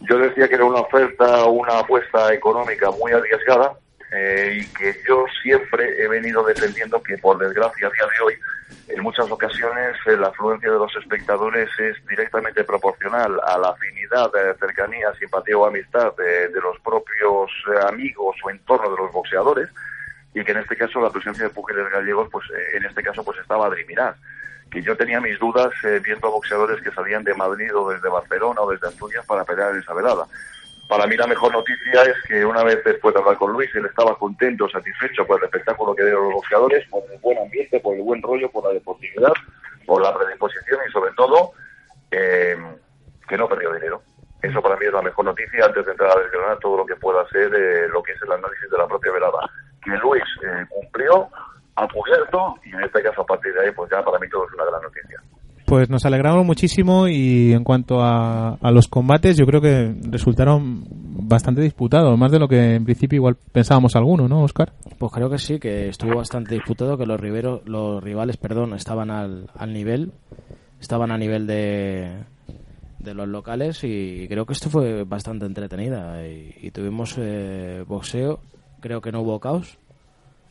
Yo 0.00 0.18
decía 0.18 0.48
que 0.48 0.56
era 0.56 0.64
una 0.64 0.80
oferta, 0.80 1.44
una 1.46 1.78
apuesta 1.78 2.32
económica 2.32 2.90
muy 2.90 3.12
arriesgada 3.12 3.72
eh, 4.12 4.60
y 4.60 4.66
que 4.74 4.96
yo 5.06 5.24
siempre 5.42 6.02
he 6.02 6.08
venido 6.08 6.44
defendiendo 6.44 7.02
que, 7.02 7.18
por 7.18 7.38
desgracia, 7.38 7.86
a 7.86 7.90
día 7.90 8.06
de 8.16 8.24
hoy, 8.24 8.34
en 8.88 9.02
muchas 9.02 9.30
ocasiones 9.30 9.96
eh, 10.06 10.16
la 10.16 10.28
afluencia 10.28 10.70
de 10.70 10.78
los 10.78 10.94
espectadores 10.96 11.68
es 11.78 11.96
directamente 12.06 12.64
proporcional 12.64 13.38
a 13.46 13.58
la 13.58 13.70
afinidad, 13.70 14.30
eh, 14.36 14.54
cercanía, 14.58 15.12
simpatía 15.18 15.58
o 15.58 15.66
amistad 15.66 16.14
de, 16.16 16.48
de 16.48 16.60
los 16.60 16.78
propios 16.80 17.50
eh, 17.68 17.86
amigos 17.86 18.36
o 18.44 18.50
entorno 18.50 18.90
de 18.90 18.96
los 18.96 19.12
boxeadores 19.12 19.68
y 20.34 20.44
que 20.44 20.52
en 20.52 20.58
este 20.58 20.76
caso 20.76 21.00
la 21.00 21.10
presencia 21.10 21.44
de 21.44 21.50
pugiles 21.50 21.90
gallegos, 21.90 22.28
pues 22.30 22.44
eh, 22.50 22.76
en 22.76 22.84
este 22.84 23.02
caso 23.02 23.24
pues 23.24 23.38
estaba 23.38 23.66
a. 23.66 24.16
Que 24.70 24.82
yo 24.82 24.96
tenía 24.96 25.20
mis 25.20 25.38
dudas 25.38 25.72
eh, 25.84 26.00
viendo 26.04 26.30
boxeadores 26.30 26.82
que 26.82 26.90
salían 26.90 27.24
de 27.24 27.34
Madrid 27.34 27.74
o 27.74 27.90
desde 27.90 28.08
Barcelona 28.08 28.60
o 28.60 28.70
desde 28.70 28.88
Asturias 28.88 29.24
para 29.26 29.44
pelear 29.44 29.72
en 29.72 29.80
esa 29.80 29.94
velada. 29.94 30.26
Para 30.88 31.06
mí 31.06 31.16
la 31.16 31.26
mejor 31.26 31.52
noticia 31.52 32.02
es 32.02 32.16
que 32.26 32.44
una 32.46 32.64
vez 32.64 32.82
después 32.82 33.14
de 33.14 33.20
hablar 33.20 33.36
con 33.36 33.52
Luis, 33.52 33.68
él 33.74 33.84
estaba 33.84 34.18
contento, 34.18 34.68
satisfecho 34.70 35.26
por 35.26 35.38
el 35.38 35.44
espectáculo 35.44 35.94
que 35.94 36.02
dieron 36.02 36.24
los 36.24 36.34
boxeadores, 36.34 36.88
por 36.88 37.02
el 37.12 37.18
buen 37.18 37.38
ambiente, 37.38 37.78
por 37.80 37.94
el 37.94 38.02
buen 38.02 38.22
rollo, 38.22 38.50
por 38.50 38.64
la 38.64 38.72
deportividad, 38.72 39.32
por 39.84 40.00
la 40.00 40.16
predisposición 40.16 40.80
y 40.88 40.90
sobre 40.90 41.12
todo 41.12 41.52
eh, 42.10 42.56
que 43.28 43.36
no 43.36 43.46
perdió 43.46 43.74
dinero. 43.74 44.02
Eso 44.40 44.62
para 44.62 44.76
mí 44.76 44.86
es 44.86 44.92
la 44.92 45.02
mejor 45.02 45.26
noticia 45.26 45.66
antes 45.66 45.84
de 45.84 45.92
entrar 45.92 46.16
a 46.16 46.20
desgranar 46.20 46.58
todo 46.58 46.78
lo 46.78 46.86
que 46.86 46.96
pueda 46.96 47.28
ser 47.28 47.52
eh, 47.54 47.88
lo 47.88 48.02
que 48.02 48.12
es 48.12 48.22
el 48.22 48.32
análisis 48.32 48.70
de 48.70 48.78
la 48.78 48.86
propia 48.86 49.12
velada. 49.12 49.50
Que 49.84 49.90
Luis 49.90 50.24
eh, 50.42 50.64
cumplió, 50.70 51.28
ha 51.74 51.86
cubierto 51.88 52.54
y 52.64 52.70
en 52.70 52.82
este 52.82 53.02
caso 53.02 53.22
a 53.22 53.26
partir 53.26 53.52
de 53.52 53.60
ahí 53.60 53.70
pues 53.72 53.90
ya 53.90 54.02
para 54.02 54.18
mí 54.18 54.28
todo 54.30 54.46
es 54.46 54.54
una 54.54 54.64
gran 54.64 54.80
noticia. 54.80 55.20
Pues 55.68 55.90
nos 55.90 56.06
alegramos 56.06 56.46
muchísimo 56.46 57.08
y 57.08 57.52
en 57.52 57.62
cuanto 57.62 58.00
a, 58.00 58.54
a 58.54 58.70
los 58.70 58.88
combates 58.88 59.36
yo 59.36 59.44
creo 59.44 59.60
que 59.60 59.94
resultaron 60.10 60.82
bastante 60.88 61.60
disputados, 61.60 62.18
más 62.18 62.32
de 62.32 62.38
lo 62.38 62.48
que 62.48 62.76
en 62.76 62.84
principio 62.86 63.16
igual 63.16 63.36
pensábamos 63.52 63.94
alguno, 63.94 64.28
¿no, 64.28 64.44
Oscar? 64.44 64.72
Pues 64.96 65.12
creo 65.12 65.28
que 65.28 65.36
sí, 65.36 65.58
que 65.58 65.90
estuvo 65.90 66.16
bastante 66.16 66.54
disputado, 66.54 66.96
que 66.96 67.04
los 67.04 67.20
riveros, 67.20 67.60
los 67.66 68.02
rivales, 68.02 68.38
perdón, 68.38 68.72
estaban 68.72 69.10
al, 69.10 69.50
al 69.54 69.74
nivel, 69.74 70.12
estaban 70.80 71.10
a 71.10 71.18
nivel 71.18 71.46
de, 71.46 72.14
de 72.98 73.12
los 73.12 73.28
locales 73.28 73.84
y 73.84 74.26
creo 74.26 74.46
que 74.46 74.54
esto 74.54 74.70
fue 74.70 75.04
bastante 75.04 75.44
entretenida 75.44 76.26
y, 76.26 76.54
y 76.62 76.70
tuvimos 76.70 77.16
eh, 77.18 77.84
boxeo, 77.86 78.40
creo 78.80 79.02
que 79.02 79.12
no 79.12 79.20
hubo 79.20 79.38
caos 79.38 79.76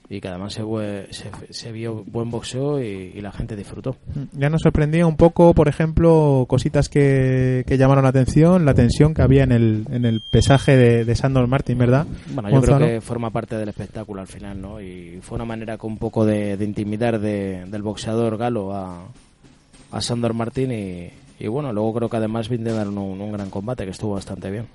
y 0.09 0.21
que 0.21 0.29
además 0.29 0.53
se, 0.53 0.63
se, 1.11 1.29
se 1.49 1.71
vio 1.73 2.05
buen 2.07 2.29
boxeo 2.31 2.81
y, 2.81 3.11
y 3.13 3.19
la 3.21 3.31
gente 3.33 3.57
disfrutó. 3.57 3.97
Ya 4.31 4.49
nos 4.49 4.61
sorprendía 4.61 5.05
un 5.05 5.17
poco, 5.17 5.53
por 5.53 5.67
ejemplo, 5.67 6.45
cositas 6.47 6.87
que, 6.87 7.65
que 7.67 7.77
llamaron 7.77 8.03
la 8.03 8.09
atención, 8.11 8.63
la 8.63 8.73
tensión 8.73 9.13
que 9.13 9.21
había 9.21 9.43
en 9.43 9.51
el, 9.51 9.85
en 9.91 10.05
el 10.05 10.21
pesaje 10.21 10.77
de, 10.77 11.03
de 11.03 11.15
Sandor 11.15 11.47
Martin, 11.47 11.77
¿verdad? 11.77 12.05
Bueno, 12.33 12.49
yo 12.49 12.55
Gonzalo? 12.55 12.77
creo 12.77 12.89
que 12.89 13.01
forma 13.01 13.31
parte 13.31 13.57
del 13.57 13.67
espectáculo 13.67 14.21
al 14.21 14.27
final, 14.27 14.61
¿no? 14.61 14.79
Y 14.79 15.19
fue 15.21 15.35
una 15.35 15.45
manera 15.45 15.77
con 15.77 15.91
un 15.91 15.97
poco 15.97 16.25
de, 16.25 16.55
de 16.55 16.63
intimidar 16.63 17.19
de- 17.19 17.65
del 17.65 17.81
boxeador 17.81 18.37
galo 18.37 18.73
a, 18.73 19.07
a 19.91 20.01
Sandor 20.01 20.33
Martín 20.33 20.71
y, 20.71 21.09
y 21.43 21.47
bueno, 21.49 21.73
luego 21.73 21.93
creo 21.95 22.09
que 22.09 22.15
además 22.17 22.47
brindaron 22.47 22.97
un, 22.97 23.19
un 23.19 23.31
gran 23.33 23.49
combate 23.49 23.83
que 23.83 23.91
estuvo 23.91 24.13
bastante 24.13 24.49
bien. 24.51 24.67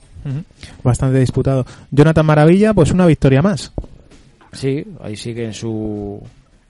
Bastante 0.84 1.18
disputado. 1.18 1.64
Jonathan 1.90 2.26
Maravilla, 2.26 2.74
pues 2.74 2.92
una 2.92 3.06
victoria 3.06 3.40
más. 3.42 3.72
Sí, 4.52 4.86
ahí 5.00 5.16
sigue 5.16 5.44
en 5.44 5.54
su, 5.54 6.22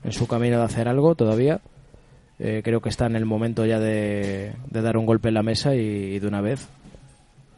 en 0.05 0.13
su 0.13 0.27
camino 0.27 0.59
de 0.59 0.65
hacer 0.65 0.89
algo 0.89 1.15
todavía. 1.15 1.61
Eh, 2.39 2.63
creo 2.65 2.81
que 2.81 2.89
está 2.89 3.07
en 3.07 3.17
el 3.17 3.25
momento 3.27 3.67
ya 3.67 3.79
de, 3.79 4.53
de 4.71 4.83
dar 4.83 4.97
un 4.97 5.07
golpe 5.07 5.29
en 5.29 5.35
la 5.35 5.43
mesa 5.43 5.75
y, 5.75 5.81
y 6.15 6.19
de 6.19 6.27
una 6.27 6.41
vez. 6.41 6.69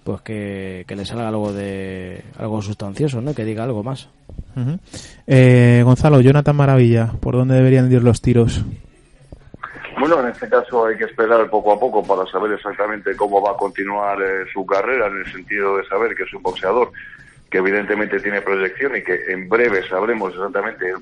pues 0.05 0.21
que, 0.21 0.85
que 0.87 0.97
le 0.97 1.05
salga 1.07 1.29
algo 1.29 1.53
de 1.53 2.23
algo 2.39 2.61
sustancioso, 2.61 3.21
¿no? 3.21 3.35
Que 3.35 3.45
diga 3.45 3.65
algo 3.65 3.83
más. 3.83 4.09
Eh, 5.27 5.83
Gonzalo, 5.85 6.21
Jonathan 6.21 6.55
Maravilla, 6.57 7.13
¿por 7.21 7.35
dónde 7.35 7.55
deberían 7.57 7.91
ir 7.91 8.03
los 8.03 8.21
tiros? 8.21 8.63
Bueno, 9.99 10.21
en 10.21 10.29
este 10.29 10.49
caso 10.49 10.87
hay 10.87 10.97
que 10.99 11.05
esperar 11.05 11.49
poco 11.49 11.73
a 11.73 11.81
poco 11.81 12.03
para 12.05 12.27
saber 12.31 12.53
exactamente 12.53 13.17
cómo 13.17 13.41
va 13.41 13.53
a 13.53 13.57
continuar 13.57 14.19
eh, 14.21 14.45
su 14.53 14.67
carrera, 14.67 15.07
en 15.07 15.19
el 15.25 15.33
sentido 15.33 15.77
de 15.79 15.87
saber 15.87 16.15
que 16.15 16.25
es 16.25 16.35
un 16.35 16.43
boxeador 16.43 16.91
que 17.55 17.59
evidentemente 17.59 18.19
tiene 18.19 18.43
proyección 18.43 18.97
y 18.97 19.03
que 19.05 19.15
en 19.29 19.49
breve 19.49 19.89
sabremos 19.89 20.35
exactamente 20.35 20.93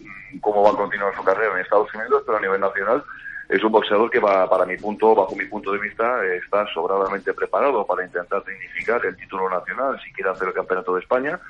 cómo 0.43 0.63
va 0.63 0.69
a 0.69 0.77
continuar 0.77 1.17
su 1.17 1.25
carrera 1.25 1.55
en 1.55 1.61
Estados 1.61 1.89
Unidos, 1.95 2.25
pero 2.27 2.37
a 2.37 2.41
nivel 2.43 2.61
nacional 2.61 3.03
es 3.49 3.65
un 3.65 3.73
boxeador 3.73 4.11
que 4.11 4.19
va, 4.19 4.47
para 4.51 4.67
mi 4.67 4.77
punto, 4.77 5.15
bajo 5.15 5.35
mi 5.35 5.47
punto 5.47 5.73
de 5.73 5.79
vista, 5.79 6.23
está 6.27 6.67
sobradamente 6.75 7.33
preparado 7.33 7.87
para 7.87 8.05
intentar 8.05 8.45
dignificar 8.45 9.01
el 9.07 9.17
título 9.17 9.49
nacional, 9.49 9.99
si 10.05 10.13
quiere 10.13 10.29
hacer 10.29 10.49
el 10.49 10.53
campeonato 10.53 10.95
de 10.95 11.01
España, 11.01 11.41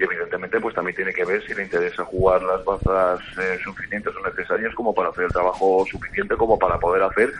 y 0.00 0.04
evidentemente 0.04 0.58
pues 0.58 0.74
también 0.74 0.96
tiene 0.96 1.12
que 1.12 1.26
ver 1.26 1.46
si 1.46 1.52
le 1.52 1.62
interesa 1.62 2.02
jugar 2.06 2.42
las 2.42 2.64
bazas 2.64 3.20
eh, 3.38 3.58
suficientes 3.62 4.14
o 4.16 4.26
necesarias 4.26 4.74
como 4.74 4.94
para 4.94 5.10
hacer 5.10 5.24
el 5.24 5.32
trabajo 5.32 5.84
suficiente 5.90 6.36
como 6.38 6.58
para 6.58 6.78
poder 6.78 7.02
hacer 7.02 7.30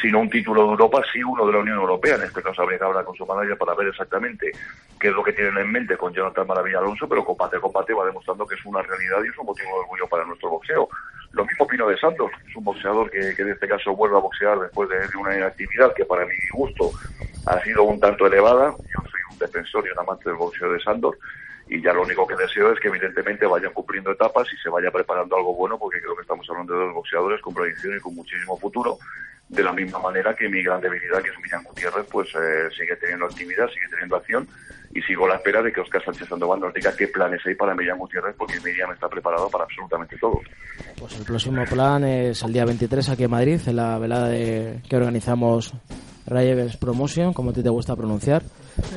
si 0.00 0.10
no 0.10 0.20
un 0.20 0.30
título 0.30 0.62
de 0.62 0.68
Europa, 0.70 1.02
sí 1.12 1.22
uno 1.22 1.44
de 1.44 1.52
la 1.52 1.58
Unión 1.58 1.76
Europea. 1.76 2.14
En 2.14 2.22
este 2.22 2.40
caso 2.40 2.62
habría 2.62 2.78
que 2.78 2.84
hablar 2.84 3.04
con 3.04 3.16
su 3.16 3.26
manager 3.26 3.58
para 3.58 3.74
ver 3.74 3.88
exactamente 3.88 4.52
qué 4.98 5.08
es 5.08 5.14
lo 5.14 5.22
que 5.22 5.32
tienen 5.32 5.58
en 5.58 5.70
mente 5.70 5.96
con 5.96 6.14
Jonathan 6.14 6.46
Maravilla 6.46 6.78
Alonso, 6.78 7.08
pero 7.08 7.24
combate 7.24 7.58
combate 7.58 7.92
va 7.92 8.06
demostrando 8.06 8.46
que 8.46 8.54
es 8.54 8.64
una 8.64 8.80
realidad 8.80 9.18
y 9.24 9.28
es 9.28 9.36
un 9.36 9.46
motivo 9.46 9.68
de 9.70 9.80
orgullo 9.80 10.06
para 10.08 10.24
nuestro 10.24 10.50
boxeo. 10.50 10.88
Lo 11.32 11.44
mismo 11.44 11.64
opino 11.64 11.88
de 11.88 11.98
Santos, 11.98 12.30
es 12.48 12.56
un 12.56 12.64
boxeador 12.64 13.10
que, 13.10 13.34
que 13.34 13.42
en 13.42 13.50
este 13.50 13.68
caso 13.68 13.94
vuelve 13.94 14.16
a 14.16 14.20
boxear 14.20 14.58
después 14.60 14.88
de, 14.88 14.98
de 14.98 15.16
una 15.16 15.36
inactividad 15.36 15.92
que 15.92 16.04
para 16.04 16.24
mi 16.24 16.34
gusto 16.54 16.90
ha 17.46 17.60
sido 17.62 17.82
un 17.82 18.00
tanto 18.00 18.26
elevada. 18.26 18.70
Yo 18.70 19.02
soy 19.02 19.20
un 19.32 19.38
defensor 19.38 19.84
y 19.86 19.90
un 19.90 19.98
amante 19.98 20.30
del 20.30 20.38
boxeo 20.38 20.72
de 20.72 20.80
Santos 20.80 21.16
y 21.68 21.82
ya 21.82 21.92
lo 21.92 22.02
único 22.02 22.26
que 22.26 22.34
deseo 22.34 22.72
es 22.72 22.80
que 22.80 22.88
evidentemente 22.88 23.46
vayan 23.46 23.72
cumpliendo 23.72 24.10
etapas 24.10 24.46
y 24.52 24.56
se 24.56 24.70
vaya 24.70 24.90
preparando 24.90 25.36
algo 25.36 25.54
bueno 25.54 25.78
porque 25.78 26.00
creo 26.00 26.16
que 26.16 26.22
estamos 26.22 26.48
hablando 26.48 26.72
de 26.72 26.86
dos 26.86 26.94
boxeadores 26.94 27.40
con 27.42 27.54
proyección 27.54 27.96
y 27.96 28.00
con 28.00 28.14
muchísimo 28.14 28.56
futuro 28.56 28.98
de 29.48 29.62
la 29.62 29.72
misma 29.72 29.98
manera 29.98 30.34
que 30.34 30.48
mi 30.48 30.62
gran 30.62 30.80
debilidad 30.80 31.22
que 31.22 31.30
es 31.30 31.38
Miriam 31.38 31.62
Gutiérrez 31.64 32.06
pues 32.10 32.28
eh, 32.34 32.68
sigue 32.76 32.96
teniendo 32.96 33.26
actividad, 33.26 33.68
sigue 33.68 33.88
teniendo 33.90 34.16
acción 34.16 34.48
y 34.94 35.02
sigo 35.02 35.26
a 35.26 35.30
la 35.30 35.34
espera 35.36 35.62
de 35.62 35.72
que 35.72 35.80
Oscar 35.80 36.02
Sánchez 36.04 36.28
Sandoval 36.28 36.60
nos 36.60 36.72
diga 36.72 36.94
qué 36.96 37.08
planes 37.08 37.40
hay 37.46 37.54
para 37.54 37.74
Miriam 37.74 37.98
Gutiérrez 37.98 38.34
porque 38.36 38.60
Miriam 38.60 38.92
está 38.92 39.08
preparado 39.08 39.50
para 39.50 39.64
absolutamente 39.64 40.16
todo. 40.18 40.40
Pues 40.98 41.18
el 41.18 41.24
próximo 41.24 41.64
plan 41.64 42.04
es 42.04 42.42
el 42.42 42.52
día 42.52 42.64
23 42.64 43.10
aquí 43.10 43.24
en 43.24 43.30
Madrid, 43.30 43.60
en 43.66 43.76
la 43.76 43.98
velada 43.98 44.28
de, 44.28 44.80
que 44.88 44.96
organizamos 44.96 45.74
Rayevens 46.28 46.76
Promotion, 46.76 47.32
como 47.32 47.50
a 47.50 47.52
ti 47.52 47.62
te 47.62 47.68
gusta 47.68 47.96
pronunciar. 47.96 48.42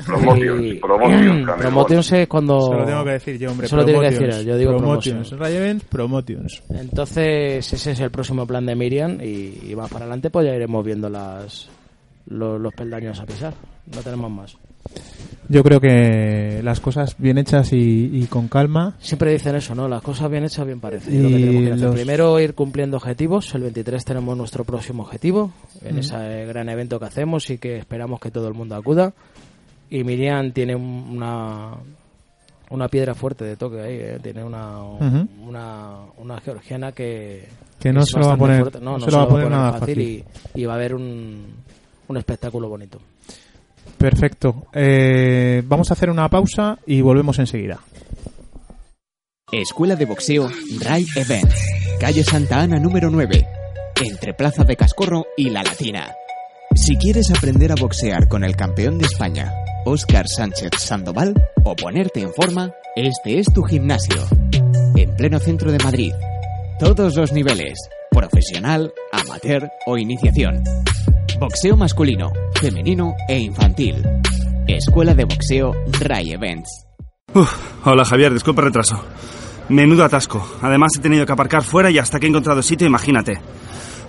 Promotions, 0.06 0.62
Y- 0.66 0.74
promotions. 0.76 1.50
Promotions 1.62 2.12
es 2.12 2.28
cuando... 2.28 2.62
Se 2.62 2.74
lo 2.78 2.86
tengo 2.86 3.04
que 3.06 3.12
decir 3.12 3.38
yo, 3.40 3.52
hombre. 3.52 3.68
Eso 3.68 3.76
lo 3.78 3.86
tiene 3.86 4.00
que 4.02 4.10
decir 4.12 4.46
yo 4.46 4.58
digo 4.58 4.78
Promotions. 4.78 5.30
promotions. 5.30 5.84
Promotions. 5.86 6.64
Entonces 6.70 7.74
ese 7.74 7.92
es 7.92 8.00
el 8.00 8.12
próximo 8.12 8.46
plan 8.46 8.66
de 8.66 8.76
Miriam 8.76 9.18
y, 9.22 9.72
y 9.72 9.76
más 9.76 9.90
para 9.90 10.06
adelante 10.06 10.30
pues 10.30 10.46
ya 10.46 10.56
iremos 10.56 10.86
viendo 10.86 11.10
las 11.10 11.70
los, 12.28 12.60
los 12.62 12.74
peldaños 12.74 13.20
a 13.20 13.26
pisar. 13.26 13.54
No 13.94 14.02
tenemos 14.02 14.32
más. 14.32 14.58
Yo 15.50 15.64
creo 15.64 15.82
que 15.82 16.62
las 16.64 16.80
cosas 16.80 17.16
bien 17.18 17.38
hechas 17.38 17.74
y, 17.74 18.10
y 18.14 18.26
con 18.28 18.48
calma. 18.48 18.96
Siempre 19.00 19.34
dicen 19.34 19.56
eso, 19.56 19.76
¿no? 19.76 19.90
Las 19.90 20.02
cosas 20.02 20.32
bien 20.32 20.46
hechas, 20.46 20.66
bien 20.66 20.80
parecidas. 20.80 21.14
Y 21.14 21.20
Lo 21.22 21.28
que 21.30 21.36
tenemos 21.36 21.62
que 21.64 21.72
hacer. 21.74 21.86
los- 21.88 21.96
Primero 21.96 22.40
ir 22.40 22.54
cumpliendo 22.56 22.96
objetivos. 22.98 23.54
El 23.54 23.64
23 23.64 24.06
tenemos 24.06 24.38
nuestro 24.38 24.64
próximo 24.64 25.04
objetivo 25.04 25.52
en 25.82 25.96
Mm. 25.96 26.00
ese 26.00 26.46
gran 26.46 26.70
evento 26.70 27.00
que 27.00 27.06
hacemos 27.06 27.50
y 27.50 27.58
que 27.58 27.78
esperamos 27.78 28.22
que 28.22 28.32
todo 28.32 28.48
el 28.48 28.54
mundo 28.54 28.76
acuda. 28.76 29.12
Y 29.90 30.06
Miriam 30.06 30.52
tiene 30.54 30.74
un- 30.76 31.06
una 31.18 31.72
una 32.70 32.88
piedra 32.88 33.14
fuerte 33.14 33.44
de 33.44 33.58
toque 33.58 33.82
ahí, 33.82 33.96
¿eh? 34.00 34.20
tiene 34.24 34.46
una, 34.46 34.78
una 35.46 35.96
una 36.18 36.40
georgiana 36.40 36.94
que 36.94 37.50
Que 37.82 37.92
no 37.92 38.06
se 38.06 38.18
lo 38.18 38.28
va 38.28 38.34
a 38.36 38.38
poner- 38.38 38.82
no, 38.82 38.92
no 38.92 38.98
no 39.00 39.06
se 39.06 39.12
lo 39.12 39.18
va 39.18 39.24
a 39.24 39.28
poner 39.28 39.44
poner 39.48 39.60
nada 39.60 39.74
fácil. 39.80 40.00
y, 40.00 40.24
y 40.56 40.64
va 40.64 40.72
a 40.72 40.76
haber 40.78 40.96
un, 40.96 41.48
un 42.08 42.18
espectáculo 42.18 42.70
bonito. 42.70 43.02
Perfecto. 44.02 44.66
Eh, 44.74 45.62
vamos 45.64 45.92
a 45.92 45.94
hacer 45.94 46.10
una 46.10 46.28
pausa 46.28 46.80
y 46.88 47.02
volvemos 47.02 47.38
enseguida. 47.38 47.80
Escuela 49.52 49.96
de 49.96 50.06
Boxeo 50.06 50.50
Ray 50.80 51.06
Events, 51.16 51.68
calle 52.00 52.24
Santa 52.24 52.62
Ana 52.62 52.80
número 52.80 53.12
9, 53.12 53.46
entre 54.04 54.34
Plaza 54.34 54.64
de 54.64 54.76
Cascorro 54.76 55.28
y 55.38 55.52
La 55.52 55.62
Latina. 55.62 56.16
Si 56.74 56.96
quieres 56.96 57.30
aprender 57.30 57.72
a 57.72 57.76
boxear 57.76 58.28
con 58.28 58.44
el 58.44 58.56
campeón 58.56 58.98
de 58.98 59.06
España, 59.06 59.54
Óscar 59.86 60.28
Sánchez 60.28 60.72
Sandoval, 60.80 61.36
o 61.64 61.76
ponerte 61.76 62.22
en 62.22 62.34
forma, 62.34 62.74
este 62.96 63.38
es 63.38 63.54
tu 63.54 63.62
gimnasio. 63.62 64.24
En 64.96 65.16
pleno 65.16 65.38
centro 65.38 65.72
de 65.72 65.78
Madrid. 65.84 66.14
Todos 66.80 67.16
los 67.16 67.34
niveles, 67.34 67.78
profesional, 68.10 68.92
amateur 69.12 69.70
o 69.86 69.98
iniciación. 69.98 70.64
Boxeo 71.42 71.76
masculino, 71.76 72.32
femenino 72.54 73.16
e 73.28 73.40
infantil. 73.40 73.96
Escuela 74.68 75.16
de 75.16 75.26
Boxeo 75.26 75.74
Ray 76.00 76.34
Events. 76.34 76.70
Uf, 77.34 77.52
hola 77.84 78.06
Javier, 78.06 78.32
disculpa 78.32 78.62
el 78.62 78.68
retraso. 78.68 79.04
Menudo 79.68 80.04
atasco. 80.04 80.48
Además 80.62 80.92
he 80.96 81.02
tenido 81.02 81.26
que 81.26 81.32
aparcar 81.32 81.64
fuera 81.64 81.90
y 81.90 81.98
hasta 81.98 82.20
que 82.20 82.28
he 82.28 82.30
encontrado 82.30 82.62
sitio, 82.62 82.86
imagínate. 82.86 83.42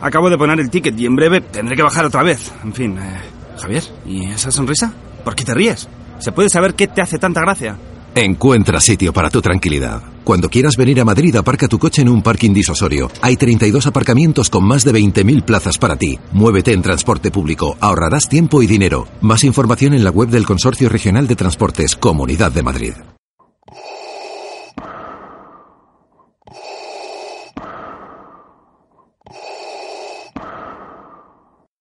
Acabo 0.03 0.29
de 0.29 0.37
poner 0.37 0.61
el 0.61 0.69
ticket 0.69 1.01
y 1.01 1.07
en 1.07 1.17
breve 1.17 1.41
tendré 1.41 1.75
que 1.75 1.83
bajar 1.83 2.05
otra 2.05 2.23
vez. 2.23 2.53
En 2.65 2.75
fin, 2.75 2.99
eh, 2.99 3.21
Javier, 3.59 3.83
¿y 4.05 4.27
esa 4.27 4.51
sonrisa? 4.51 4.93
¿Por 5.25 5.35
qué 5.35 5.45
te 5.45 5.55
ríes? 5.55 5.89
¿Se 6.19 6.33
puede 6.33 6.51
saber 6.51 6.75
qué 6.75 6.87
te 6.87 7.01
hace 7.01 7.19
tanta 7.19 7.41
gracia? 7.41 7.79
Encuentra 8.15 8.79
sitio 8.79 9.11
para 9.15 9.31
tu 9.31 9.41
tranquilidad. 9.41 10.03
Cuando 10.25 10.49
quieras 10.49 10.77
venir 10.77 11.01
a 11.01 11.05
Madrid, 11.05 11.35
aparca 11.35 11.67
tu 11.67 11.79
coche 11.79 12.03
en 12.03 12.09
un 12.09 12.23
parking 12.23 12.53
disuasorio. 12.53 13.11
Hay 13.23 13.37
32 13.37 13.89
aparcamientos 13.89 14.51
con 14.51 14.65
más 14.65 14.85
de 14.85 14.93
20.000 14.93 15.45
plazas 15.45 15.79
para 15.79 15.97
ti. 15.97 16.19
Muévete 16.33 16.73
en 16.73 16.83
transporte 16.83 17.33
público, 17.33 17.77
ahorrarás 17.81 18.29
tiempo 18.29 18.63
y 18.63 18.67
dinero. 18.67 19.09
Más 19.21 19.43
información 19.43 19.95
en 19.95 20.05
la 20.05 20.11
web 20.11 20.29
del 20.29 20.47
Consorcio 20.47 20.89
Regional 20.89 21.27
de 21.27 21.37
Transportes, 21.37 21.97
Comunidad 21.97 22.53
de 22.53 22.63
Madrid. 22.63 22.93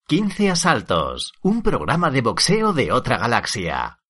Quince 0.07 0.49
asaltos, 0.49 1.31
un 1.41 1.61
programa 1.61 2.11
de 2.11 2.21
boxeo 2.21 2.73
de 2.73 2.91
otra 2.91 3.17
galaxia. 3.17 4.00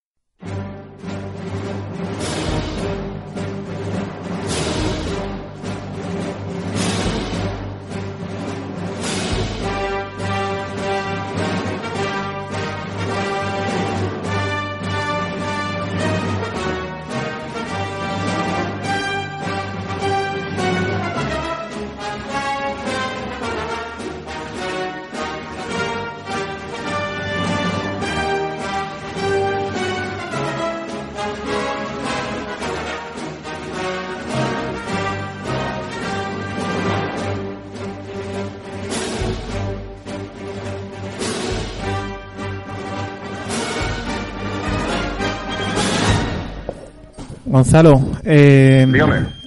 Gonzalo, 47.51 48.01
eh, 48.23 48.87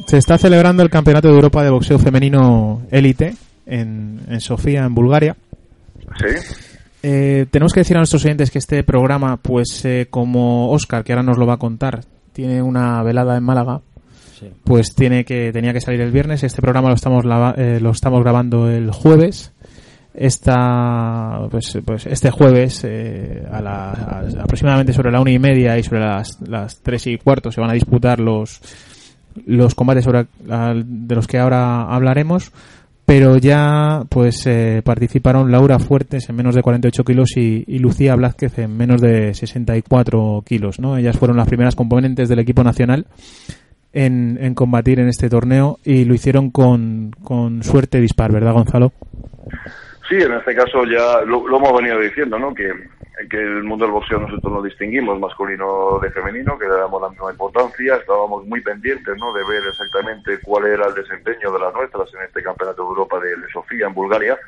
se 0.07 0.19
está 0.19 0.37
celebrando 0.39 0.83
el 0.83 0.91
Campeonato 0.91 1.29
de 1.29 1.35
Europa 1.35 1.63
de 1.65 1.71
Boxeo 1.71 1.99
Femenino 1.99 2.83
Élite 2.91 3.35
en, 3.67 4.21
en 4.29 4.41
Sofía, 4.41 4.85
en 4.85 4.95
Bulgaria. 4.95 5.37
¿Sí? 6.19 6.27
Eh, 7.03 7.47
tenemos 7.51 7.73
que 7.73 7.81
decir 7.81 7.97
a 7.97 8.01
nuestros 8.01 8.25
oyentes 8.25 8.51
que 8.51 8.59
este 8.59 8.83
programa, 8.85 9.37
pues 9.39 9.85
eh, 9.85 10.07
como 10.11 10.71
Oscar, 10.71 11.05
que 11.05 11.13
ahora 11.13 11.23
nos 11.23 11.39
lo 11.39 11.47
va 11.47 11.55
a 11.55 11.59
contar, 11.59 12.01
tiene 12.33 12.63
una 12.63 13.03
velada 13.03 13.37
en 13.37 13.43
Málaga, 13.45 13.81
Sí. 14.39 14.51
pues 14.65 14.95
tiene 14.97 15.25
que 15.25 15.53
tenía 15.53 15.73
que 15.73 15.81
salir 15.81 16.01
el 16.01 16.11
viernes. 16.11 16.43
Este 16.43 16.61
programa 16.61 16.89
lo 16.89 16.97
estamos 16.97 17.25
lava- 17.25 17.55
eh, 17.57 17.79
lo 17.81 17.91
estamos 17.91 18.21
grabando 18.23 18.69
el 18.69 18.91
jueves. 18.91 19.53
Esta, 20.15 21.41
pues, 21.51 21.77
pues 21.85 22.07
este 22.07 22.31
jueves 22.31 22.85
eh, 22.85 23.45
a 23.51 23.61
la, 23.61 23.91
aproximadamente 24.41 24.93
sobre 24.93 25.11
la 25.11 25.21
una 25.21 25.33
y 25.33 25.41
media 25.41 25.77
y 25.77 25.83
sobre 25.83 26.01
las, 26.01 26.39
las 26.47 26.81
tres 26.83 27.09
y 27.09 27.19
cuarto 27.19 27.51
se 27.51 27.61
van 27.61 27.71
a 27.71 27.75
disputar 27.75 28.21
los 28.21 28.61
los 29.47 29.75
combates 29.75 30.07
de 30.07 31.15
los 31.17 31.27
que 31.27 31.39
ahora 31.39 31.83
hablaremos 31.93 32.53
pero 33.07 33.37
ya 33.37 34.05
pues 34.09 34.47
eh, 34.47 34.81
participaron 34.83 35.51
Laura 35.51 35.79
Fuertes 35.79 36.29
en 36.29 36.37
menos 36.37 36.55
de 36.55 36.63
48 36.63 37.05
kilos 37.05 37.37
y, 37.37 37.65
y, 37.67 37.79
Lucía 37.79 38.17
Blázquez 38.17 38.59
en 38.59 38.77
menos 38.77 39.01
de 39.01 39.35
64 39.35 40.43
kilos, 40.47 40.81
¿no? 40.81 40.97
Ellas 40.97 41.19
fueron 41.19 41.37
las 41.37 41.49
primeras 41.49 41.75
componentes 41.75 42.29
del 42.29 42.39
equipo 42.39 42.65
nacional 42.65 43.07
en, 43.93 44.39
en 44.41 44.55
combatir 44.55 45.01
en 45.01 45.09
este 45.09 45.29
torneo 45.29 45.79
y 45.85 46.05
lo 46.05 46.15
hicieron 46.15 46.51
con, 46.51 47.15
con 47.23 47.63
suerte 47.63 48.01
dispar, 48.01 48.33
¿verdad, 48.33 48.55
Gonzalo? 48.55 48.93
Sí, 50.09 50.17
en 50.17 50.35
este 50.35 50.55
caso 50.55 50.85
ya 50.85 51.23
lo, 51.23 51.49
lo, 51.49 51.57
hemos 51.57 51.73
venido 51.75 51.99
diciendo, 51.99 52.39
¿no? 52.39 52.55
Que, 52.55 52.71
que 53.31 53.39
el 53.39 53.63
mundo 53.63 53.87
del 53.87 53.93
boxeo 53.93 54.19
nosotros 54.19 54.53
nos 54.53 54.65
distinguimos 54.65 55.19
masculino 55.19 55.99
de 55.99 56.11
femenino, 56.11 56.59
que 56.59 56.67
le 56.67 56.75
damos 56.75 57.01
la 57.01 57.09
misma 57.09 57.31
importancia, 57.31 57.97
estábamos 57.97 58.45
muy 58.47 58.61
pendientes, 58.61 59.17
¿no? 59.19 59.33
De 59.33 59.43
ver 59.45 59.63
exactamente 59.67 60.41
cuál 60.43 60.67
era 60.67 60.89
el 60.89 60.95
desempeño 60.95 61.51
de 61.53 61.59
las 61.59 61.73
nuestras 61.73 62.13
en 62.13 62.23
este 62.23 62.43
Campeonato 62.43 62.83
de 62.83 62.89
Europa 62.89 63.19
de, 63.21 63.37
de 63.37 63.49
Sofía 63.51 63.87
en 63.87 63.95
Bulgaria, 63.95 64.39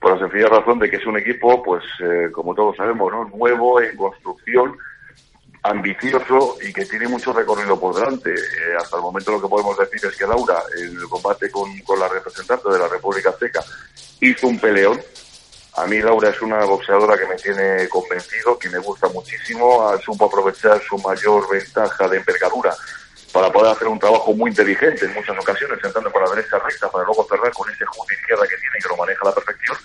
por 0.00 0.12
la 0.12 0.18
sencilla 0.18 0.48
razón 0.48 0.80
de 0.80 0.90
que 0.90 0.96
es 0.96 1.06
un 1.06 1.18
equipo, 1.18 1.62
pues, 1.62 1.84
eh, 2.00 2.30
como 2.32 2.54
todos 2.54 2.76
sabemos, 2.76 3.12
¿no? 3.12 3.24
Nuevo 3.36 3.80
en 3.80 3.96
construcción, 3.96 4.76
ambicioso 5.62 6.56
y 6.66 6.72
que 6.72 6.86
tiene 6.86 7.06
mucho 7.06 7.32
recorrido 7.32 7.78
por 7.78 7.94
delante. 7.94 8.34
Eh, 8.34 8.76
hasta 8.76 8.96
el 8.96 9.02
momento 9.02 9.30
lo 9.30 9.40
que 9.40 9.48
podemos 9.48 9.78
decir 9.78 10.00
es 10.04 10.16
que 10.16 10.26
Laura, 10.26 10.56
en 10.76 10.96
el 10.96 11.08
combate 11.08 11.48
con, 11.50 11.70
con 11.80 12.00
la 12.00 12.08
representante 12.08 12.70
de 12.70 12.78
la 12.78 12.88
República 12.88 13.32
Checa, 13.38 13.60
hizo 14.20 14.46
un 14.46 14.58
peleón. 14.58 15.00
A 15.76 15.86
mí 15.86 16.00
Laura 16.00 16.30
es 16.30 16.42
una 16.42 16.64
boxeadora 16.64 17.16
que 17.16 17.26
me 17.26 17.36
tiene 17.36 17.88
convencido, 17.88 18.58
que 18.58 18.68
me 18.68 18.78
gusta 18.78 19.08
muchísimo, 19.08 19.96
supo 20.04 20.26
aprovechar 20.26 20.82
su 20.82 20.98
mayor 20.98 21.48
ventaja 21.48 22.08
de 22.08 22.18
envergadura 22.18 22.74
para 23.32 23.52
poder 23.52 23.72
hacer 23.72 23.86
un 23.86 23.98
trabajo 23.98 24.32
muy 24.34 24.50
inteligente 24.50 25.04
en 25.04 25.14
muchas 25.14 25.38
ocasiones, 25.38 25.78
entrando 25.82 26.10
por 26.10 26.22
la 26.22 26.34
derecha 26.34 26.58
recta 26.58 26.90
para 26.90 27.04
luego 27.04 27.24
cerrar 27.28 27.52
con 27.52 27.70
ese 27.70 27.86
judo 27.86 28.06
izquierda 28.12 28.42
que 28.48 28.56
tiene, 28.56 28.78
que 28.82 28.88
lo 28.88 28.96
maneja 28.96 29.20
a 29.22 29.28
la 29.28 29.34
perfección, 29.34 29.76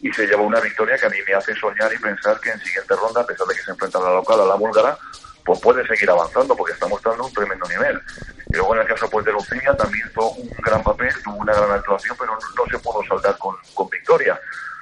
y 0.00 0.12
se 0.12 0.26
lleva 0.26 0.42
una 0.42 0.60
victoria 0.60 0.96
que 0.96 1.06
a 1.06 1.10
mí 1.10 1.18
me 1.26 1.34
hace 1.34 1.54
soñar 1.56 1.92
y 1.92 1.98
pensar 1.98 2.38
que 2.38 2.50
en 2.50 2.60
siguiente 2.60 2.94
ronda, 2.94 3.22
a 3.22 3.26
pesar 3.26 3.46
de 3.48 3.54
que 3.56 3.62
se 3.62 3.70
enfrenta 3.72 3.98
a 3.98 4.02
la 4.02 4.10
local, 4.12 4.40
a 4.40 4.44
la 4.44 4.54
búlgara, 4.54 4.96
pues 5.44 5.60
puede 5.60 5.86
seguir 5.86 6.10
avanzando 6.10 6.56
porque 6.56 6.72
está 6.72 6.86
mostrando 6.86 7.26
un 7.26 7.32
tremendo 7.32 7.66
nivel. 7.68 8.00
Y 8.46 8.56
luego 8.56 8.74
en 8.74 8.82
el 8.82 8.86
caso 8.86 9.08
pues, 9.10 9.24
de 9.24 9.32
Lucía 9.32 9.76
también 9.76 10.08
hizo 10.08 10.30
un 10.30 10.50
gran 10.64 10.82
papel, 10.82 11.12
tuvo 11.22 11.36
una 11.36 11.52
gran 11.52 11.70
actuación, 11.72 12.16
pero 12.18 12.32
no, 12.32 12.38
no 12.56 12.70
se 12.70 12.78
pudo 12.78 13.04
saldar 13.04 13.36
con, 13.38 13.56
con, 13.74 13.88
victoria. 13.90 14.40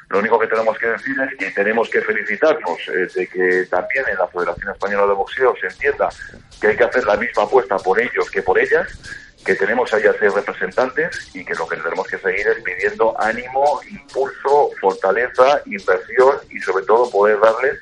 Lo 0.08 0.18
único 0.18 0.38
que 0.38 0.46
tenemos 0.46 0.78
que 0.78 0.88
decir 0.88 1.16
es 1.20 1.38
que 1.38 1.50
tenemos 1.52 1.88
que 1.88 2.02
felicitarnos 2.02 2.78
eh, 2.88 3.08
de 3.14 3.26
que 3.26 3.66
también 3.70 4.04
en 4.08 4.18
la 4.18 4.28
Federación 4.28 4.72
Española 4.72 5.06
de 5.06 5.14
Boxeo 5.14 5.54
se 5.58 5.66
entienda 5.68 6.08
que 6.60 6.68
hay 6.68 6.76
que 6.76 6.84
hacer 6.84 7.04
la 7.06 7.16
misma 7.16 7.44
apuesta 7.44 7.76
por 7.78 7.98
ellos 7.98 8.30
que 8.30 8.42
por 8.42 8.58
ellas, 8.58 8.86
que 9.44 9.54
tenemos 9.54 9.92
ahí 9.92 10.06
a 10.06 10.12
ser 10.12 10.30
representantes 10.32 11.30
y 11.34 11.44
que 11.44 11.54
lo 11.54 11.66
que 11.66 11.76
tenemos 11.76 12.06
que 12.06 12.18
seguir 12.18 12.46
es 12.46 12.62
pidiendo 12.62 13.18
ánimo, 13.20 13.80
impulso, 13.90 14.70
fortaleza, 14.80 15.62
inversión 15.66 16.36
y 16.50 16.60
sobre 16.60 16.84
todo 16.84 17.10
poder 17.10 17.40
darles 17.40 17.78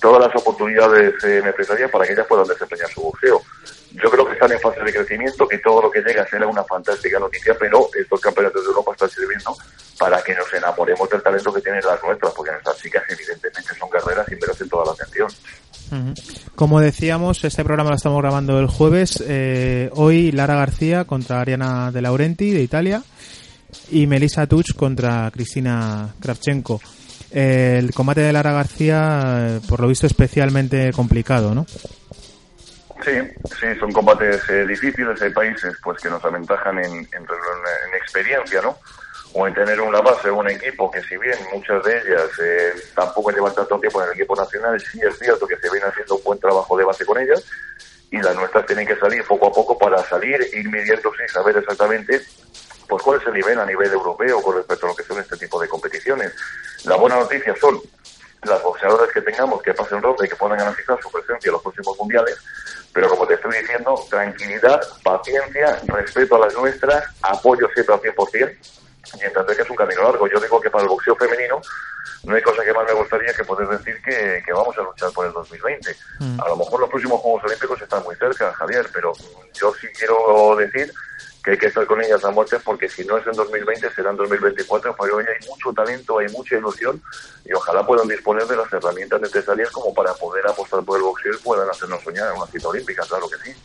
todas 0.00 0.26
las 0.26 0.36
oportunidades 0.36 1.14
eh, 1.24 1.40
necesarias 1.44 1.90
para 1.90 2.06
que 2.06 2.12
ellas 2.12 2.26
puedan 2.26 2.46
desempeñar 2.46 2.88
su 2.90 3.02
boxeo. 3.02 3.40
Yo 3.92 4.10
creo 4.10 4.26
que 4.26 4.32
están 4.32 4.50
en 4.50 4.60
fase 4.60 4.80
de 4.82 4.92
crecimiento, 4.92 5.46
que 5.46 5.58
todo 5.58 5.82
lo 5.82 5.90
que 5.90 6.02
llega 6.02 6.26
será 6.26 6.46
una 6.46 6.64
fantástica 6.64 7.18
noticia, 7.18 7.56
pero 7.58 7.88
estos 7.98 8.20
campeonatos 8.20 8.62
de 8.62 8.68
Europa 8.68 8.92
están 8.92 9.10
sirviendo 9.10 9.56
para 9.98 10.20
que 10.22 10.34
nos 10.34 10.52
enamoremos 10.52 11.08
del 11.08 11.22
talento 11.22 11.52
que 11.52 11.60
tienen 11.60 11.80
las 11.84 12.02
nuestras, 12.02 12.32
porque 12.34 12.50
nuestras 12.50 12.76
chicas 12.78 13.04
evidentemente 13.08 13.74
son 13.78 13.88
guerreras 13.90 14.26
y 14.30 14.34
merecen 14.34 14.68
toda 14.68 14.86
la 14.86 14.92
atención. 14.92 15.28
Como 16.56 16.80
decíamos, 16.80 17.44
este 17.44 17.64
programa 17.64 17.90
lo 17.90 17.96
estamos 17.96 18.20
grabando 18.20 18.58
el 18.58 18.66
jueves. 18.66 19.22
Eh, 19.26 19.90
hoy 19.92 20.32
Lara 20.32 20.56
García 20.56 21.04
contra 21.04 21.40
Ariana 21.40 21.92
De 21.92 22.02
Laurenti 22.02 22.50
de 22.50 22.62
Italia 22.62 23.02
y 23.90 24.06
Melissa 24.06 24.46
Tuch 24.46 24.74
contra 24.74 25.30
Cristina 25.30 26.14
Kravchenko. 26.20 26.80
El 27.34 27.92
combate 27.92 28.20
de 28.20 28.32
Lara 28.32 28.52
García, 28.52 29.48
eh, 29.56 29.60
por 29.68 29.80
lo 29.80 29.88
visto, 29.88 30.06
especialmente 30.06 30.92
complicado, 30.92 31.52
¿no? 31.52 31.66
Sí, 33.04 33.10
sí, 33.60 33.66
son 33.80 33.90
combates 33.90 34.48
eh, 34.48 34.64
difíciles. 34.64 35.20
Hay 35.20 35.30
países 35.30 35.74
pues 35.82 36.00
que 36.00 36.08
nos 36.08 36.24
aventajan 36.24 36.78
en, 36.78 36.92
en, 36.92 37.02
en, 37.12 37.94
experiencia, 38.00 38.62
¿no? 38.62 38.78
O 39.32 39.48
en 39.48 39.52
tener 39.52 39.80
una 39.80 40.00
base, 40.00 40.30
un 40.30 40.48
equipo 40.48 40.88
que 40.88 41.02
si 41.02 41.16
bien 41.18 41.36
muchas 41.52 41.82
de 41.82 41.98
ellas 41.98 42.30
eh, 42.40 42.72
tampoco 42.94 43.32
llevan 43.32 43.52
tanto 43.52 43.80
tiempo 43.80 44.00
en 44.00 44.10
el 44.10 44.14
equipo 44.14 44.36
nacional, 44.36 44.80
sí 44.80 45.00
es 45.02 45.18
cierto 45.18 45.44
que 45.48 45.56
se 45.56 45.68
viene 45.72 45.88
haciendo 45.88 46.14
un 46.14 46.22
buen 46.22 46.38
trabajo 46.38 46.78
de 46.78 46.84
base 46.84 47.04
con 47.04 47.18
ellas 47.18 47.44
y 48.12 48.22
las 48.22 48.36
nuestras 48.36 48.64
tienen 48.64 48.86
que 48.86 48.94
salir 48.94 49.24
poco 49.24 49.48
a 49.48 49.52
poco 49.52 49.76
para 49.76 49.98
salir, 50.04 50.38
ir 50.52 50.70
midiéndose 50.70 51.24
y 51.26 51.28
saber 51.28 51.56
exactamente 51.56 52.20
pues 52.88 53.02
cuál 53.02 53.20
es 53.20 53.26
el 53.26 53.34
nivel 53.34 53.58
a 53.58 53.66
nivel 53.66 53.90
europeo 53.92 54.40
con 54.42 54.56
respecto 54.56 54.86
a 54.86 54.88
lo 54.90 54.96
que 54.96 55.04
son 55.04 55.18
este 55.18 55.36
tipo 55.36 55.60
de 55.60 55.68
competiciones. 55.68 56.32
La 56.84 56.96
buena 56.96 57.16
noticia 57.16 57.54
son 57.60 57.80
las 58.42 58.62
boxeadoras 58.62 59.10
que 59.12 59.22
tengamos 59.22 59.62
que 59.62 59.72
pasen 59.74 60.02
ronda 60.02 60.24
y 60.24 60.28
que 60.28 60.36
puedan 60.36 60.58
garantizar 60.58 60.98
su 61.02 61.10
presencia 61.10 61.48
en 61.48 61.52
los 61.52 61.62
próximos 61.62 61.96
mundiales, 61.98 62.38
pero 62.92 63.08
como 63.08 63.26
te 63.26 63.34
estoy 63.34 63.58
diciendo, 63.58 63.94
tranquilidad, 64.10 64.80
paciencia, 65.02 65.80
respeto 65.86 66.36
a 66.36 66.40
las 66.40 66.54
nuestras, 66.54 67.04
apoyo 67.22 67.68
siempre 67.74 67.94
al 67.94 68.00
100%, 68.00 68.56
y 69.20 69.24
entender 69.24 69.56
que 69.56 69.62
es 69.62 69.70
un 69.70 69.76
camino 69.76 70.02
largo. 70.02 70.26
Yo 70.28 70.40
digo 70.40 70.60
que 70.60 70.70
para 70.70 70.82
el 70.82 70.88
boxeo 70.88 71.14
femenino 71.16 71.60
no 72.24 72.34
hay 72.34 72.42
cosa 72.42 72.64
que 72.64 72.72
más 72.72 72.86
me 72.86 72.94
gustaría 72.94 73.32
que 73.34 73.44
poder 73.44 73.68
decir 73.68 74.00
que, 74.02 74.42
que 74.44 74.52
vamos 74.52 74.76
a 74.78 74.82
luchar 74.82 75.10
por 75.12 75.26
el 75.26 75.32
2020. 75.32 75.96
Mm. 76.20 76.40
A 76.40 76.48
lo 76.48 76.56
mejor 76.56 76.80
los 76.80 76.88
próximos 76.88 77.20
Juegos 77.20 77.44
Olímpicos 77.44 77.82
están 77.82 78.02
muy 78.02 78.16
cerca, 78.16 78.52
Javier, 78.54 78.88
pero 78.92 79.12
yo 79.54 79.72
sí 79.74 79.86
quiero 79.96 80.56
decir 80.56 80.92
que 81.44 81.50
hay 81.52 81.58
que 81.58 81.66
estar 81.66 81.86
con 81.86 82.02
ellas 82.02 82.24
a 82.24 82.30
muerte 82.30 82.56
porque 82.64 82.88
si 82.88 83.04
no 83.04 83.18
es 83.18 83.26
en 83.26 83.34
2020 83.34 83.90
será 83.94 84.10
en 84.10 84.16
2024 84.16 84.96
pero 84.98 85.16
hoy 85.16 85.24
hay 85.28 85.48
mucho 85.48 85.72
talento, 85.72 86.18
hay 86.18 86.28
mucha 86.32 86.56
ilusión 86.56 87.00
y 87.44 87.52
ojalá 87.52 87.86
puedan 87.86 88.08
disponer 88.08 88.44
de 88.46 88.56
las 88.56 88.72
herramientas 88.72 89.20
necesarias 89.20 89.70
como 89.70 89.92
para 89.92 90.14
poder 90.14 90.46
apostar 90.48 90.82
por 90.82 90.96
el 90.96 91.02
boxeo 91.02 91.32
y 91.34 91.42
puedan 91.42 91.68
hacernos 91.68 92.02
soñar 92.02 92.30
en 92.30 92.38
una 92.40 92.50
cita 92.50 92.68
olímpica, 92.68 93.02
claro 93.06 93.26
que 93.28 93.50
sí. 93.50 93.56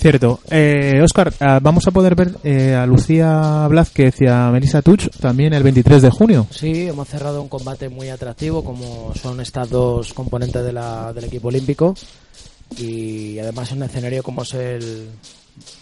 Cierto. 0.00 0.40
Eh, 0.50 0.98
Oscar, 1.02 1.30
vamos 1.60 1.86
a 1.86 1.90
poder 1.90 2.14
ver 2.14 2.30
eh, 2.42 2.74
a 2.74 2.86
Lucía 2.86 3.66
Blázquez 3.68 4.22
y 4.22 4.26
a 4.26 4.48
Melissa 4.50 4.80
Tuch 4.80 5.10
también 5.20 5.52
el 5.52 5.62
23 5.62 6.00
de 6.00 6.10
junio. 6.10 6.46
Sí, 6.50 6.88
hemos 6.88 7.06
cerrado 7.06 7.42
un 7.42 7.50
combate 7.50 7.90
muy 7.90 8.08
atractivo 8.08 8.64
como 8.64 9.14
son 9.14 9.42
estas 9.42 9.68
dos 9.68 10.14
componentes 10.14 10.64
de 10.64 10.72
la, 10.72 11.12
del 11.12 11.24
equipo 11.24 11.48
olímpico 11.48 11.94
y 12.78 13.38
además 13.40 13.72
en 13.72 13.78
un 13.78 13.84
escenario 13.84 14.22
como 14.22 14.42
es 14.42 14.54
el, 14.54 15.10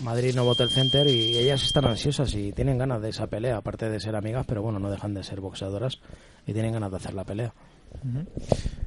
Madrid 0.02 0.34
Novotel 0.34 0.70
Center 0.70 1.06
y 1.06 1.36
ellas 1.36 1.62
están 1.62 1.84
ansiosas 1.84 2.34
y 2.34 2.52
tienen 2.52 2.78
ganas 2.78 3.02
de 3.02 3.10
esa 3.10 3.26
pelea, 3.26 3.58
aparte 3.58 3.88
de 3.88 4.00
ser 4.00 4.16
amigas, 4.16 4.44
pero 4.46 4.62
bueno, 4.62 4.78
no 4.78 4.90
dejan 4.90 5.14
de 5.14 5.22
ser 5.22 5.40
boxeadoras 5.40 6.00
y 6.46 6.52
tienen 6.52 6.72
ganas 6.72 6.90
de 6.90 6.96
hacer 6.96 7.14
la 7.14 7.24
pelea. 7.24 7.52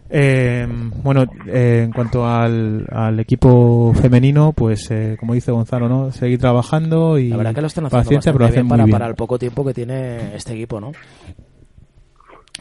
Eh, 0.10 0.67
bueno, 0.69 1.25
eh, 1.47 1.84
en 1.86 1.91
cuanto 1.91 2.25
al, 2.25 2.86
al, 2.91 3.19
equipo 3.19 3.93
femenino, 3.93 4.51
pues 4.54 4.91
eh, 4.91 5.15
como 5.19 5.34
dice 5.34 5.51
Gonzalo, 5.51 5.88
¿no? 5.88 6.12
Seguir 6.12 6.39
trabajando 6.39 7.17
y 7.17 7.30
la 7.30 7.38
verdad 7.38 7.56
que 7.56 7.62
lo 7.62 7.67
están 7.67 7.86
haciendo 7.86 8.04
paciencia, 8.04 8.34
pero 8.34 8.45
bien 8.45 8.51
hacen 8.51 8.67
para, 8.67 8.84
muy 8.84 8.89
bien. 8.89 8.99
para 8.99 9.08
el 9.08 9.15
poco 9.15 9.39
tiempo 9.39 9.65
que 9.65 9.73
tiene 9.73 10.36
este 10.36 10.54
equipo, 10.54 10.80
¿no? 10.80 10.91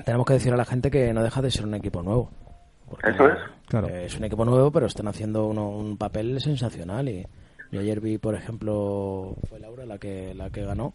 Tenemos 0.04 0.26
que 0.26 0.34
decir 0.34 0.52
a 0.52 0.56
la 0.56 0.64
gente 0.64 0.90
que 0.90 1.12
no 1.12 1.22
deja 1.22 1.42
de 1.42 1.50
ser 1.50 1.66
un 1.66 1.74
equipo 1.74 2.02
nuevo. 2.02 2.30
Eso 3.02 3.28
es. 3.28 3.38
Claro. 3.68 3.88
Es 3.88 4.16
un 4.16 4.24
equipo 4.24 4.44
nuevo, 4.44 4.70
pero 4.70 4.86
están 4.86 5.08
haciendo 5.08 5.46
uno, 5.46 5.68
un 5.70 5.96
papel 5.96 6.40
sensacional 6.40 7.08
y 7.08 7.26
yo 7.70 7.80
ayer 7.80 8.00
vi, 8.00 8.18
por 8.18 8.34
ejemplo, 8.34 9.36
fue 9.48 9.60
Laura 9.60 9.86
la 9.86 9.98
que 9.98 10.34
la 10.34 10.50
que 10.50 10.64
ganó. 10.64 10.92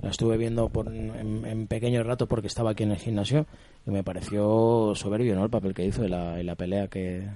La 0.00 0.10
estuve 0.10 0.36
viendo 0.36 0.68
por, 0.68 0.86
en, 0.86 1.44
en 1.44 1.66
pequeño 1.66 2.04
rato 2.04 2.26
porque 2.28 2.46
estaba 2.46 2.70
aquí 2.70 2.84
en 2.84 2.92
el 2.92 2.98
gimnasio 2.98 3.46
y 3.84 3.90
me 3.90 4.04
pareció 4.04 4.92
soberbio 4.94 5.34
¿no? 5.34 5.42
el 5.44 5.50
papel 5.50 5.74
que 5.74 5.84
hizo 5.84 6.04
y 6.04 6.08
la, 6.08 6.38
y 6.40 6.44
la 6.44 6.54
pelea 6.54 6.86
que 6.88 7.28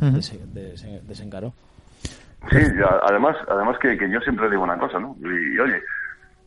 Uh 0.00 0.04
-huh. 0.04 0.12
des, 0.12 0.54
des, 0.54 1.08
desencaró. 1.08 1.52
Sí, 2.50 2.58
además, 3.02 3.36
además 3.48 3.78
que, 3.78 3.96
que, 3.96 4.10
yo 4.10 4.20
siempre 4.20 4.48
digo 4.50 4.62
una 4.62 4.78
cosa, 4.78 4.98
¿no? 4.98 5.16
Y, 5.20 5.54
y, 5.54 5.58
oye, 5.58 5.80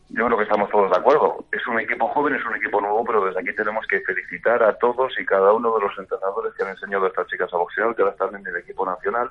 yo 0.09 0.25
creo 0.25 0.37
que 0.37 0.43
estamos 0.43 0.69
todos 0.69 0.91
de 0.91 0.97
acuerdo. 0.97 1.45
Es 1.51 1.65
un 1.67 1.79
equipo 1.79 2.07
joven, 2.09 2.35
es 2.35 2.45
un 2.45 2.55
equipo 2.55 2.79
nuevo, 2.81 3.03
pero 3.03 3.25
desde 3.25 3.39
aquí 3.39 3.55
tenemos 3.55 3.85
que 3.87 4.01
felicitar 4.01 4.61
a 4.63 4.73
todos 4.77 5.13
y 5.19 5.25
cada 5.25 5.51
uno 5.53 5.73
de 5.75 5.81
los 5.81 5.97
entrenadores 5.97 6.53
que 6.53 6.63
han 6.63 6.69
enseñado 6.69 7.05
a 7.05 7.07
estas 7.09 7.27
chicas 7.27 7.51
a 7.53 7.57
boxear, 7.57 7.95
que 7.95 8.01
ahora 8.01 8.13
están 8.13 8.35
en 8.35 8.45
el 8.45 8.57
equipo 8.57 8.85
nacional 8.85 9.29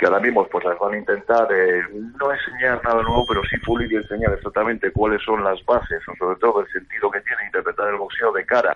que 0.00 0.06
ahora 0.06 0.20
mismo 0.20 0.48
pues 0.48 0.64
las 0.64 0.78
van 0.78 0.94
a 0.94 0.96
intentar 0.96 1.46
eh, 1.52 1.82
no 2.18 2.32
enseñar 2.32 2.82
nada 2.82 3.02
nuevo, 3.02 3.26
pero 3.28 3.42
sí 3.44 3.58
pulir 3.58 3.92
y 3.92 3.96
enseñar 3.96 4.32
exactamente 4.32 4.90
cuáles 4.92 5.22
son 5.22 5.44
las 5.44 5.62
bases, 5.66 6.00
o 6.08 6.16
sobre 6.16 6.40
todo 6.40 6.62
el 6.62 6.72
sentido 6.72 7.10
que 7.10 7.20
tiene 7.20 7.44
interpretar 7.44 7.86
el 7.88 7.96
boxeo 7.96 8.32
de 8.32 8.46
cara 8.46 8.74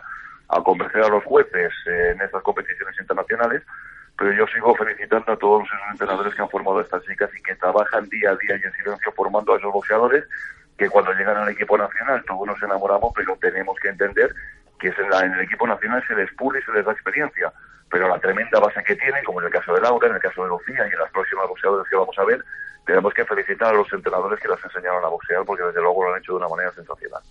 a 0.50 0.62
convencer 0.62 1.02
a 1.02 1.08
los 1.08 1.24
jueces 1.24 1.72
eh, 1.86 2.10
en 2.14 2.20
estas 2.20 2.42
competiciones 2.42 2.94
internacionales. 3.00 3.62
Pero 4.18 4.32
yo 4.32 4.46
sigo 4.48 4.74
felicitando 4.74 5.32
a 5.32 5.36
todos 5.38 5.64
esos 5.64 5.78
entrenadores 5.92 6.34
que 6.34 6.42
han 6.42 6.50
formado 6.50 6.80
a 6.80 6.82
estas 6.82 7.02
chicas 7.04 7.30
y 7.34 7.42
que 7.42 7.54
trabajan 7.54 8.06
día 8.10 8.32
a 8.32 8.36
día 8.36 8.56
y 8.62 8.66
en 8.66 8.72
silencio 8.74 9.10
formando 9.12 9.54
a 9.54 9.56
esos 9.56 9.72
boxeadores 9.72 10.24
que 10.76 10.90
cuando 10.90 11.14
llegan 11.14 11.38
al 11.38 11.48
equipo 11.48 11.78
nacional 11.78 12.22
todos 12.26 12.46
nos 12.46 12.62
enamoramos, 12.62 13.14
pero 13.16 13.34
tenemos 13.40 13.78
que 13.80 13.88
entender 13.88 14.28
que 14.78 14.88
en, 14.88 15.24
en 15.24 15.32
el 15.32 15.40
equipo 15.40 15.66
nacional 15.66 16.04
se 16.06 16.16
les 16.16 16.30
pule 16.34 16.58
y 16.58 16.62
se 16.64 16.72
les 16.72 16.84
da 16.84 16.92
experiencia 16.92 17.50
pero 17.94 18.08
la 18.08 18.18
tremenda 18.18 18.58
base 18.58 18.82
que 18.84 18.96
tienen, 18.96 19.22
como 19.22 19.38
en 19.38 19.46
el 19.46 19.52
caso 19.52 19.72
de 19.72 19.80
Laura, 19.80 20.08
en 20.08 20.16
el 20.16 20.20
caso 20.20 20.42
de 20.42 20.48
Lucía 20.48 20.82
y 20.82 20.92
en 20.92 20.98
las 20.98 21.12
próximas 21.12 21.46
boxeadores 21.46 21.86
que 21.88 21.94
vamos 21.94 22.16
a 22.18 22.24
ver, 22.24 22.42
tenemos 22.84 23.14
que 23.14 23.24
felicitar 23.24 23.70
a 23.72 23.78
los 23.78 23.86
entrenadores 23.92 24.40
que 24.42 24.48
las 24.48 24.58
enseñaron 24.64 25.04
a 25.04 25.08
boxear 25.08 25.44
porque 25.46 25.62
desde 25.62 25.80
luego 25.80 26.02
lo 26.02 26.12
han 26.12 26.18
hecho 26.18 26.32
de 26.32 26.38
una 26.38 26.48
manera 26.48 26.72
sensacional. 26.74 27.22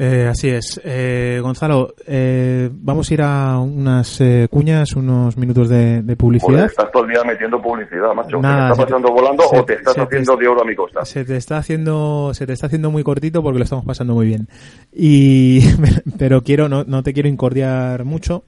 Eh, 0.00 0.28
así 0.30 0.48
es. 0.50 0.80
Eh, 0.84 1.40
Gonzalo, 1.42 1.92
eh, 2.06 2.70
vamos 2.72 3.10
a 3.10 3.14
ir 3.14 3.22
a 3.22 3.58
unas 3.58 4.20
eh, 4.20 4.46
cuñas, 4.48 4.92
unos 4.94 5.36
minutos 5.36 5.68
de, 5.68 6.02
de 6.02 6.14
publicidad. 6.14 6.60
Pues 6.60 6.70
estás 6.70 6.92
todo 6.92 7.02
el 7.04 7.10
día 7.10 7.24
metiendo 7.24 7.60
publicidad, 7.60 8.14
macho. 8.14 8.38
Nada, 8.40 8.68
¿Te 8.68 8.72
está 8.74 8.86
te- 8.86 8.92
pasando 8.92 9.12
volando 9.12 9.42
se- 9.48 9.58
o 9.58 9.64
te 9.64 9.72
estás 9.74 9.94
te 9.96 10.00
haciendo 10.02 10.34
es- 10.34 10.38
de 10.38 10.46
oro 10.46 10.62
a 10.62 10.64
mi 10.64 10.76
costa? 10.76 11.04
Se 11.04 11.24
te 11.24 11.36
está 11.36 11.56
haciendo, 11.56 12.32
se 12.32 12.46
te 12.46 12.52
está 12.52 12.66
haciendo 12.66 12.92
muy 12.92 13.02
cortito 13.02 13.42
porque 13.42 13.58
lo 13.58 13.64
estamos 13.64 13.84
pasando 13.84 14.14
muy 14.14 14.26
bien. 14.28 14.46
Y, 14.92 15.62
pero 16.18 16.42
quiero, 16.44 16.68
no, 16.68 16.84
no 16.84 17.02
te 17.02 17.12
quiero 17.12 17.28
incordiar 17.28 18.04
mucho. 18.04 18.44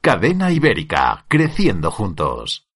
Cadena 0.00 0.52
ibérica. 0.52 1.24
Creciendo 1.26 1.90
juntos. 1.90 2.68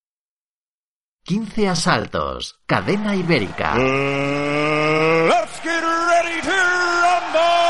15 1.24 1.68
asaltos. 1.68 2.61
Cadena 2.66 3.14
ibérica. 3.14 3.76
Let's 3.76 5.61
get 5.62 5.80
ready 5.80 6.42
to 6.42 6.50
rumble! 6.50 7.62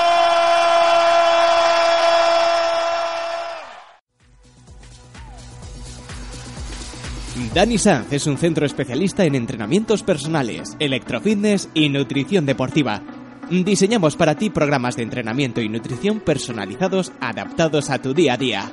Dani 7.54 7.76
Sanz 7.76 8.10
es 8.14 8.26
un 8.26 8.38
centro 8.38 8.64
especialista 8.64 9.26
en 9.26 9.34
entrenamientos 9.34 10.02
personales, 10.02 10.76
electrofitness 10.78 11.68
y 11.74 11.90
nutrición 11.90 12.46
deportiva. 12.46 13.02
Diseñamos 13.50 14.16
para 14.16 14.34
ti 14.36 14.48
programas 14.48 14.96
de 14.96 15.02
entrenamiento 15.02 15.60
y 15.60 15.68
nutrición 15.68 16.20
personalizados 16.20 17.12
adaptados 17.20 17.90
a 17.90 18.00
tu 18.00 18.14
día 18.14 18.32
a 18.32 18.38
día. 18.38 18.72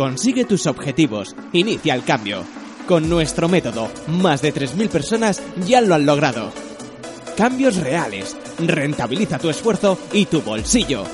Consigue 0.00 0.46
tus 0.46 0.66
objetivos, 0.66 1.36
inicia 1.52 1.94
el 1.94 2.02
cambio. 2.04 2.42
Con 2.88 3.10
nuestro 3.10 3.50
método, 3.50 3.90
más 4.08 4.40
de 4.40 4.54
3.000 4.54 4.88
personas 4.88 5.42
ya 5.66 5.82
lo 5.82 5.94
han 5.94 6.06
logrado. 6.06 6.50
Cambios 7.36 7.76
reales, 7.76 8.34
rentabiliza 8.58 9.38
tu 9.38 9.50
esfuerzo 9.50 9.98
y 10.14 10.24
tu 10.24 10.40
bolsillo. 10.40 11.04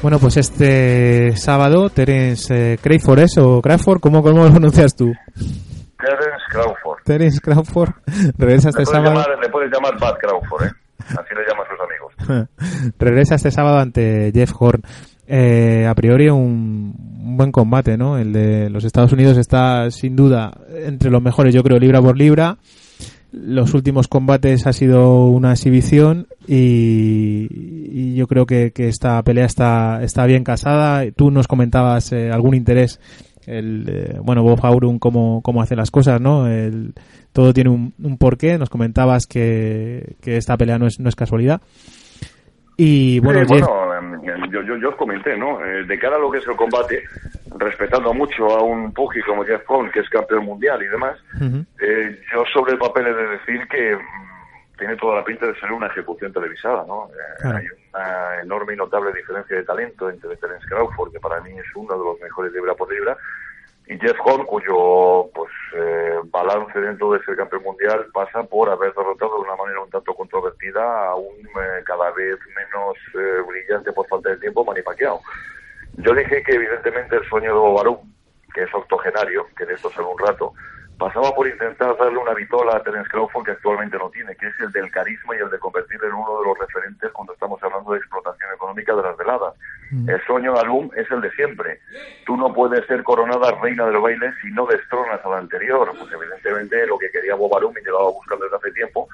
Bueno, 0.09 0.21
pues 0.21 0.39
este 0.39 1.37
sábado, 1.37 1.91
Terence 1.91 2.73
eh, 2.73 2.79
Crayford, 2.81 3.19
¿es? 3.19 3.37
¿O 3.37 3.61
Crawford? 3.61 4.01
¿Cómo, 4.01 4.23
¿Cómo 4.23 4.45
lo 4.45 4.51
pronuncias 4.51 4.97
tú? 4.97 5.13
Terence 5.35 6.47
Crawford. 6.49 7.03
Terence 7.05 7.41
Crawford 7.43 7.91
regresa 8.39 8.71
este 8.71 8.87
sábado. 8.87 9.11
llamar, 9.11 9.39
le 9.39 9.51
puedes 9.51 9.71
llamar 9.71 10.01
Bad 10.01 10.15
Crawford, 10.17 10.65
¿eh? 10.65 10.71
Así 11.09 11.35
le 11.35 11.45
llaman 11.47 11.67
sus 11.69 12.27
amigos. 12.31 12.95
regresa 12.99 13.35
este 13.35 13.51
sábado 13.51 13.81
ante 13.81 14.33
Jeff 14.33 14.51
Horn. 14.59 14.81
Eh, 15.27 15.87
a 15.87 15.95
priori 15.95 16.31
un, 16.31 16.95
un 17.21 17.37
buen 17.37 17.53
combate, 17.53 17.99
¿no? 17.99 18.17
El 18.17 18.33
de 18.33 18.71
los 18.71 18.85
Estados 18.85 19.13
Unidos 19.13 19.37
está 19.37 19.91
sin 19.91 20.17
duda 20.17 20.53
entre 20.71 21.11
los 21.11 21.21
mejores, 21.21 21.55
yo 21.55 21.63
creo, 21.63 21.79
libra 21.79 22.01
por 22.01 22.17
libra. 22.17 22.57
Los 23.31 23.75
últimos 23.75 24.09
combates 24.09 24.67
ha 24.67 24.73
sido 24.73 25.27
una 25.27 25.53
exhibición 25.53 26.29
y, 26.47 27.47
y 27.51 28.15
yo 28.15 28.27
creo 28.27 28.47
que, 28.47 28.73
que 28.73 28.89
esta 28.89 29.23
pelea 29.23 29.45
está, 29.45 30.03
está 30.03 30.25
bien 30.25 30.45
casada. 30.45 31.05
Tú 31.13 31.31
nos 31.31 31.47
comentabas 31.47 32.11
eh, 32.13 32.31
algún 32.31 32.55
interés, 32.55 33.01
el, 33.47 33.85
eh, 33.89 34.19
bueno, 34.23 34.43
Bob 34.43 34.65
Arum, 34.65 34.99
cómo, 34.99 35.43
cómo 35.43 35.61
hace 35.61 35.77
las 35.77 35.91
cosas, 35.91 36.21
¿no? 36.21 36.47
El, 36.47 36.95
todo 37.33 37.53
tiene 37.53 37.69
un, 37.69 37.93
un 38.03 38.17
porqué. 38.17 38.57
Nos 38.57 38.71
comentabas 38.71 39.27
que, 39.27 40.17
que 40.23 40.39
esta 40.39 40.57
pelea 40.57 40.79
no 40.79 40.87
es, 40.87 40.99
no 40.99 41.11
es 41.11 41.17
casualidad. 41.17 41.61
Y 42.81 43.19
bueno, 43.19 43.41
bueno, 43.49 43.67
em, 43.95 44.23
yo, 44.53 44.63
yo, 44.63 44.77
yo 44.77 44.91
os 44.91 44.97
comenté, 44.97 45.37
¿no? 45.37 45.63
Eh, 45.65 45.85
de 45.85 45.99
cara 45.99 46.15
a 46.15 46.19
lo 46.21 46.31
que 46.31 46.39
es 46.39 46.47
el 46.47 46.55
combate, 46.55 47.03
respetando 47.57 48.13
mucho 48.13 48.47
a 48.57 48.63
un 48.63 48.93
Pugi 48.93 49.23
como 49.23 49.45
Jeff 49.45 49.65
Cohn, 49.65 49.91
que 49.91 50.01
es 50.01 50.09
campeón 50.09 50.45
mundial 50.45 50.83
y 50.83 50.87
demás, 50.87 51.19
eh, 51.81 52.21
yo 52.33 52.45
sobre 52.53 52.73
el 52.73 52.79
papel 52.79 53.07
he 53.07 53.15
de 53.15 53.29
decir 53.29 53.67
que 53.69 53.97
mm, 53.97 54.77
tiene 54.79 54.97
toda 54.97 55.17
la 55.17 55.25
pinta 55.25 55.47
de 55.47 55.59
ser 55.59 55.73
una 55.73 55.87
ejecución 55.87 56.33
televisada, 56.33 56.85
¿no? 56.87 57.09
Eh, 57.09 57.41
Claro. 57.41 57.59
Hay 57.59 57.67
una 57.93 58.41
enorme 58.43 58.75
y 58.75 58.77
notable 58.77 59.13
diferencia 59.13 59.57
de 59.57 59.65
talento 59.65 60.11
entre 60.11 60.37
Terence 60.37 60.67
Crawford, 60.69 61.13
que 61.13 61.21
para 61.21 61.41
mí 61.41 61.51
es 61.51 61.67
uno 61.75 61.97
de 61.97 62.05
los 62.05 62.21
mejores 62.21 62.53
libra 62.53 62.75
por 62.75 62.93
libra, 62.93 63.17
y 63.89 63.99
Jeff 63.99 64.19
Horn, 64.23 64.45
cuyo 64.45 65.31
pues 65.35 65.51
eh, 65.75 66.19
balance 66.27 66.79
dentro 66.79 67.11
de 67.13 67.25
ser 67.25 67.37
campeón 67.37 67.63
mundial 67.63 68.07
pasa 68.13 68.43
por 68.43 68.69
haber 68.69 68.93
derrotado 68.93 69.37
de 69.37 69.49
una 69.49 69.57
manera 69.57 69.81
un 69.81 69.89
tanto 69.89 70.15
controvertida 70.15 71.09
a 71.09 71.15
un 71.15 71.39
eh, 71.39 71.83
cada 71.87 72.11
vez 72.11 72.37
menos 72.55 72.97
eh, 73.15 73.43
brillante 73.47 73.91
por 73.93 74.07
falta 74.07 74.29
de 74.29 74.37
tiempo 74.37 74.63
Manny 74.63 74.83
Pacquiao. 74.83 75.23
Yo 75.99 76.15
dije 76.15 76.43
que 76.45 76.55
evidentemente 76.55 77.17
el 77.17 77.29
sueño 77.29 77.53
de 77.53 77.59
Bobarú, 77.59 78.01
que 78.55 78.63
es 78.63 78.73
octogenario, 78.73 79.47
que 79.57 79.67
de 79.67 79.75
esto 79.75 79.91
sale 79.91 80.07
un 80.07 80.19
rato, 80.19 80.55
pasaba 80.97 81.33
por 81.35 81.49
intentar 81.49 81.97
darle 81.97 82.19
una 82.19 82.35
vitola 82.35 82.77
a 82.77 82.83
Terence 82.85 83.11
Crawford 83.11 83.45
que 83.45 83.51
actualmente 83.53 83.99
no 83.99 84.09
tiene, 84.11 84.37
que 84.37 84.47
es 84.47 84.55
el 84.61 84.71
del 84.71 84.91
carisma 84.93 85.35
y 85.37 85.41
el 85.41 85.51
de 85.51 85.59
convertirle 85.59 86.07
en 86.07 86.15
uno 86.15 86.39
de 86.39 86.47
los 86.47 86.59
referentes 86.59 87.11
cuando 87.13 87.33
estamos 87.33 87.61
hablando 87.65 87.93
de 87.93 87.99
explotación 87.99 88.49
económica 88.55 88.95
de 88.95 89.03
las 89.03 89.17
veladas. 89.17 89.55
El 89.91 90.25
sueño 90.25 90.53
de 90.55 90.61
Alum 90.61 90.89
es 90.97 91.11
el 91.11 91.21
de 91.21 91.33
siempre. 91.33 91.81
Tú 92.27 92.37
no 92.37 92.53
puedes 92.53 92.87
ser 92.87 93.03
coronada 93.03 93.59
reina 93.61 93.87
del 93.87 93.99
baile 93.99 94.31
si 94.41 94.53
no 94.53 94.67
destronas 94.67 95.25
a 95.25 95.29
la 95.29 95.39
anterior. 95.39 95.91
Pues 95.99 96.13
evidentemente 96.13 96.87
lo 96.87 96.99
que 96.99 97.11
quería 97.11 97.35
Bob 97.35 97.57
Arum 97.57 97.75
y 97.77 97.85
llevaba 97.85 98.11
buscando 98.11 98.45
desde 98.45 98.57
hace 98.57 98.71
tiempo 98.73 99.09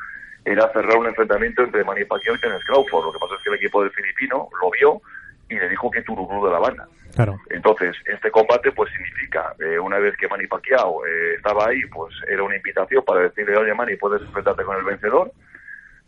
era 0.45 0.71
cerrar 0.73 0.99
un 0.99 1.07
enfrentamiento 1.07 1.63
entre 1.63 1.85
Manny 1.85 2.05
Pacquiao 2.05 2.37
y 2.37 2.41
Terence 2.41 2.65
Crawford. 2.67 3.07
Lo 3.07 3.13
que 3.13 3.19
pasa 3.19 3.35
es 3.37 3.43
que 3.43 3.49
el 3.49 3.57
equipo 3.57 3.83
del 3.83 3.93
filipino 3.93 4.49
lo 4.61 4.71
vio 4.71 5.01
y 5.49 5.55
le 5.55 5.69
dijo 5.69 5.91
que 5.91 6.03
tururú 6.03 6.45
de 6.47 6.53
la 6.53 6.59
banda. 6.59 6.89
Claro. 7.15 7.39
Entonces, 7.51 7.97
este 8.07 8.31
combate 8.31 8.73
pues 8.73 8.91
significa, 8.93 9.55
eh, 9.61 9.79
una 9.79 9.99
vez 9.99 10.17
que 10.17 10.27
Manny 10.27 10.47
Pacquiao 10.47 11.07
eh, 11.07 11.35
estaba 11.37 11.69
ahí, 11.69 11.81
pues 11.87 12.15
era 12.29 12.43
una 12.43 12.57
invitación 12.57 13.05
para 13.05 13.21
decirle, 13.21 13.57
oye 13.57 13.73
Manny, 13.75 13.97
puedes 13.97 14.23
enfrentarte 14.23 14.65
con 14.65 14.77
el 14.77 14.85
vencedor, 14.85 15.31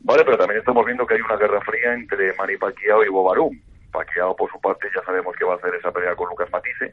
¿vale? 0.01 0.25
Pero 0.25 0.39
también 0.39 0.61
estamos 0.61 0.85
viendo 0.85 1.07
que 1.07 1.15
hay 1.15 1.21
una 1.21 1.37
guerra 1.37 1.61
fría 1.61 1.95
entre 1.95 2.35
Manny 2.35 2.57
Pacquiao 2.57 3.05
y 3.05 3.09
Bobarum. 3.09 3.61
Pacquiao, 3.93 4.35
por 4.35 4.51
su 4.51 4.61
parte, 4.61 4.89
ya 4.95 5.03
sabemos 5.05 5.35
que 5.37 5.45
va 5.45 5.55
a 5.55 5.57
hacer 5.57 5.75
esa 5.75 5.93
pelea 5.93 6.15
con 6.17 6.29
Lucas 6.29 6.51
Matisse, 6.51 6.93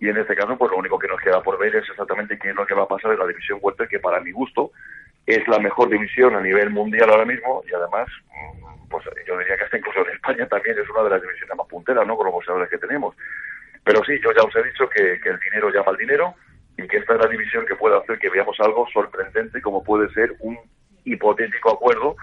y 0.00 0.08
en 0.08 0.16
este 0.16 0.34
caso, 0.34 0.56
pues 0.56 0.70
lo 0.70 0.78
único 0.78 0.98
que 0.98 1.06
nos 1.06 1.20
queda 1.20 1.40
por 1.42 1.58
ver 1.58 1.76
es 1.76 1.88
exactamente 1.88 2.36
qué 2.36 2.50
es 2.50 2.56
lo 2.56 2.66
que 2.66 2.74
va 2.74 2.82
a 2.82 2.88
pasar 2.88 3.12
en 3.12 3.20
la 3.20 3.26
división 3.26 3.60
welter, 3.62 3.86
que 3.86 4.00
para 4.00 4.20
mi 4.20 4.32
gusto 4.32 4.72
es 5.26 5.46
la 5.46 5.60
mejor 5.60 5.88
división 5.90 6.34
a 6.34 6.40
nivel 6.40 6.70
mundial 6.70 7.08
ahora 7.10 7.24
mismo, 7.24 7.62
y 7.70 7.74
además, 7.74 8.08
yo 9.26 9.38
diría 9.38 9.56
que 9.56 9.64
hasta 9.64 9.78
incluso 9.78 10.00
en 10.06 10.14
España 10.14 10.46
también 10.46 10.78
es 10.78 10.88
una 10.90 11.02
de 11.04 11.10
las 11.10 11.22
divisiones 11.22 11.56
más 11.56 11.66
punteras, 11.66 12.06
¿no? 12.06 12.16
Con 12.16 12.26
los 12.26 12.34
boxeadores 12.34 12.68
que 12.70 12.78
tenemos. 12.78 13.14
Pero 13.84 14.02
sí, 14.04 14.18
yo 14.22 14.32
ya 14.32 14.42
os 14.42 14.54
he 14.56 14.62
dicho 14.62 14.88
que, 14.88 15.20
que 15.20 15.28
el 15.30 15.40
dinero 15.40 15.70
llama 15.70 15.90
al 15.90 15.96
dinero 15.96 16.34
y 16.76 16.86
que 16.86 16.98
esta 16.98 17.14
es 17.14 17.20
la 17.20 17.28
división 17.28 17.66
que 17.66 17.76
puede 17.76 17.96
hacer 17.96 18.18
que 18.18 18.30
veamos 18.30 18.58
algo 18.60 18.86
sorprendente 18.92 19.60
como 19.60 19.82
puede 19.82 20.08
ser 20.14 20.34
un 20.40 20.58
hipotético 21.04 21.72
acuerdo 21.72 22.16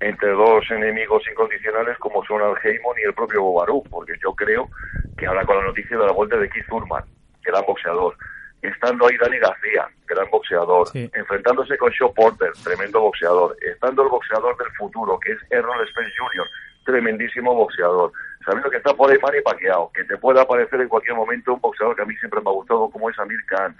entre 0.00 0.30
dos 0.30 0.64
enemigos 0.70 1.22
incondicionales 1.30 1.98
como 1.98 2.24
son 2.24 2.40
Al 2.40 2.56
Heyman 2.62 2.96
y 2.98 3.06
el 3.06 3.14
propio 3.14 3.42
Bobarú, 3.42 3.82
porque 3.90 4.14
yo 4.22 4.34
creo 4.34 4.70
que 5.16 5.26
ahora 5.26 5.44
con 5.44 5.58
la 5.58 5.64
noticia 5.64 5.98
de 5.98 6.06
la 6.06 6.12
vuelta 6.12 6.38
de 6.38 6.48
Keith 6.48 6.66
Thurman, 6.66 7.04
gran 7.44 7.64
boxeador, 7.66 8.16
estando 8.62 9.06
ahí 9.06 9.16
Dani 9.16 9.38
García, 9.38 9.88
gran 10.06 10.28
boxeador, 10.30 10.88
enfrentándose 10.94 11.76
con 11.78 11.90
Shaw 11.90 12.12
Porter, 12.14 12.52
tremendo 12.62 13.00
boxeador, 13.00 13.56
estando 13.60 14.02
el 14.02 14.08
boxeador 14.08 14.56
del 14.58 14.70
futuro, 14.72 15.18
que 15.18 15.32
es 15.32 15.38
Errol 15.50 15.86
Spence 15.88 16.12
Jr., 16.18 16.46
tremendísimo 16.84 17.54
boxeador, 17.54 18.12
sabiendo 18.44 18.70
que 18.70 18.78
está 18.78 18.94
por 18.94 19.10
ahí 19.10 19.18
Manny 19.22 19.40
Pacquiao, 19.42 19.90
que 19.92 20.04
te 20.04 20.16
puede 20.16 20.40
aparecer 20.40 20.80
en 20.80 20.88
cualquier 20.88 21.16
momento 21.16 21.54
un 21.54 21.60
boxeador 21.60 21.96
que 21.96 22.02
a 22.02 22.06
mí 22.06 22.16
siempre 22.16 22.40
me 22.40 22.50
ha 22.50 22.54
gustado 22.54 22.90
como 22.90 23.08
es 23.10 23.18
Amir 23.18 23.44
Khan, 23.46 23.76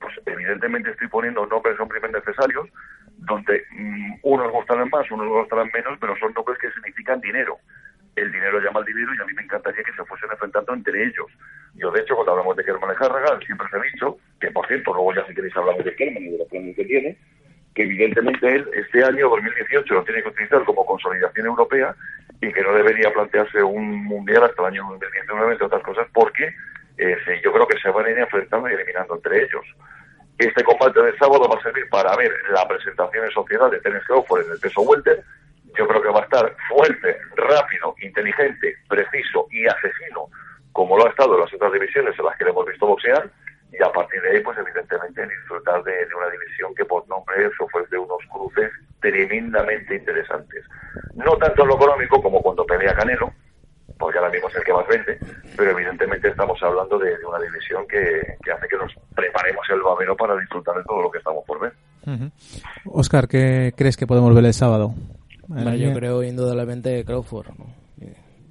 pues 0.00 0.14
evidentemente 0.26 0.90
estoy 0.90 1.08
poniendo 1.08 1.44
nombres 1.46 1.76
son 1.76 1.88
primer 1.88 2.12
necesarios, 2.12 2.68
donde 3.18 3.64
mm, 3.72 4.14
unos 4.22 4.52
gustarán 4.52 4.88
más, 4.90 5.10
unos 5.10 5.28
gustarán 5.28 5.70
menos, 5.74 5.98
pero 6.00 6.16
son 6.18 6.32
nombres 6.34 6.58
que 6.58 6.70
significan 6.70 7.20
dinero. 7.20 7.58
El 8.18 8.32
dinero 8.32 8.60
llama 8.60 8.80
al 8.80 8.86
dinero 8.86 9.12
y 9.14 9.22
a 9.22 9.24
mí 9.24 9.32
me 9.34 9.42
encantaría 9.42 9.82
que 9.82 9.92
se 9.92 10.04
fuesen 10.04 10.30
enfrentando 10.30 10.74
entre 10.74 11.02
ellos. 11.04 11.26
Yo, 11.74 11.90
de 11.90 12.00
hecho, 12.00 12.14
cuando 12.14 12.32
hablamos 12.32 12.56
de 12.56 12.64
Kerman 12.64 12.96
Harraga, 12.98 13.38
siempre 13.46 13.68
se 13.70 13.76
ha 13.76 13.80
dicho, 13.80 14.18
que 14.40 14.50
por 14.50 14.66
cierto, 14.66 14.92
luego 14.92 15.14
ya 15.14 15.26
si 15.26 15.34
queréis 15.34 15.56
hablamos 15.56 15.84
de 15.84 15.94
Kerman 15.94 16.22
y 16.22 16.30
de 16.30 16.38
los 16.38 16.48
planes 16.48 16.76
que 16.76 16.84
tiene, 16.84 17.16
que 17.74 17.82
evidentemente 17.84 18.48
él 18.48 18.68
este 18.74 19.04
año 19.04 19.28
2018 19.28 19.94
lo 19.94 20.04
tiene 20.04 20.22
que 20.22 20.30
utilizar 20.30 20.64
como 20.64 20.84
consolidación 20.84 21.46
europea 21.46 21.94
y 22.40 22.52
que 22.52 22.62
no 22.62 22.74
debería 22.74 23.12
plantearse 23.12 23.62
un 23.62 24.04
mundial 24.04 24.44
hasta 24.44 24.62
el 24.62 24.74
año 24.74 24.82
2019, 24.90 25.52
entre 25.52 25.66
otras 25.66 25.82
cosas, 25.82 26.08
porque 26.12 26.52
eh, 26.98 27.16
yo 27.44 27.52
creo 27.52 27.66
que 27.66 27.78
se 27.78 27.90
van 27.90 28.06
a 28.06 28.10
ir 28.10 28.18
enfrentando 28.18 28.68
y 28.68 28.74
eliminando 28.74 29.14
entre 29.14 29.44
ellos. 29.44 29.64
Este 30.38 30.62
combate 30.62 31.02
del 31.02 31.18
sábado 31.18 31.48
va 31.48 31.58
a 31.58 31.62
servir 31.62 31.88
para 31.88 32.14
ver 32.16 32.32
la 32.50 32.66
presentación 32.66 33.24
en 33.24 33.30
sociedad 33.30 33.70
de 33.70 33.80
Terence 33.80 34.06
Crawford 34.06 34.46
en 34.46 34.52
el 34.52 34.60
peso 34.60 34.82
welter. 34.82 35.22
Yo 35.76 35.86
creo 35.86 36.02
que 36.02 36.08
va 36.08 36.20
a 36.20 36.24
estar 36.24 36.56
fuerte, 36.68 37.18
rápido, 37.36 37.94
inteligente, 38.02 38.74
preciso 38.88 39.46
y 39.50 39.66
asesino, 39.66 40.26
como 40.72 40.96
lo 40.96 41.06
ha 41.06 41.10
estado 41.10 41.34
en 41.34 41.40
las 41.40 41.54
otras 41.54 41.72
divisiones 41.72 42.18
en 42.18 42.24
las 42.24 42.36
que 42.36 42.44
le 42.44 42.50
hemos 42.50 42.66
visto 42.66 42.86
boxear. 42.86 43.30
Y 43.70 43.82
a 43.82 43.92
partir 43.92 44.20
de 44.22 44.30
ahí, 44.30 44.40
pues 44.40 44.56
evidentemente 44.58 45.26
disfrutar 45.26 45.82
de, 45.84 45.92
una 46.16 46.30
división 46.30 46.74
que 46.74 46.84
por 46.84 47.06
nombre 47.06 47.50
se 47.56 47.64
ofrece 47.64 47.98
unos 47.98 48.18
cruces 48.32 48.70
tremendamente 49.00 49.96
interesantes. 49.96 50.64
No 51.14 51.36
tanto 51.36 51.62
en 51.62 51.68
lo 51.68 51.74
económico 51.76 52.22
como 52.22 52.40
cuando 52.40 52.64
pelea 52.64 52.94
Canelo, 52.94 53.30
porque 53.98 54.18
ahora 54.18 54.30
mismo 54.30 54.48
es 54.48 54.56
el 54.56 54.64
que 54.64 54.72
más 54.72 54.86
vende, 54.86 55.18
pero 55.56 55.70
evidentemente 55.72 56.28
estamos 56.28 56.62
hablando 56.62 56.98
de, 56.98 57.14
una 57.26 57.38
división 57.40 57.86
que, 57.86 58.36
hace 58.50 58.68
que 58.68 58.76
nos 58.76 58.92
preparemos 59.14 59.68
el 59.70 59.82
babero 59.82 60.16
para 60.16 60.36
disfrutar 60.36 60.76
de 60.76 60.84
todo 60.84 61.02
lo 61.02 61.10
que 61.10 61.18
estamos 61.18 61.44
por 61.44 61.60
ver. 61.60 61.72
Oscar, 62.86 63.28
¿qué 63.28 63.74
crees 63.76 63.96
que 63.96 64.06
podemos 64.06 64.34
ver 64.34 64.44
el 64.44 64.54
sábado? 64.54 64.94
Yo 65.48 65.92
creo 65.94 66.22
indudablemente 66.22 67.04
Crawford. 67.04 67.48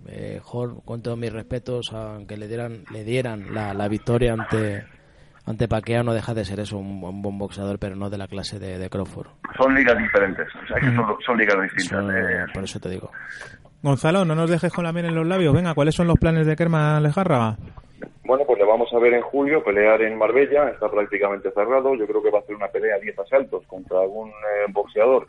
Mejor, 0.05 0.83
con 0.85 1.01
todos 1.01 1.17
mis 1.17 1.33
respetos, 1.33 1.91
aunque 1.93 2.37
le 2.37 2.47
dieran, 2.47 2.83
le 2.91 3.03
dieran 3.03 3.53
la, 3.53 3.87
victoria 3.89 4.33
ante 4.33 4.85
ante 5.45 5.67
Paquea 5.67 6.03
no 6.03 6.13
deja 6.13 6.33
de 6.33 6.43
ser 6.43 6.59
eso, 6.59 6.77
un, 6.77 7.21
buen 7.21 7.37
boxeador, 7.37 7.79
pero 7.79 7.95
no 7.95 8.09
de 8.09 8.17
la 8.17 8.27
clase 8.27 8.59
de, 8.59 8.89
Crawford. 8.89 9.27
Son 9.57 9.73
ligas 9.73 9.97
diferentes, 9.97 10.47
o 10.55 10.67
sea 10.67 10.77
que 10.79 10.95
son, 11.25 11.37
ligas 11.37 11.57
distintas. 11.61 12.15
Eh. 12.15 12.45
por 12.53 12.63
eso 12.63 12.79
te 12.79 12.89
digo. 12.89 13.11
Gonzalo, 13.81 14.25
no 14.25 14.35
nos 14.35 14.49
dejes 14.49 14.73
con 14.73 14.83
la 14.83 14.91
miel 14.91 15.05
en 15.05 15.15
los 15.15 15.27
labios. 15.27 15.53
Venga, 15.53 15.73
¿cuáles 15.73 15.95
son 15.95 16.07
los 16.07 16.17
planes 16.17 16.45
de 16.47 16.55
Kerman 16.55 17.03
Lejárraga? 17.03 17.57
Bueno, 18.25 18.43
pues 18.45 18.59
le 18.59 18.65
vamos 18.65 18.89
a 18.91 18.99
ver 18.99 19.13
en 19.13 19.21
julio 19.21 19.63
pelear 19.63 20.01
en 20.01 20.17
Marbella, 20.17 20.69
está 20.69 20.89
prácticamente 20.89 21.49
cerrado. 21.51 21.95
Yo 21.95 22.05
creo 22.07 22.21
que 22.21 22.31
va 22.31 22.39
a 22.39 22.43
ser 22.43 22.55
una 22.55 22.67
pelea 22.67 22.95
a 22.95 22.99
10 22.99 23.19
asaltos 23.19 23.65
contra 23.67 24.01
algún 24.01 24.29
eh, 24.29 24.65
boxeador 24.69 25.25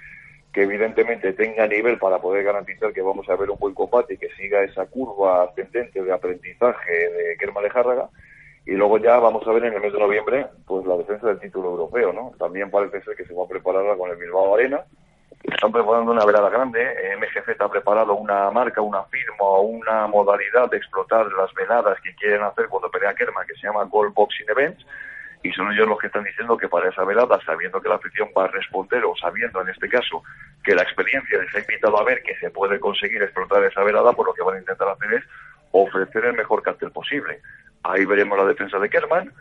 que 0.59 0.65
evidentemente 0.65 1.33
tenga 1.35 1.69
nivel 1.69 1.99
para 1.99 2.19
poder 2.19 2.43
garantizar 2.43 2.93
que 2.93 3.01
vamos 3.01 3.29
a 3.29 3.37
ver 3.37 3.49
un 3.49 3.61
buen 3.61 3.75
combate 3.75 4.15
y 4.15 4.17
que 4.17 4.29
siga 4.31 4.61
esa 4.65 4.87
curva 4.87 5.45
ascendente 5.45 6.03
de 6.03 6.13
aprendizaje 6.13 6.93
de 6.93 7.37
Kerman 7.39 7.63
Lejárraga. 7.63 8.09
Y 8.67 8.73
luego 8.73 8.99
ya 8.99 9.21
vamos 9.21 9.47
a 9.47 9.53
ver 9.53 9.67
en 9.67 9.75
el 9.75 9.81
mes 9.81 9.93
de 9.93 10.01
noviembre 10.01 10.47
pues 10.67 10.85
la 10.85 10.97
defensa 10.97 11.29
del 11.29 11.39
título 11.39 11.71
europeo, 11.71 12.13
¿no? 12.13 12.33
También 12.41 12.73
parece 12.73 13.01
ser 13.03 13.15
que 13.15 13.25
se 13.25 13.35
va 13.35 13.45
a 13.45 13.49
preparar 13.49 13.97
con 13.97 14.11
el 14.11 14.17
Bilbao 14.17 14.57
Arena 14.57 14.83
están 15.45 15.71
preparando 15.71 16.11
una 16.11 16.25
velada 16.25 16.51
grande. 16.51 16.85
MGC 17.19 17.61
ha 17.61 17.71
preparado 17.71 18.17
una 18.17 18.51
marca, 18.51 18.81
una 18.81 19.05
firma 19.05 19.61
una 19.61 20.09
modalidad 20.09 20.69
de 20.71 20.79
explotar 20.79 21.27
las 21.33 21.55
veladas 21.55 22.01
que 22.01 22.15
quieren 22.17 22.43
hacer 22.43 22.67
cuando 22.69 22.91
pelea 22.91 23.15
Kerman, 23.15 23.47
que 23.47 23.55
se 23.55 23.69
llama 23.69 23.85
Gold 23.85 24.13
Boxing 24.13 24.51
Events. 24.51 24.85
Y 25.43 25.53
son 25.53 25.73
ellos 25.73 25.89
los 25.89 25.99
que 25.99 26.09
están 26.09 26.25
diciendo 26.25 26.57
que 26.57 26.69
para 26.69 26.89
esa 26.89 27.05
velada, 27.05 27.39
sabiendo 27.45 27.81
que 27.81 27.89
la 27.89 27.95
afición 27.95 28.29
va 28.37 28.45
a 28.45 28.49
responder, 28.49 29.05
o 29.05 29.15
sabiendo 29.17 29.61
en 29.61 29.69
este 29.69 29.89
caso 29.89 30.23
que 30.65 30.75
la 30.75 30.83
experiencia 30.83 31.39
les 31.39 31.55
ha 31.55 31.61
invitado 31.61 31.99
a 31.99 32.05
ver 32.05 32.23
que 32.23 32.37
se 32.37 32.51
puede 32.51 32.81
conseguir 32.81 33.23
explotar 33.23 33.63
esa 33.65 33.83
velada, 33.85 34.13
pues 34.13 34.27
lo 34.27 34.35
que 34.35 34.43
van 34.43 34.57
a 34.57 34.61
intentar 34.61 34.89
hacer 34.89 35.15
es 35.15 35.25
ofrecer 35.71 36.25
el 36.25 36.35
mejor 36.35 36.63
cartel 36.63 36.91
posible. 36.91 37.41
Ahí 37.85 38.05
veremos 38.05 38.37
la 38.37 38.45
defensa 38.45 38.79
de 38.79 38.91
Kerman, 38.91 39.33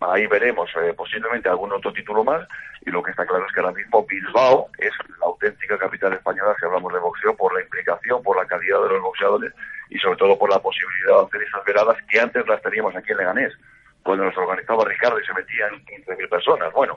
Ahí 0.00 0.26
veremos 0.28 0.70
eh, 0.80 0.94
posiblemente 0.96 1.48
algún 1.48 1.72
otro 1.72 1.92
título 1.92 2.22
más 2.22 2.46
y 2.86 2.90
lo 2.90 3.02
que 3.02 3.10
está 3.10 3.26
claro 3.26 3.44
es 3.44 3.52
que 3.52 3.60
ahora 3.60 3.72
mismo 3.72 4.06
Bilbao 4.06 4.68
es 4.78 4.92
la 5.18 5.26
auténtica 5.26 5.76
capital 5.76 6.12
española 6.12 6.54
si 6.58 6.66
hablamos 6.66 6.92
de 6.92 7.00
boxeo 7.00 7.34
por 7.34 7.52
la 7.52 7.62
implicación, 7.62 8.22
por 8.22 8.36
la 8.36 8.46
calidad 8.46 8.80
de 8.82 8.90
los 8.90 9.02
boxeadores 9.02 9.52
y 9.90 9.98
sobre 9.98 10.16
todo 10.16 10.38
por 10.38 10.50
la 10.50 10.60
posibilidad 10.60 11.18
de 11.18 11.26
hacer 11.26 11.42
esas 11.42 11.64
veladas 11.64 11.96
que 12.08 12.20
antes 12.20 12.46
las 12.46 12.62
teníamos 12.62 12.94
aquí 12.94 13.10
en 13.10 13.18
Leganés, 13.18 13.52
cuando 14.02 14.24
nos 14.24 14.36
organizaba 14.36 14.84
Ricardo 14.84 15.18
y 15.20 15.26
se 15.26 15.34
metían 15.34 15.84
15.000 15.84 16.28
personas. 16.28 16.72
Bueno, 16.72 16.96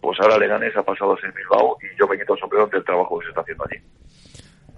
pues 0.00 0.18
ahora 0.20 0.38
Leganés 0.38 0.76
ha 0.76 0.82
pasado 0.82 1.14
a 1.14 1.20
ser 1.20 1.32
Bilbao 1.32 1.76
y 1.80 1.98
yo 1.98 2.06
me 2.06 2.18
quito 2.18 2.34
el 2.34 2.40
sombrero 2.40 2.66
del 2.66 2.84
trabajo 2.84 3.18
que 3.18 3.26
se 3.26 3.30
está 3.30 3.40
haciendo 3.40 3.64
allí. 3.64 3.82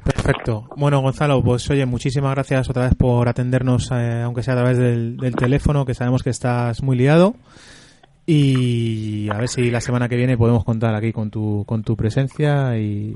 Perfecto. 0.05 0.69
Bueno, 0.77 1.01
Gonzalo, 1.01 1.43
pues 1.43 1.69
oye, 1.71 1.87
muchísimas 1.87 2.35
gracias 2.35 2.69
otra 2.69 2.85
vez 2.85 2.95
por 2.95 3.27
atendernos, 3.27 3.91
eh, 3.91 4.21
aunque 4.23 4.43
sea 4.43 4.53
a 4.53 4.59
través 4.59 4.77
del, 4.77 5.17
del, 5.17 5.35
teléfono, 5.35 5.87
que 5.87 5.95
sabemos 5.95 6.23
que 6.23 6.29
estás 6.29 6.83
muy 6.83 6.97
liado. 6.97 7.35
Y 8.27 9.29
a 9.31 9.37
ver 9.37 9.49
si 9.49 9.71
la 9.71 9.83
semana 9.83 10.09
que 10.09 10.17
viene 10.17 10.39
podemos 10.39 10.65
contar 10.65 10.95
aquí 10.95 11.13
con 11.13 11.31
tu 11.31 11.65
con 11.67 11.83
tu 11.83 11.95
presencia 11.95 12.79
y, 12.79 13.13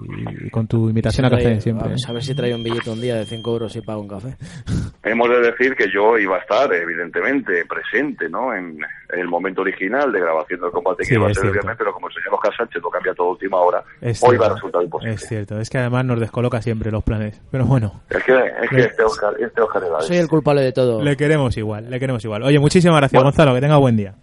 con 0.50 0.66
tu 0.66 0.88
invitación 0.88 1.24
a 1.26 1.30
café 1.30 1.60
siempre. 1.62 1.94
A 2.06 2.12
ver, 2.12 2.22
si 2.22 2.34
trae 2.34 2.54
un 2.54 2.62
billete 2.62 2.90
un 2.90 3.00
día 3.00 3.16
de 3.16 3.24
5 3.24 3.50
euros 3.50 3.74
y 3.76 3.80
paga 3.80 3.98
un 3.98 4.08
café. 4.08 4.36
Hemos 5.02 5.30
de 5.30 5.40
decir 5.40 5.74
que 5.74 5.86
yo 5.90 6.18
iba 6.18 6.36
a 6.36 6.40
estar, 6.40 6.70
evidentemente, 6.74 7.64
presente 7.64 8.28
¿no? 8.28 8.54
en, 8.54 8.78
el 9.08 9.26
momento 9.26 9.62
original 9.62 10.12
de 10.12 10.20
grabación 10.20 10.60
del 10.60 10.70
combate 10.70 11.04
que 11.08 11.14
iba 11.14 11.28
a 11.28 11.32
ser 11.32 11.46
el 11.46 11.52
viernes, 11.52 11.76
pero 11.78 11.94
como 11.94 12.08
el 12.08 12.14
señor 12.14 12.34
Oscar 12.34 12.54
Sánchez 12.54 12.82
lo 12.82 12.90
cambia 12.90 13.14
todo 13.14 13.28
a 13.28 13.30
última 13.30 13.56
hora, 13.56 13.82
hoy 14.20 14.36
va 14.36 14.46
a 14.46 14.54
resultar 14.54 14.82
imposible. 14.82 15.14
Es 15.14 15.26
cierto, 15.26 15.58
es 15.58 15.70
que 15.70 15.78
además 15.78 16.04
nos 16.04 16.20
descoloca 16.20 16.60
siempre 16.60 16.90
los 16.90 17.02
planes, 17.02 17.40
pero 17.50 17.64
bueno. 17.64 18.02
Es 18.10 18.22
que, 18.22 18.34
es 18.34 18.68
que 18.68 18.80
este 18.80 19.02
Oscar, 19.02 19.34
este 19.40 19.62
Oscar 19.62 19.82
Soy 20.00 20.18
el 20.18 20.28
culpable 20.28 20.60
de 20.60 20.72
todo. 20.72 21.02
Le 21.02 21.16
queremos 21.16 21.56
igual, 21.56 21.88
le 21.88 21.98
queremos 21.98 22.22
igual. 22.22 22.42
Oye, 22.42 22.58
muchísimas 22.58 22.98
gracias, 22.98 23.22
Gonzalo, 23.22 23.54
que 23.54 23.60
tenga 23.62 23.78
buen 23.78 23.96
día. 23.96 24.14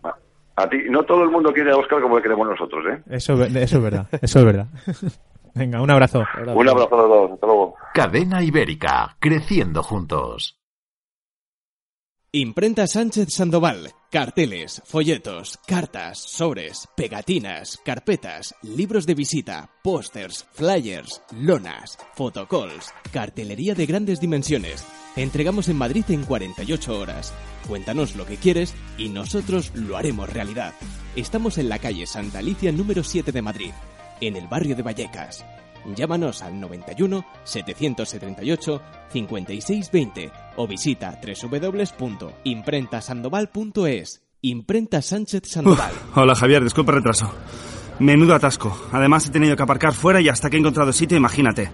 A 0.58 0.70
ti, 0.70 0.78
no 0.90 1.04
todo 1.04 1.24
el 1.24 1.30
mundo 1.30 1.52
quiere 1.52 1.72
a 1.72 1.78
Oscar 1.78 2.02
como 2.02 2.16
le 2.16 2.22
queremos 2.22 2.48
nosotros, 2.48 2.86
¿eh? 2.88 3.02
Eso, 3.10 3.42
eso 3.44 3.78
es 3.78 3.84
verdad, 3.84 4.08
eso 4.22 4.40
es 4.40 4.46
verdad. 4.46 4.68
Venga, 5.56 5.82
un 5.82 5.90
abrazo. 5.90 6.26
Un 6.38 6.68
abrazo 6.68 6.84
a 6.84 6.90
todos, 6.90 7.32
hasta 7.32 7.48
luego. 7.48 7.76
Cadena 7.94 8.44
Ibérica, 8.44 9.16
creciendo 9.20 9.84
juntos. 9.84 10.60
Imprenta 12.38 12.86
Sánchez 12.86 13.30
Sandoval. 13.30 13.94
Carteles, 14.12 14.82
folletos, 14.84 15.58
cartas, 15.66 16.20
sobres, 16.20 16.86
pegatinas, 16.98 17.80
carpetas, 17.86 18.54
libros 18.62 19.06
de 19.06 19.14
visita, 19.14 19.70
pósters, 19.82 20.46
flyers, 20.52 21.22
lonas, 21.32 21.98
fotocalls, 22.14 22.94
cartelería 23.14 23.74
de 23.74 23.86
grandes 23.86 24.20
dimensiones. 24.20 24.84
Entregamos 25.16 25.70
en 25.70 25.78
Madrid 25.78 26.04
en 26.10 26.26
48 26.26 27.00
horas. 27.00 27.34
Cuéntanos 27.70 28.18
lo 28.18 28.26
que 28.26 28.36
quieres 28.36 28.74
y 28.98 29.08
nosotros 29.08 29.72
lo 29.74 29.96
haremos 29.96 30.30
realidad. 30.30 30.74
Estamos 31.16 31.58
en 31.58 31.70
la 31.70 31.80
calle 31.80 32.06
Santa 32.06 32.40
Alicia 32.40 32.74
número 32.74 33.06
7 33.06 33.32
de 33.32 33.42
Madrid, 33.42 33.72
en 34.20 34.36
el 34.36 34.50
barrio 34.50 34.76
de 34.76 34.84
Vallecas. 34.84 35.46
Llámanos 35.96 36.42
al 36.42 36.60
91 36.60 37.24
778 37.44 38.82
5620 39.12 40.32
o 40.58 40.68
visita 40.68 41.20
www.imprentasandoval.es. 41.22 44.22
Imprenta 44.42 45.02
Sánchez 45.02 45.44
Sandoval. 45.46 45.92
hola 46.16 46.36
Javier, 46.36 46.64
disculpa 46.64 46.92
el 46.92 46.98
retraso. 46.98 47.32
Menudo 48.00 48.36
atasco. 48.36 48.78
Además 48.92 49.28
he 49.28 49.32
tenido 49.32 49.56
que 49.56 49.64
aparcar 49.64 49.94
fuera 49.94 50.22
y 50.22 50.30
hasta 50.30 50.50
que 50.50 50.58
he 50.58 50.60
encontrado 50.60 50.92
sitio, 50.92 51.18
imagínate. 51.18 51.72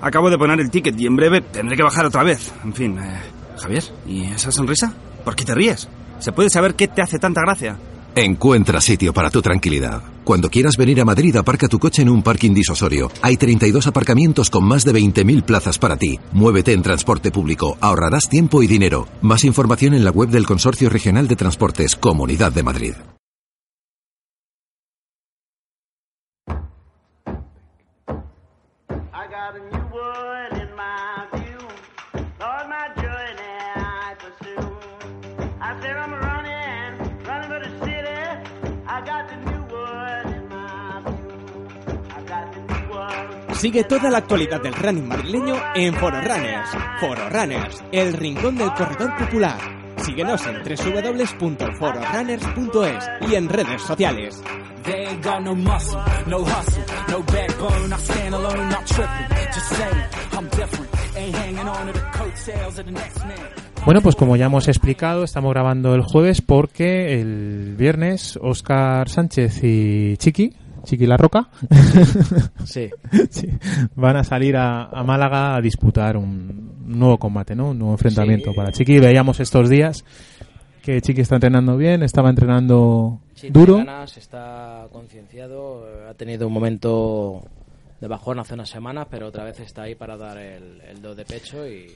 Acabo 0.00 0.30
de 0.30 0.38
poner 0.38 0.60
el 0.60 0.70
ticket 0.70 0.98
y 1.00 1.06
en 1.06 1.16
breve 1.16 1.40
tendré 1.40 1.76
que 1.76 1.82
bajar 1.82 2.06
otra 2.06 2.22
vez. 2.22 2.52
En 2.64 2.74
fin, 2.74 2.98
eh, 2.98 3.20
Javier, 3.56 3.84
¿y 4.06 4.24
esa 4.24 4.52
sonrisa? 4.52 4.92
¿Por 5.24 5.34
qué 5.34 5.44
te 5.44 5.54
ríes? 5.54 5.88
¿Se 6.18 6.32
puede 6.32 6.50
saber 6.50 6.74
qué 6.74 6.88
te 6.88 7.02
hace 7.02 7.18
tanta 7.18 7.40
gracia? 7.40 7.78
Encuentra 8.14 8.80
sitio 8.80 9.12
para 9.12 9.30
tu 9.30 9.42
tranquilidad. 9.42 10.02
Cuando 10.26 10.50
quieras 10.50 10.76
venir 10.76 11.00
a 11.00 11.04
Madrid, 11.04 11.36
aparca 11.36 11.68
tu 11.68 11.78
coche 11.78 12.02
en 12.02 12.08
un 12.08 12.20
parking 12.20 12.52
disusorio. 12.52 13.12
Hay 13.22 13.36
32 13.36 13.86
aparcamientos 13.86 14.50
con 14.50 14.64
más 14.64 14.84
de 14.84 14.92
20.000 14.92 15.44
plazas 15.44 15.78
para 15.78 15.96
ti. 15.96 16.18
Muévete 16.32 16.72
en 16.72 16.82
transporte 16.82 17.30
público, 17.30 17.78
ahorrarás 17.80 18.28
tiempo 18.28 18.60
y 18.60 18.66
dinero. 18.66 19.06
Más 19.22 19.44
información 19.44 19.94
en 19.94 20.04
la 20.04 20.10
web 20.10 20.30
del 20.30 20.44
Consorcio 20.44 20.90
Regional 20.90 21.28
de 21.28 21.36
Transportes 21.36 21.94
Comunidad 21.94 22.50
de 22.50 22.64
Madrid. 22.64 22.94
Sigue 43.58 43.84
toda 43.84 44.10
la 44.10 44.18
actualidad 44.18 44.60
del 44.60 44.74
running 44.74 45.08
madrileño 45.08 45.54
en 45.74 45.94
Foro 45.94 46.20
Runners. 46.20 46.68
Foro 47.00 47.30
Runners, 47.30 47.82
el 47.90 48.12
rincón 48.12 48.56
del 48.56 48.70
corredor 48.74 49.16
popular. 49.16 49.56
Síguenos 49.96 50.46
en 50.46 50.56
www.fororunners.es 50.62 53.30
y 53.30 53.34
en 53.34 53.48
redes 53.48 53.80
sociales. 53.80 54.42
Bueno, 63.86 64.02
pues 64.02 64.16
como 64.16 64.36
ya 64.36 64.44
hemos 64.46 64.66
explicado, 64.68 65.24
estamos 65.24 65.54
grabando 65.54 65.94
el 65.94 66.02
jueves 66.02 66.42
porque 66.42 67.20
el 67.20 67.74
viernes 67.76 68.38
Oscar 68.42 69.08
Sánchez 69.08 69.64
y 69.64 70.18
Chiqui, 70.18 70.52
Chiqui 70.86 71.06
La 71.06 71.16
Roca, 71.18 71.48
Sí. 72.64 72.88
sí, 73.30 73.48
van 73.94 74.16
a 74.16 74.24
salir 74.24 74.56
a, 74.56 74.84
a 74.84 75.02
Málaga 75.02 75.56
a 75.56 75.60
disputar 75.60 76.16
un 76.16 76.72
nuevo 76.86 77.18
combate, 77.18 77.54
¿no? 77.54 77.70
Un 77.70 77.78
nuevo 77.80 77.94
enfrentamiento 77.94 78.50
Sí. 78.52 78.56
para 78.56 78.72
Chiqui. 78.72 78.98
Veíamos 79.00 79.40
estos 79.40 79.68
días 79.68 80.04
que 80.82 81.00
Chiqui 81.02 81.20
está 81.22 81.34
entrenando 81.34 81.76
bien, 81.76 82.02
estaba 82.02 82.30
entrenando 82.30 83.20
Sí, 83.34 83.50
duro. 83.50 83.78
ganas, 83.78 84.16
está 84.16 84.86
concienciado, 84.92 85.84
eh, 85.88 86.06
ha 86.10 86.14
tenido 86.14 86.46
un 86.46 86.52
momento 86.52 87.42
de 88.00 88.06
bajón 88.08 88.38
hace 88.38 88.54
unas 88.54 88.70
semanas, 88.70 89.08
pero 89.10 89.26
otra 89.26 89.42
vez 89.44 89.58
está 89.60 89.82
ahí 89.82 89.94
para 89.96 90.16
dar 90.16 90.38
el, 90.38 90.80
el 90.82 91.02
do 91.02 91.14
de 91.14 91.24
pecho 91.24 91.66
y, 91.68 91.90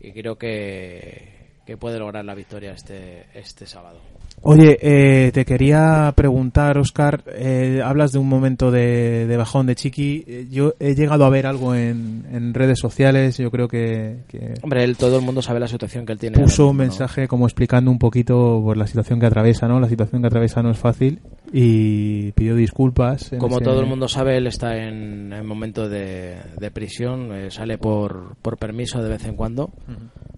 y 0.00 0.12
creo 0.12 0.36
que, 0.36 1.58
que 1.66 1.76
puede 1.76 1.98
lograr 1.98 2.24
la 2.24 2.34
victoria 2.34 2.70
este, 2.72 3.26
este 3.34 3.66
sábado. 3.66 3.98
Oye, 4.42 4.78
eh, 4.80 5.32
te 5.32 5.44
quería 5.44 6.12
preguntar, 6.14 6.78
Oscar, 6.78 7.24
eh, 7.34 7.80
hablas 7.84 8.12
de 8.12 8.18
un 8.20 8.28
momento 8.28 8.70
de, 8.70 9.26
de 9.26 9.36
bajón 9.36 9.66
de 9.66 9.74
Chiqui. 9.74 10.24
Eh, 10.26 10.46
Yo 10.50 10.74
he 10.78 10.94
llegado 10.94 11.24
a 11.24 11.30
ver 11.30 11.46
algo 11.46 11.74
en, 11.74 12.24
en 12.30 12.54
redes 12.54 12.78
sociales, 12.78 13.38
yo 13.38 13.50
creo 13.50 13.66
que, 13.66 14.18
que 14.28 14.54
Hombre, 14.62 14.84
él, 14.84 14.96
todo 14.96 15.18
el 15.18 15.24
mundo 15.24 15.42
sabe 15.42 15.58
la 15.58 15.66
situación 15.66 16.06
que 16.06 16.12
él 16.12 16.18
tiene. 16.18 16.38
puso 16.38 16.68
un 16.68 16.76
mensaje 16.76 17.26
como 17.26 17.46
explicando 17.46 17.90
un 17.90 17.98
poquito 17.98 18.60
por 18.62 18.76
la 18.76 18.86
situación 18.86 19.18
que 19.18 19.26
atraviesa, 19.26 19.66
¿no? 19.66 19.80
La 19.80 19.88
situación 19.88 20.20
que 20.22 20.28
atraviesa 20.28 20.62
no 20.62 20.70
es 20.70 20.78
fácil 20.78 21.18
y 21.52 22.30
pidió 22.32 22.54
disculpas. 22.54 23.32
Como 23.38 23.56
ese- 23.56 23.64
todo 23.64 23.80
el 23.80 23.86
mundo 23.86 24.06
sabe, 24.06 24.36
él 24.36 24.46
está 24.46 24.76
en, 24.76 25.32
en 25.32 25.44
momento 25.44 25.88
de, 25.88 26.36
de 26.58 26.70
prisión, 26.70 27.32
eh, 27.32 27.50
sale 27.50 27.78
por, 27.78 28.36
por 28.42 28.58
permiso 28.58 29.02
de 29.02 29.08
vez 29.08 29.24
en 29.26 29.34
cuando 29.34 29.70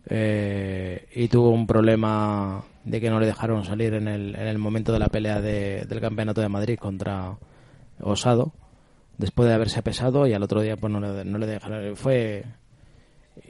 eh, 0.09 1.07
y 1.15 1.29
tuvo 1.29 1.51
un 1.51 1.67
problema 1.67 2.63
de 2.85 3.01
que 3.01 3.11
no 3.11 3.21
le 3.21 3.27
dejaron 3.27 3.65
salir 3.65 3.95
en 3.95 4.09
el, 4.09 4.35
en 4.35 4.47
el 4.47 4.59
momento 4.59 4.93
de 4.93 4.99
la 4.99 5.09
pelea 5.09 5.41
de- 5.41 5.85
del 5.87 6.01
campeonato 6.01 6.41
de 6.41 6.49
Madrid 6.49 6.79
contra 6.79 7.37
Osado, 8.01 8.53
después 9.19 9.49
de 9.49 9.55
haberse 9.55 9.83
pesado 9.83 10.27
y 10.27 10.33
al 10.33 10.43
otro 10.43 10.63
día 10.63 10.77
pues 10.77 10.93
no 10.93 11.01
le, 11.01 11.25
no 11.25 11.39
le 11.39 11.47
dejaron. 11.47 11.97
Fue 11.97 12.45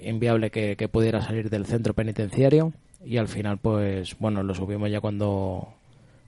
inviable 0.03 0.51
que, 0.51 0.77
que 0.77 0.89
pudiera 0.89 1.21
salir 1.23 1.51
del 1.51 1.67
centro 1.67 1.95
penitenciario 1.95 2.73
y 3.05 3.17
al 3.19 3.29
final 3.29 3.59
pues 3.59 4.19
bueno 4.19 4.43
lo 4.43 4.55
subimos 4.55 4.91
ya 4.91 5.01
cuando 5.01 5.69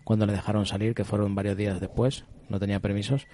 cuando 0.04 0.24
le 0.26 0.32
dejaron 0.32 0.64
salir 0.66 0.94
que 0.94 1.04
fueron 1.04 1.34
varios 1.34 1.56
días 1.56 1.80
después 1.80 2.24
no 2.48 2.58
tenía 2.58 2.80
permisos 2.80 3.26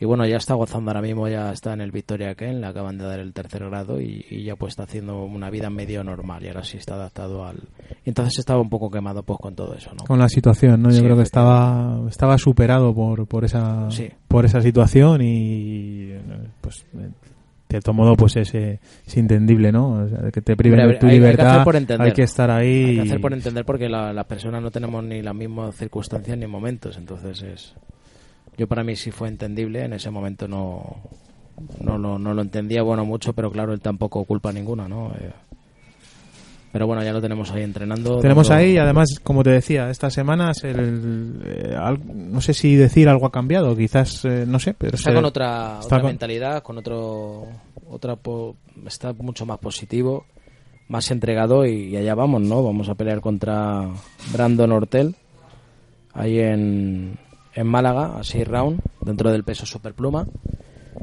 y 0.00 0.04
bueno 0.04 0.24
ya 0.26 0.36
está 0.36 0.54
gozando 0.54 0.90
ahora 0.90 1.02
mismo 1.02 1.26
ya 1.28 1.50
está 1.52 1.72
en 1.72 1.80
el 1.80 1.90
Victoria 1.90 2.34
Ken 2.34 2.60
le 2.60 2.66
acaban 2.68 2.98
de 2.98 3.04
dar 3.04 3.18
el 3.18 3.32
tercer 3.32 3.64
grado 3.68 4.00
y, 4.00 4.24
y 4.30 4.44
ya 4.44 4.54
pues 4.56 4.72
está 4.72 4.84
haciendo 4.84 5.24
una 5.24 5.50
vida 5.50 5.70
medio 5.70 6.04
normal 6.04 6.44
y 6.44 6.48
ahora 6.48 6.62
sí 6.64 6.76
está 6.76 6.94
adaptado 6.94 7.44
al 7.44 7.56
entonces 8.04 8.38
estaba 8.38 8.60
un 8.60 8.70
poco 8.70 8.90
quemado 8.90 9.22
pues 9.22 9.38
con 9.40 9.54
todo 9.54 9.74
eso 9.74 9.90
no 9.98 10.04
con 10.04 10.18
la 10.18 10.28
situación, 10.28 10.82
¿no? 10.82 10.90
Yo 10.90 10.96
Sí, 10.98 11.02
creo 11.02 11.16
que 11.16 11.22
estaba 11.24 12.00
estaba 12.08 12.38
superado 12.38 12.94
por 12.94 13.26
por 13.26 13.44
esa 13.44 13.90
Sí. 13.90 14.08
por 14.28 14.44
esa 14.44 14.60
situación 14.62 15.20
y 15.22 16.12
pues 16.60 16.84
de 16.92 17.10
cierto 17.68 17.92
modo 17.92 18.14
pues 18.16 18.34
es, 18.36 18.54
eh, 18.54 18.80
es 19.06 19.16
entendible, 19.18 19.70
¿no? 19.72 19.90
O 20.04 20.08
sea, 20.08 20.30
que 20.30 20.40
te 20.40 20.56
priven 20.56 20.78
de 20.88 20.94
tu 20.94 21.04
hay- 21.06 21.12
hay 21.12 21.18
que 21.18 21.26
libertad, 21.26 21.50
hacer 21.50 21.64
por 21.64 21.76
entender. 21.76 22.06
hay 22.06 22.12
que 22.14 22.22
estar 22.22 22.50
ahí. 22.50 22.84
Hay 22.84 22.94
que 22.94 23.00
hacer 23.02 23.20
por 23.20 23.32
entender 23.34 23.64
porque 23.66 23.90
la- 23.90 24.12
las 24.14 24.24
personas 24.24 24.62
no 24.62 24.70
tenemos 24.70 25.04
ni 25.04 25.20
las 25.20 25.34
mismas 25.34 25.74
circunstancias 25.76 26.38
ni 26.38 26.46
momentos, 26.46 26.96
entonces 26.96 27.42
es... 27.42 27.74
Yo 28.58 28.66
para 28.66 28.84
mí 28.84 28.96
sí 28.96 29.10
fue 29.10 29.28
entendible, 29.28 29.84
en 29.84 29.92
ese 29.94 30.10
momento 30.10 30.46
no, 30.48 30.96
no, 31.80 31.96
lo, 31.96 32.18
no 32.18 32.34
lo 32.34 32.42
entendía 32.42 32.82
bueno 32.82 33.04
mucho, 33.04 33.32
pero 33.32 33.50
claro, 33.50 33.72
él 33.72 33.80
tampoco 33.80 34.24
culpa 34.24 34.52
ninguna, 34.52 34.86
¿no? 34.88 35.12
Eh, 35.18 35.30
pero 36.72 36.86
bueno, 36.86 37.02
ya 37.02 37.12
lo 37.12 37.20
tenemos 37.20 37.50
ahí 37.52 37.62
entrenando. 37.62 38.18
Tenemos 38.20 38.50
ahí, 38.50 38.76
además, 38.76 39.08
como 39.22 39.42
te 39.42 39.50
decía, 39.50 39.88
estas 39.90 40.12
semanas, 40.12 40.62
el, 40.64 41.40
eh, 41.44 41.74
al- 41.78 42.00
no 42.32 42.40
sé 42.42 42.52
si 42.52 42.74
decir 42.76 43.08
algo 43.08 43.24
ha 43.26 43.32
cambiado, 43.32 43.74
quizás, 43.76 44.24
eh, 44.26 44.44
no 44.46 44.58
sé, 44.58 44.74
pero 44.76 44.96
Está 44.96 45.10
se- 45.10 45.14
con 45.16 45.24
otra, 45.24 45.76
está 45.80 45.86
otra 45.86 46.00
con- 46.00 46.10
mentalidad, 46.10 46.62
con 46.62 46.76
otro, 46.78 47.46
otra 47.88 48.16
po- 48.16 48.56
está 48.86 49.14
mucho 49.14 49.46
más 49.46 49.58
positivo, 49.58 50.26
más 50.88 51.10
entregado 51.10 51.64
y, 51.64 51.88
y 51.90 51.96
allá 51.96 52.14
vamos, 52.14 52.42
¿no? 52.42 52.62
Vamos 52.62 52.88
a 52.90 52.94
pelear 52.94 53.20
contra 53.22 53.88
Brandon 54.32 54.70
Hortel 54.72 55.14
ahí 56.12 56.38
en, 56.38 57.16
en 57.58 57.66
Málaga, 57.66 58.18
a 58.18 58.24
6 58.24 58.46
round, 58.46 58.80
dentro 59.00 59.30
del 59.32 59.44
peso 59.44 59.66
superpluma 59.66 60.26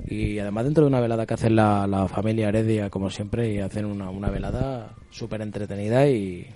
y 0.07 0.39
además 0.39 0.65
dentro 0.65 0.83
de 0.83 0.89
una 0.89 0.99
velada 0.99 1.25
que 1.25 1.33
hace 1.33 1.49
la, 1.49 1.87
la 1.87 2.07
familia 2.07 2.49
Heredia, 2.49 2.89
como 2.89 3.09
siempre, 3.09 3.53
y 3.53 3.59
hacen 3.59 3.85
una, 3.85 4.09
una 4.09 4.29
velada 4.29 4.89
súper 5.11 5.41
entretenida 5.41 6.07
y, 6.07 6.47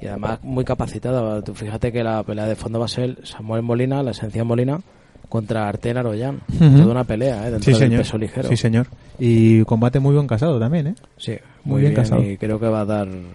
y 0.00 0.06
además 0.06 0.40
muy 0.42 0.64
capacitada. 0.64 1.42
Tú 1.42 1.54
fíjate 1.54 1.92
que 1.92 2.02
la 2.02 2.22
pelea 2.22 2.46
de 2.46 2.56
fondo 2.56 2.78
va 2.78 2.86
a 2.86 2.88
ser 2.88 3.18
Samuel 3.26 3.62
Molina, 3.62 4.02
la 4.02 4.10
esencia 4.12 4.42
Molina, 4.44 4.80
contra 5.28 5.68
Artel 5.68 5.96
Aroyan. 5.98 6.40
Toda 6.58 6.86
una 6.86 7.04
pelea, 7.04 7.46
¿eh? 7.46 7.50
Dentro 7.52 7.64
Sí, 7.64 7.70
del 7.72 7.80
señor. 7.88 8.00
peso 8.02 8.18
ligero. 8.18 8.48
Sí, 8.48 8.56
señor. 8.56 8.86
Y 9.18 9.62
combate 9.64 9.98
muy 10.00 10.14
bien 10.14 10.26
casado 10.26 10.58
también, 10.58 10.88
¿eh? 10.88 10.94
Sí, 11.16 11.32
Muy 11.64 11.74
muy, 11.74 11.80
bien 11.82 11.92
bien, 11.94 12.02
casado. 12.02 12.22
y 12.22 12.36
creo 12.36 12.58
que 12.58 12.66
va 12.68 12.80
a 12.80 12.84
dar 12.86 13.06
Bueno, 13.08 13.28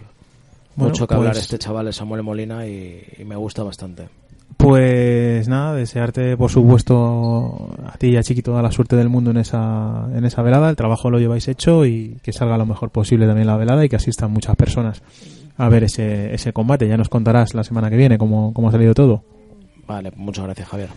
mucho 0.76 1.08
que 1.08 1.16
hablar 1.16 1.34
pues- 1.34 1.44
este 1.44 1.58
chaval, 1.58 1.88
el 1.88 1.94
Samuel 1.94 2.24
Molina, 2.24 2.68
y, 2.68 3.02
y 3.18 3.24
me 3.24 3.36
gusta 3.36 3.64
bastante. 3.64 4.10
Pues 4.58 5.48
nada, 5.48 5.76
desearte 5.76 6.36
por 6.36 6.50
supuesto 6.50 7.70
a 7.86 7.98
ti 7.98 8.08
y 8.08 8.18
a 8.18 8.24
Chiqui 8.24 8.42
toda 8.42 8.64
la 8.64 8.72
suerte 8.72 8.96
del 8.96 9.08
mundo 9.08 9.30
en 9.32 9.38
esa, 9.38 10.10
en 10.14 10.26
esa 10.26 10.42
velada, 10.42 10.70
el 10.70 10.76
trabajo 10.76 11.12
lo 11.12 11.20
lleváis 11.20 11.48
hecho 11.48 11.86
y 11.86 12.18
que 12.24 12.34
salga 12.34 12.58
lo 12.58 12.66
mejor 12.66 12.90
posible 12.90 13.28
también 13.28 13.48
la 13.48 13.56
velada 13.56 13.86
y 13.86 13.90
que 13.90 13.96
asistan 13.96 14.32
muchas 14.32 14.56
personas 14.56 15.04
a 15.58 15.70
ver 15.70 15.84
ese, 15.84 16.34
ese 16.34 16.54
combate. 16.54 16.88
Ya 16.88 16.98
nos 16.98 17.10
contarás 17.10 17.54
la 17.54 17.64
semana 17.64 17.90
que 17.90 17.98
viene 17.98 18.18
cómo, 18.18 18.52
cómo 18.54 18.70
ha 18.70 18.72
salido 18.72 18.94
todo. 18.94 19.24
Vale, 19.88 20.12
muchas 20.16 20.46
gracias, 20.46 20.68
Javier. 20.68 20.90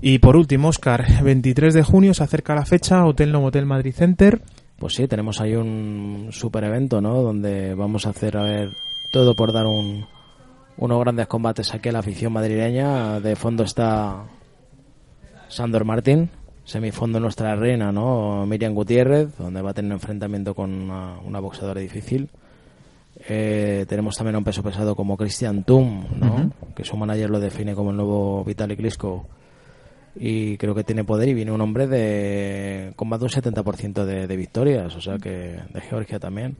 Y 0.00 0.18
por 0.18 0.36
último, 0.36 0.68
Oscar, 0.68 1.06
23 1.22 1.74
de 1.74 1.82
junio 1.82 2.14
se 2.14 2.24
acerca 2.24 2.54
la 2.54 2.66
fecha, 2.66 3.04
Hotel 3.04 3.32
Novotel 3.32 3.66
Madrid 3.66 3.94
Center. 3.94 4.40
Pues 4.78 4.94
sí, 4.94 5.08
tenemos 5.08 5.40
ahí 5.40 5.54
un 5.54 6.28
super 6.30 6.62
evento, 6.64 7.00
¿no? 7.00 7.22
Donde 7.22 7.74
vamos 7.74 8.06
a 8.06 8.10
hacer, 8.10 8.36
a 8.36 8.42
ver, 8.42 8.70
todo 9.12 9.34
por 9.34 9.52
dar 9.52 9.66
un, 9.66 10.06
unos 10.78 11.00
grandes 11.00 11.26
combates 11.26 11.74
aquí 11.74 11.88
a 11.88 11.92
la 11.92 11.98
afición 11.98 12.32
madrileña. 12.32 13.20
De 13.20 13.36
fondo 13.36 13.64
está 13.64 14.24
Sandor 15.48 15.84
Martín, 15.84 16.30
semifondo 16.64 17.20
nuestra 17.20 17.54
reina, 17.56 17.92
¿no? 17.92 18.46
Miriam 18.46 18.74
Gutiérrez, 18.74 19.36
donde 19.36 19.60
va 19.60 19.70
a 19.70 19.74
tener 19.74 19.90
un 19.90 19.96
enfrentamiento 19.96 20.54
con 20.54 20.72
una, 20.72 21.18
una 21.24 21.40
boxeadora 21.40 21.80
difícil. 21.80 22.28
Eh, 23.28 23.84
tenemos 23.88 24.16
también 24.16 24.36
a 24.36 24.38
un 24.38 24.44
peso 24.44 24.62
pesado 24.62 24.94
como 24.94 25.16
Christian 25.16 25.64
Tum, 25.64 26.04
¿no? 26.16 26.52
Que 26.74 26.84
su 26.84 26.96
manager 26.96 27.30
lo 27.30 27.40
define 27.40 27.74
como 27.74 27.90
el 27.90 27.96
nuevo 27.96 28.44
Vitaly 28.44 28.76
Klitschko 28.76 29.26
y 30.20 30.56
creo 30.56 30.74
que 30.74 30.84
tiene 30.84 31.04
poder 31.04 31.28
y 31.28 31.34
viene 31.34 31.52
un 31.52 31.60
hombre 31.60 31.86
de 31.86 32.92
con 32.96 33.08
más 33.08 33.20
de 33.20 33.26
un 33.26 33.30
70% 33.30 34.04
de, 34.04 34.26
de 34.26 34.36
victorias, 34.36 34.94
o 34.96 35.00
sea 35.00 35.18
que 35.18 35.60
de 35.72 35.80
Georgia 35.88 36.18
también. 36.18 36.56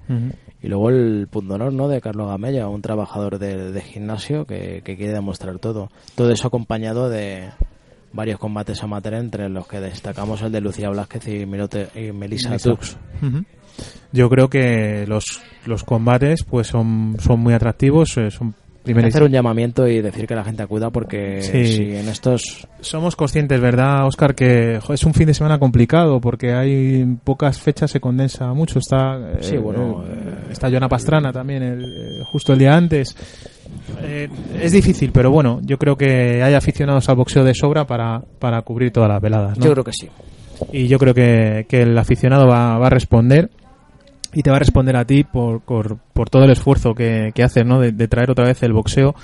Y 0.62 0.68
luego 0.68 0.90
el 0.90 1.26
punto 1.28 1.54
honor 1.54 1.72
¿no? 1.72 1.88
de 1.88 2.00
Carlos 2.00 2.28
Gamella, 2.28 2.68
un 2.68 2.82
trabajador 2.82 3.38
de, 3.38 3.72
de 3.72 3.80
gimnasio 3.80 4.44
que, 4.46 4.82
que 4.84 4.96
quiere 4.96 5.12
demostrar 5.12 5.58
todo. 5.58 5.90
Todo 6.14 6.30
eso 6.30 6.46
acompañado 6.48 7.08
de 7.08 7.48
varios 8.12 8.38
combates 8.38 8.82
amateur, 8.82 9.14
entre 9.14 9.48
los 9.48 9.66
que 9.66 9.80
destacamos 9.80 10.42
el 10.42 10.52
de 10.52 10.60
Lucía 10.60 10.90
Blázquez 10.90 11.28
y, 11.28 11.46
Milote, 11.46 11.88
y 11.94 12.12
Melissa. 12.12 12.56
Tux. 12.58 12.96
Yo 14.12 14.30
creo 14.30 14.48
que 14.48 15.04
los, 15.06 15.42
los 15.66 15.84
combates 15.84 16.44
pues 16.44 16.68
son, 16.68 17.16
son 17.18 17.40
muy 17.40 17.54
atractivos, 17.54 18.16
eh, 18.16 18.30
son 18.30 18.54
Hacer 18.96 19.22
un 19.22 19.30
llamamiento 19.30 19.86
y 19.88 20.00
decir 20.00 20.26
que 20.26 20.34
la 20.34 20.44
gente 20.44 20.62
acuda 20.62 20.90
porque 20.90 21.42
Sí. 21.42 21.66
si 21.66 21.82
en 21.96 22.08
estos 22.08 22.66
Somos 22.80 23.16
conscientes, 23.16 23.60
¿verdad, 23.60 24.06
Oscar? 24.06 24.34
Que 24.34 24.78
jo, 24.80 24.94
es 24.94 25.02
un 25.04 25.12
fin 25.14 25.26
de 25.26 25.34
semana 25.34 25.58
complicado 25.58 26.20
porque 26.20 26.52
hay 26.52 27.04
pocas 27.24 27.60
fechas, 27.60 27.90
se 27.90 28.00
condensa 28.00 28.52
mucho. 28.54 28.78
Está, 28.78 29.16
eh, 29.18 29.36
Sí, 29.40 29.56
bueno, 29.56 30.04
eh, 30.08 30.52
está 30.52 30.70
Joana 30.70 30.88
Pastrana 30.88 31.32
también, 31.32 31.62
el, 31.62 31.84
eh, 31.84 32.24
justo 32.24 32.52
el 32.52 32.58
día 32.60 32.76
antes. 32.76 33.16
Eh, 34.02 34.28
es 34.60 34.72
difícil, 34.72 35.10
pero 35.12 35.30
bueno, 35.30 35.60
yo 35.62 35.76
creo 35.78 35.96
que 35.96 36.42
hay 36.42 36.54
aficionados 36.54 37.08
al 37.08 37.16
boxeo 37.16 37.44
de 37.44 37.54
sobra 37.54 37.86
para, 37.86 38.22
para 38.38 38.62
cubrir 38.62 38.92
todas 38.92 39.08
las 39.08 39.20
veladas. 39.20 39.58
¿no? 39.58 39.64
Yo 39.64 39.72
creo 39.72 39.84
que 39.84 39.92
sí. 39.92 40.08
y 40.72 40.86
yo 40.88 40.98
creo 40.98 41.14
que, 41.14 41.66
que 41.68 41.82
el 41.82 41.96
aficionado 41.98 42.46
va, 42.46 42.78
va 42.78 42.86
a 42.86 42.90
responder 42.90 43.50
y 44.32 44.42
te 44.42 44.50
va 44.50 44.56
a 44.56 44.60
responder 44.60 44.96
a 44.96 45.04
ti 45.04 45.24
por, 45.24 45.60
por, 45.60 45.98
por 46.12 46.30
todo 46.30 46.44
el 46.44 46.50
esfuerzo 46.50 46.94
que, 46.94 47.32
que 47.34 47.42
haces, 47.42 47.64
¿no? 47.64 47.80
De, 47.80 47.92
de 47.92 48.08
traer 48.08 48.30
otra 48.30 48.44
vez 48.44 48.62
el 48.62 48.72
boxeo 48.72 49.14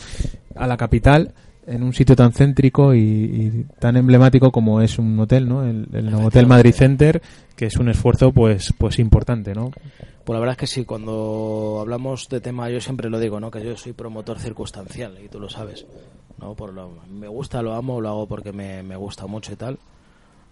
a 0.57 0.67
la 0.67 0.77
capital 0.77 1.35
en 1.67 1.83
un 1.83 1.93
sitio 1.93 2.15
tan 2.17 2.33
céntrico 2.33 2.95
y, 2.95 3.01
y 3.01 3.67
tan 3.79 3.97
emblemático 3.97 4.51
como 4.51 4.81
es 4.81 4.99
un 4.99 5.19
hotel, 5.19 5.49
¿no? 5.49 5.65
El, 5.65 5.89
el 5.93 6.15
Hotel 6.15 6.47
Madrid 6.47 6.73
Center, 6.73 7.23
que 7.57 7.67
es 7.67 7.77
un 7.77 7.89
esfuerzo, 7.89 8.33
pues, 8.33 8.75
pues 8.77 8.99
importante, 8.99 9.55
¿no? 9.55 9.71
Pues 10.25 10.35
la 10.35 10.41
verdad 10.41 10.53
es 10.53 10.59
que 10.59 10.67
sí, 10.67 10.85
cuando 10.85 11.79
hablamos 11.81 12.29
de 12.29 12.41
tema, 12.41 12.71
yo 12.71 12.81
siempre 12.81 13.11
lo 13.11 13.19
digo, 13.19 13.41
¿no? 13.41 13.51
Que 13.51 13.65
yo 13.65 13.77
soy 13.77 13.93
promotor 13.93 14.39
circunstancial 14.39 15.19
y 15.25 15.29
tú 15.29 15.41
lo 15.41 15.49
sabes, 15.49 15.87
¿no? 16.39 16.55
Por 16.55 16.73
lo, 16.73 16.99
me 17.11 17.29
gusta, 17.29 17.63
lo 17.63 17.75
amo, 17.75 18.01
lo 18.01 18.09
hago 18.09 18.27
porque 18.27 18.53
me, 18.53 18.83
me 18.83 18.97
gusta 18.97 19.27
mucho 19.27 19.53
y 19.53 19.57
tal. 19.57 19.79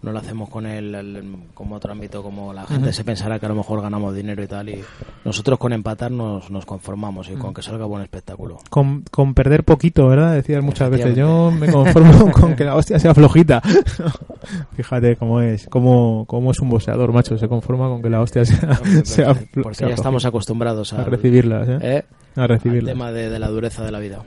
No 0.03 0.11
lo 0.11 0.19
hacemos 0.19 0.49
con 0.49 0.65
el, 0.65 0.93
el- 0.93 1.35
como 1.53 1.75
otro 1.75 1.93
ámbito, 1.93 2.21
como 2.21 2.51
la 2.53 2.65
gente 2.65 2.91
se 2.91 3.05
pensará 3.05 3.39
que 3.39 3.45
a 3.45 3.49
lo 3.49 3.55
mejor 3.55 3.81
ganamos 3.81 4.13
dinero 4.13 4.43
y 4.43 4.47
tal. 4.47 4.67
Y 4.67 4.83
nosotros 5.23 5.57
con 5.57 5.71
empatar 5.71 6.11
nos, 6.11 6.51
nos 6.51 6.65
conformamos 6.65 7.29
y 7.29 7.35
con 7.35 7.53
que 7.53 7.61
salga 7.61 7.85
buen 7.85 8.03
espectáculo. 8.03 8.59
Con, 8.69 9.03
con 9.09 9.33
perder 9.33 9.63
poquito, 9.63 10.05
¿verdad? 10.09 10.33
Decías 10.33 10.61
muchas 10.61 10.89
veces, 10.89 11.15
yo 11.15 11.51
me 11.51 11.71
conformo 11.71 12.31
con 12.33 12.53
que 12.55 12.65
la 12.65 12.75
hostia 12.75 12.99
sea 12.99 13.13
flojita. 13.15 13.61
Fíjate 14.75 15.15
cómo 15.15 15.41
es, 15.41 15.67
cómo, 15.69 16.25
cómo 16.27 16.51
es 16.51 16.59
un 16.59 16.69
boxeador, 16.69 17.11
macho, 17.13 17.37
se 17.37 17.47
conforma 17.47 17.87
con 17.87 18.01
que 18.01 18.09
la 18.09 18.21
hostia 18.21 18.43
sea, 18.45 18.75
sea, 19.03 19.33
flo- 19.33 19.63
Porque 19.63 19.75
sea 19.77 19.87
ya 19.89 19.93
estamos 19.95 20.25
acostumbrados 20.25 20.91
a 20.93 21.03
recibirlas, 21.05 21.69
¿eh? 21.69 21.77
¿eh? 21.81 22.03
A 22.35 22.47
recibirlas. 22.47 22.89
Al 22.91 22.93
tema 22.97 23.11
de, 23.11 23.29
de 23.29 23.39
la 23.39 23.47
dureza 23.47 23.83
de 23.85 23.91
la 23.91 23.99
vida. 23.99 24.19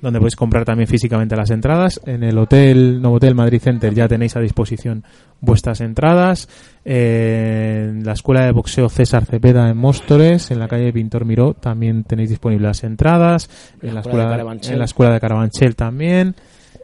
donde 0.01 0.19
podéis 0.19 0.35
comprar 0.35 0.65
también 0.65 0.89
físicamente 0.89 1.37
las 1.37 1.49
entradas. 1.49 2.01
En 2.05 2.23
el 2.23 2.37
Hotel 2.37 3.01
Novotel 3.01 3.35
Madrid 3.35 3.61
Center 3.61 3.93
ya 3.93 4.09
tenéis 4.09 4.35
a 4.35 4.41
disposición 4.41 5.05
vuestras 5.39 5.79
entradas. 5.79 6.49
Eh, 6.83 7.87
en 7.89 8.03
la 8.03 8.11
escuela 8.11 8.41
de 8.41 8.51
boxeo 8.51 8.89
César 8.89 9.23
Cepeda 9.23 9.69
en 9.69 9.77
Móstoles, 9.77 10.51
en 10.51 10.59
la 10.59 10.67
calle 10.67 10.91
Pintor 10.91 11.23
Miró, 11.23 11.53
también 11.53 12.03
tenéis 12.03 12.31
disponibles 12.31 12.67
las 12.67 12.83
entradas. 12.83 13.49
En 13.81 13.93
la, 13.93 14.01
escuela 14.01 14.35
de 14.35 14.43
en 14.73 14.79
la 14.79 14.85
escuela 14.85 15.13
de 15.13 15.21
Carabanchel 15.21 15.77
también. 15.77 16.35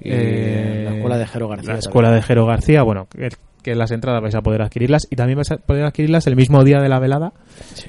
En 0.01 0.85
la 0.85 0.91
escuela 0.95 1.17
de 1.17 1.27
Jero 1.27 1.47
García 1.47 1.73
La 1.73 1.79
escuela 1.79 2.11
de 2.11 2.21
Jero 2.21 2.45
García, 2.45 2.83
bueno, 2.83 3.07
que, 3.09 3.29
que 3.61 3.75
las 3.75 3.91
entradas 3.91 4.21
vais 4.21 4.35
a 4.35 4.41
poder 4.41 4.61
adquirirlas 4.61 5.07
y 5.09 5.15
también 5.15 5.37
vais 5.37 5.51
a 5.51 5.57
poder 5.57 5.83
adquirirlas 5.85 6.27
el 6.27 6.35
mismo 6.35 6.63
día 6.63 6.79
de 6.79 6.87
la 6.89 6.99
velada 6.99 7.33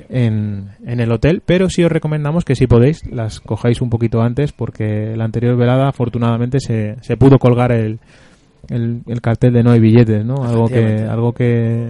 en, 0.09 0.71
en 0.85 1.01
el 1.01 1.13
hotel, 1.13 1.43
pero 1.47 1.71
sí 1.71 1.85
os 1.85 1.93
recomendamos 1.93 2.45
que 2.45 2.57
si 2.57 2.67
podéis 2.67 3.07
las 3.11 3.41
cojáis 3.41 3.81
un 3.81 3.91
poquito 3.91 4.21
antes 4.23 4.53
porque 4.53 5.15
la 5.17 5.25
anterior 5.25 5.57
velada 5.57 5.89
afortunadamente 5.89 6.59
se, 6.61 6.97
se 7.03 7.17
pudo 7.17 7.39
colgar 7.39 7.71
el, 7.73 8.01
el, 8.69 9.03
el 9.07 9.21
cartel 9.21 9.53
de 9.53 9.63
no 9.63 9.71
hay 9.71 9.81
billetes, 9.81 10.25
¿no? 10.25 10.45
Algo 10.45 10.67
que, 10.69 11.03
algo 11.09 11.33
que, 11.33 11.87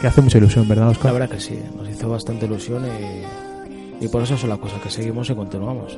que 0.00 0.06
hace 0.08 0.20
mucha 0.20 0.38
ilusión, 0.38 0.66
¿verdad, 0.68 0.86
La 0.86 0.90
Oscar? 0.90 1.12
verdad 1.12 1.30
que 1.30 1.40
sí, 1.40 1.58
nos 1.76 1.88
hizo 1.88 2.08
bastante 2.08 2.46
ilusión 2.46 2.82
y, 4.00 4.04
y 4.04 4.08
por 4.08 4.22
eso 4.24 4.36
son 4.36 4.50
las 4.50 4.58
cosas 4.58 4.80
que 4.82 4.90
seguimos 4.90 5.30
y 5.30 5.34
continuamos. 5.34 5.96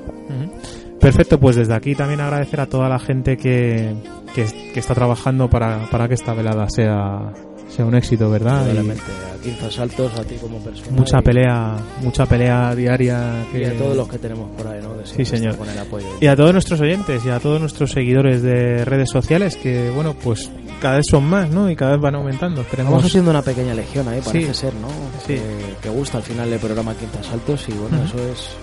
Perfecto, 1.06 1.38
pues 1.38 1.54
desde 1.56 1.72
aquí 1.74 1.94
también 1.94 2.20
agradecer 2.20 2.60
a 2.60 2.66
toda 2.66 2.88
la 2.88 2.98
gente 2.98 3.36
que, 3.36 3.94
que, 4.34 4.44
que 4.74 4.80
está 4.80 4.94
trabajando 4.94 5.48
para, 5.48 5.88
para 5.90 6.08
que 6.08 6.14
esta 6.14 6.34
velada 6.34 6.68
sea, 6.68 7.32
sea 7.68 7.84
un 7.84 7.94
éxito, 7.94 8.28
¿verdad? 8.28 8.62
Y 8.62 8.70
Probablemente 8.70 9.02
a 9.38 9.40
15 9.42 9.70
saltos, 9.70 10.18
a 10.18 10.24
ti 10.24 10.34
como 10.40 10.58
persona. 10.58 10.90
mucha 10.96 11.18
y- 11.18 11.22
pelea, 11.22 11.76
mucha 12.02 12.26
pelea 12.26 12.74
diaria. 12.74 13.46
Que... 13.52 13.60
Y 13.60 13.64
a 13.66 13.78
todos 13.78 13.96
los 13.96 14.08
que 14.08 14.18
tenemos 14.18 14.50
por 14.56 14.66
ahí, 14.66 14.80
¿no? 14.82 14.98
Que 14.98 15.06
Sí, 15.06 15.24
señor. 15.24 15.56
Con 15.56 15.68
el 15.68 15.78
apoyo. 15.78 16.06
Y 16.20 16.26
a 16.26 16.34
todos 16.34 16.52
nuestros 16.52 16.80
oyentes 16.80 17.24
y 17.24 17.30
a 17.30 17.38
todos 17.38 17.60
nuestros 17.60 17.92
seguidores 17.92 18.42
de 18.42 18.84
redes 18.84 19.08
sociales 19.10 19.56
que, 19.56 19.90
bueno, 19.94 20.14
pues 20.14 20.50
cada 20.82 20.96
vez 20.96 21.06
son 21.08 21.24
más, 21.24 21.48
¿no? 21.50 21.70
Y 21.70 21.76
cada 21.76 21.92
vez 21.92 22.00
van 22.00 22.16
aumentando. 22.16 22.62
Esperemos... 22.62 22.90
Estamos 22.90 23.06
haciendo 23.10 23.30
una 23.30 23.42
pequeña 23.42 23.74
legión 23.74 24.08
ahí, 24.08 24.20
parece 24.24 24.52
Sí. 24.52 24.60
ser, 24.60 24.74
¿no? 24.74 24.88
Sí. 25.24 25.34
Que, 25.34 25.40
que 25.82 25.88
gusta 25.88 26.18
al 26.18 26.24
final 26.24 26.52
el 26.52 26.58
programa 26.58 26.94
Quinta 26.94 27.22
Saltos 27.22 27.64
y 27.68 27.72
bueno, 27.74 28.02
eso 28.04 28.16
es. 28.28 28.56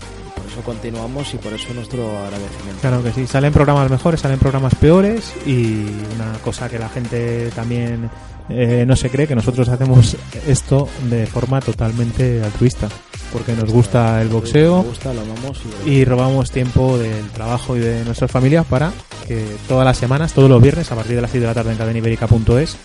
Eso 0.54 0.62
continuamos 0.62 1.34
y 1.34 1.38
por 1.38 1.52
eso 1.52 1.74
nuestro 1.74 2.16
agradecimiento. 2.20 2.80
Claro 2.82 3.02
que 3.02 3.12
sí, 3.12 3.26
salen 3.26 3.52
programas 3.52 3.90
mejores, 3.90 4.22
salen 4.22 4.38
programas 4.38 4.76
peores 4.76 5.34
y 5.48 5.84
una 6.14 6.34
cosa 6.44 6.70
que 6.70 6.78
la 6.78 6.90
gente 6.90 7.50
también 7.56 8.08
eh, 8.50 8.86
no 8.86 8.96
se 8.96 9.10
cree, 9.10 9.26
que 9.26 9.34
nosotros 9.34 9.68
hacemos 9.70 10.16
esto 10.46 10.88
de 11.10 11.26
forma 11.26 11.60
totalmente 11.60 12.44
altruista, 12.44 12.88
porque 13.32 13.54
nos 13.54 13.72
gusta 13.72 14.22
el 14.22 14.28
boxeo 14.28 14.78
Nos 14.78 14.86
gusta, 14.86 15.12
lo 15.12 15.22
amamos 15.22 15.60
y, 15.88 15.90
y 15.90 16.06
robamos 16.06 16.52
tiempo 16.52 17.00
del 17.00 17.32
trabajo 17.32 17.76
y 17.76 17.80
de 17.80 18.06
nuestras 18.06 18.30
familias 18.30 18.64
para 18.68 18.94
que 19.28 19.44
todas 19.68 19.86
las 19.86 19.98
semanas, 19.98 20.34
todos 20.34 20.52
los 20.52 20.62
viernes, 20.62 20.92
a 20.92 20.96
partir 20.96 21.16
de 21.16 21.24
las 21.24 21.32
6 21.32 21.42
de 21.42 21.48
la 21.48 21.56
tarde 21.56 21.72
en 21.72 21.80
cadeniberica.es, 21.80 22.78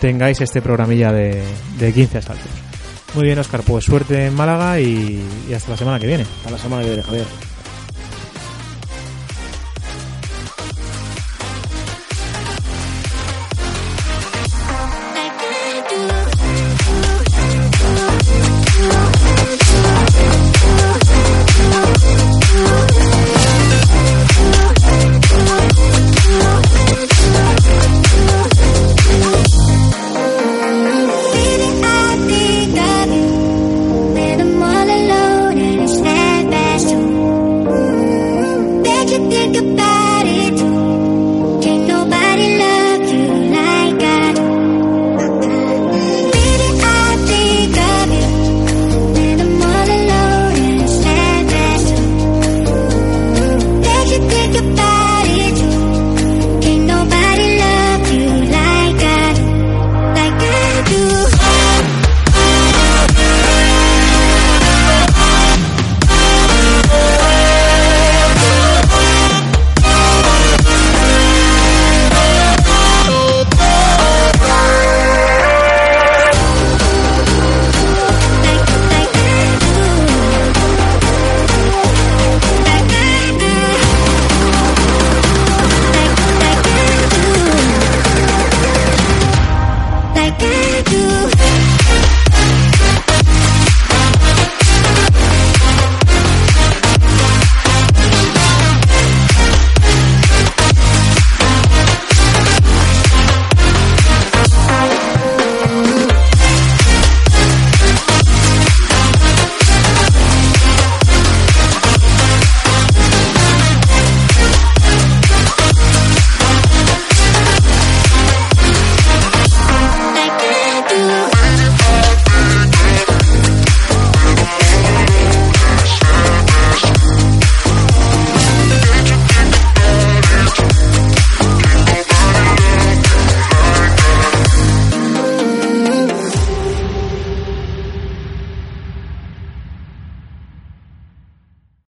tengáis 0.00 0.38
este 0.42 0.60
programilla 0.60 1.12
de, 1.12 1.42
de 1.78 1.92
15 1.94 2.18
asaltos. 2.18 2.69
Muy 3.14 3.24
bien, 3.24 3.38
Oscar, 3.38 3.62
pues 3.66 3.84
suerte 3.84 4.26
en 4.26 4.34
Málaga 4.34 4.78
y, 4.80 5.20
hasta 5.54 5.72
la 5.72 5.76
semana 5.76 5.98
que 5.98 6.06
viene. 6.06 6.22
Hasta 6.22 6.50
la 6.50 6.58
semana 6.58 6.82
que 6.82 6.88
viene, 6.88 7.02
Javier. 7.02 7.49